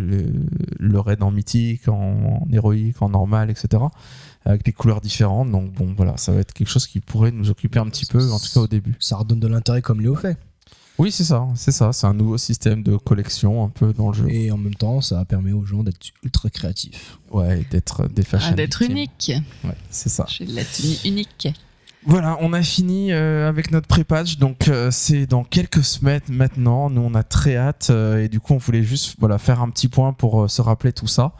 le, 0.79 0.99
raid 1.01 1.21
en 1.23 1.31
mythique, 1.31 1.89
en 1.89 2.47
héroïque, 2.53 3.01
en 3.01 3.09
normal, 3.09 3.49
etc 3.51 3.83
avec 4.49 4.63
des 4.63 4.73
couleurs 4.73 5.01
différentes. 5.01 5.51
Donc 5.51 5.71
bon, 5.73 5.93
voilà, 5.95 6.17
ça 6.17 6.31
va 6.31 6.39
être 6.39 6.53
quelque 6.53 6.69
chose 6.69 6.87
qui 6.87 6.99
pourrait 6.99 7.31
nous 7.31 7.49
occuper 7.49 7.79
un 7.79 7.87
petit 7.87 8.05
peu, 8.05 8.31
en 8.31 8.39
tout 8.39 8.49
cas 8.53 8.59
au 8.61 8.67
début. 8.67 8.95
Ça 8.99 9.17
redonne 9.17 9.39
de 9.39 9.47
l'intérêt 9.47 9.81
comme 9.81 10.01
Léo 10.01 10.15
fait. 10.15 10.37
Oui, 10.97 11.13
c'est 11.13 11.23
ça, 11.23 11.47
c'est 11.55 11.71
ça. 11.71 11.93
C'est 11.93 12.07
un 12.07 12.13
nouveau 12.13 12.37
système 12.37 12.83
de 12.83 12.97
collection 12.97 13.63
un 13.63 13.69
peu 13.69 13.93
dans 13.93 14.09
le 14.09 14.13
jeu. 14.13 14.29
Et 14.29 14.51
en 14.51 14.57
même 14.57 14.75
temps, 14.75 14.99
ça 14.99 15.23
permet 15.23 15.53
aux 15.53 15.65
gens 15.65 15.81
d'être 15.81 16.07
ultra 16.23 16.49
créatifs. 16.49 17.17
Ouais, 17.31 17.65
d'être 17.71 18.09
des 18.09 18.23
fashion 18.23 18.49
ah, 18.51 18.55
d'être 18.55 18.81
unique. 18.81 19.31
Ouais, 19.63 19.77
c'est 19.89 20.09
ça. 20.09 20.25
J'ai 20.27 20.45
de 20.45 20.53
la 20.53 20.65
tenue 20.65 20.95
unique. 21.05 21.47
Voilà, 22.05 22.37
on 22.41 22.53
a 22.53 22.61
fini 22.63 23.11
euh, 23.11 23.47
avec 23.47 23.71
notre 23.71 23.87
pré-patch, 23.87 24.37
donc 24.37 24.67
euh, 24.67 24.89
c'est 24.89 25.25
dans 25.25 25.43
quelques 25.43 25.83
semaines 25.83 26.21
maintenant. 26.29 26.89
Nous, 26.89 27.01
on 27.01 27.13
a 27.13 27.23
très 27.23 27.57
hâte 27.57 27.89
euh, 27.91 28.23
et 28.23 28.29
du 28.29 28.39
coup, 28.39 28.53
on 28.53 28.57
voulait 28.57 28.83
juste 28.83 29.15
voilà 29.19 29.37
faire 29.37 29.61
un 29.61 29.69
petit 29.69 29.89
point 29.89 30.13
pour 30.13 30.43
euh, 30.43 30.47
se 30.47 30.61
rappeler 30.61 30.93
tout 30.93 31.07
ça. 31.07 31.33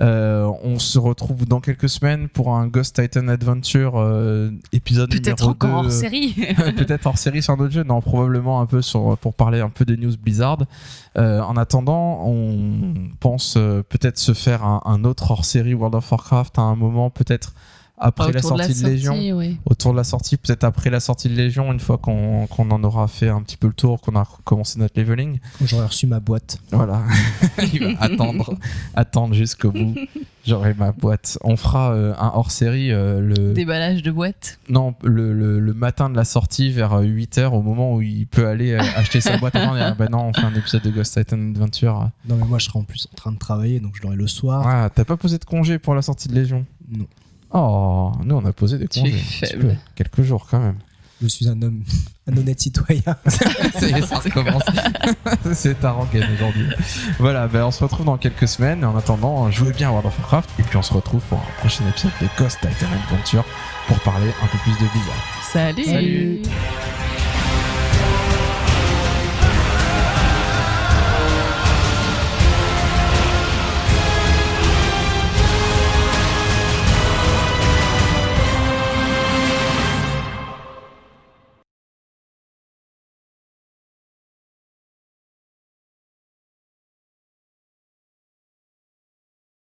Euh, 0.00 0.50
on 0.62 0.78
se 0.78 0.98
retrouve 0.98 1.46
dans 1.46 1.60
quelques 1.60 1.88
semaines 1.88 2.28
pour 2.28 2.54
un 2.54 2.66
Ghost 2.66 3.00
Titan 3.00 3.28
Adventure 3.28 3.94
euh, 3.96 4.50
épisode 4.72 5.10
Peut-être 5.10 5.48
encore 5.48 5.82
2. 5.82 5.86
hors 5.86 5.92
série. 5.92 6.32
peut-être 6.76 7.06
hors 7.06 7.18
série 7.18 7.42
sur 7.42 7.54
un 7.54 7.58
autre 7.58 7.72
jeu, 7.72 7.82
non, 7.82 8.00
probablement 8.00 8.60
un 8.60 8.66
peu 8.66 8.82
sur, 8.82 9.16
pour 9.18 9.34
parler 9.34 9.60
un 9.60 9.68
peu 9.68 9.84
des 9.84 9.96
news 9.96 10.16
Blizzard. 10.16 10.58
Euh, 11.18 11.40
en 11.40 11.56
attendant, 11.56 12.24
on 12.26 12.94
pense 13.20 13.54
peut-être 13.54 14.18
se 14.18 14.32
faire 14.32 14.64
un, 14.64 14.80
un 14.84 15.04
autre 15.04 15.30
hors 15.30 15.44
série 15.44 15.74
World 15.74 15.94
of 15.94 16.10
Warcraft 16.10 16.58
à 16.58 16.62
un 16.62 16.76
moment, 16.76 17.10
peut-être 17.10 17.52
après 18.02 18.32
la 18.32 18.42
sortie 18.42 18.74
de, 18.82 18.88
Légion. 18.88 19.16
Autour 19.64 19.92
de 19.92 19.96
la 19.96 20.04
sortie, 20.04 20.36
peut-être 20.36 20.64
après 20.64 20.90
la 20.90 21.00
sortie 21.00 21.28
de 21.28 21.34
Légion, 21.34 21.72
une 21.72 21.80
fois 21.80 21.98
qu'on 21.98 22.46
qu'on 22.46 22.70
en 22.70 22.82
aura 22.84 23.08
fait 23.08 23.28
un 23.28 23.42
petit 23.42 23.56
peu 23.56 23.66
le 23.68 23.72
tour, 23.72 24.00
qu'on 24.00 24.16
a 24.16 24.26
commencé 24.44 24.78
notre 24.78 24.98
leveling. 25.00 25.38
Quand 25.58 25.66
j'aurai 25.66 25.86
reçu 25.86 26.06
ma 26.06 26.20
boîte. 26.20 26.58
Voilà. 26.70 27.02
Il 27.72 27.84
va 27.84 28.00
attendre, 28.00 28.54
attendre 28.94 29.34
jusqu'au 29.34 29.70
bout. 29.70 29.94
J'aurai 30.44 30.74
ma 30.74 30.90
boîte. 30.90 31.38
On 31.42 31.56
fera 31.56 31.92
euh, 31.92 32.14
un 32.18 32.32
hors 32.34 32.50
série 32.50 32.88
le. 32.90 33.52
Déballage 33.52 34.02
de 34.02 34.10
boîte. 34.10 34.58
Non, 34.68 34.94
le, 35.04 35.32
le- 35.32 35.60
le 35.60 35.74
matin 35.74 36.10
de 36.10 36.16
la 36.16 36.24
sortie 36.24 36.70
vers 36.70 37.00
8h 37.00 37.46
au 37.52 37.62
moment 37.62 37.94
où 37.94 38.02
il 38.02 38.26
peut 38.26 38.46
aller 38.46 38.72
euh, 38.72 38.80
acheter 38.96 39.20
sa 39.20 39.36
boîte. 39.38 39.54
Attends, 39.56 39.74
ah, 39.78 39.92
bah 39.94 40.08
non, 40.10 40.26
on 40.28 40.32
fait 40.32 40.44
un 40.44 40.54
épisode 40.54 40.82
de 40.82 40.90
Ghost 40.90 41.16
Titan 41.16 41.36
Adventure. 41.36 42.10
Non, 42.28 42.36
mais 42.36 42.44
moi, 42.46 42.58
je 42.58 42.66
serai 42.66 42.78
en 42.78 42.84
plus 42.84 43.06
en 43.12 43.16
train 43.16 43.32
de 43.32 43.38
travailler, 43.38 43.80
donc 43.80 43.96
je 43.96 44.02
l'aurai 44.02 44.16
le 44.16 44.26
soir. 44.26 44.66
Ah, 44.66 44.90
t'as 44.94 45.04
pas 45.04 45.16
posé 45.16 45.38
de 45.38 45.44
congé 45.44 45.78
pour 45.78 45.94
la 45.94 46.02
sortie 46.02 46.28
de 46.28 46.34
Légion? 46.34 46.66
Non. 46.90 47.06
Oh, 47.54 48.12
nous 48.24 48.34
on 48.36 48.44
a 48.44 48.52
posé 48.52 48.78
des 48.78 48.88
Tu 48.88 49.00
congés. 49.00 49.12
faible. 49.12 49.78
Quelques 49.94 50.22
jours 50.22 50.46
quand 50.50 50.60
même. 50.60 50.76
Je 51.20 51.28
suis 51.28 51.48
un 51.48 51.62
homme, 51.62 51.84
un 52.26 52.36
honnête 52.36 52.58
citoyen. 52.60 53.00
ça 53.26 53.88
y 53.88 53.92
est, 53.92 54.02
ça 54.06 54.18
recommence. 54.18 54.62
C'est 55.52 55.78
ta 55.78 55.92
rengaine 55.92 56.28
aujourd'hui. 56.34 56.66
Voilà, 57.20 57.46
ben 57.46 57.64
on 57.64 57.70
se 57.70 57.84
retrouve 57.84 58.06
dans 58.06 58.16
quelques 58.16 58.48
semaines. 58.48 58.84
En 58.84 58.96
attendant, 58.96 59.48
jouez 59.50 59.72
bien 59.72 59.88
à 59.88 59.90
World 59.92 60.06
of 60.08 60.18
Warcraft. 60.18 60.50
Et 60.58 60.62
puis 60.64 60.76
on 60.76 60.82
se 60.82 60.92
retrouve 60.92 61.20
pour 61.28 61.38
un 61.38 61.58
prochain 61.60 61.84
épisode 61.88 62.10
de 62.20 62.26
Ghost 62.36 62.58
Titan 62.60 62.86
Adventure 63.04 63.44
pour 63.86 64.00
parler 64.00 64.28
un 64.42 64.46
peu 64.46 64.58
plus 64.58 64.72
de 64.72 64.90
Blizzard. 64.90 65.42
Salut. 65.52 65.84
Salut. 65.84 66.42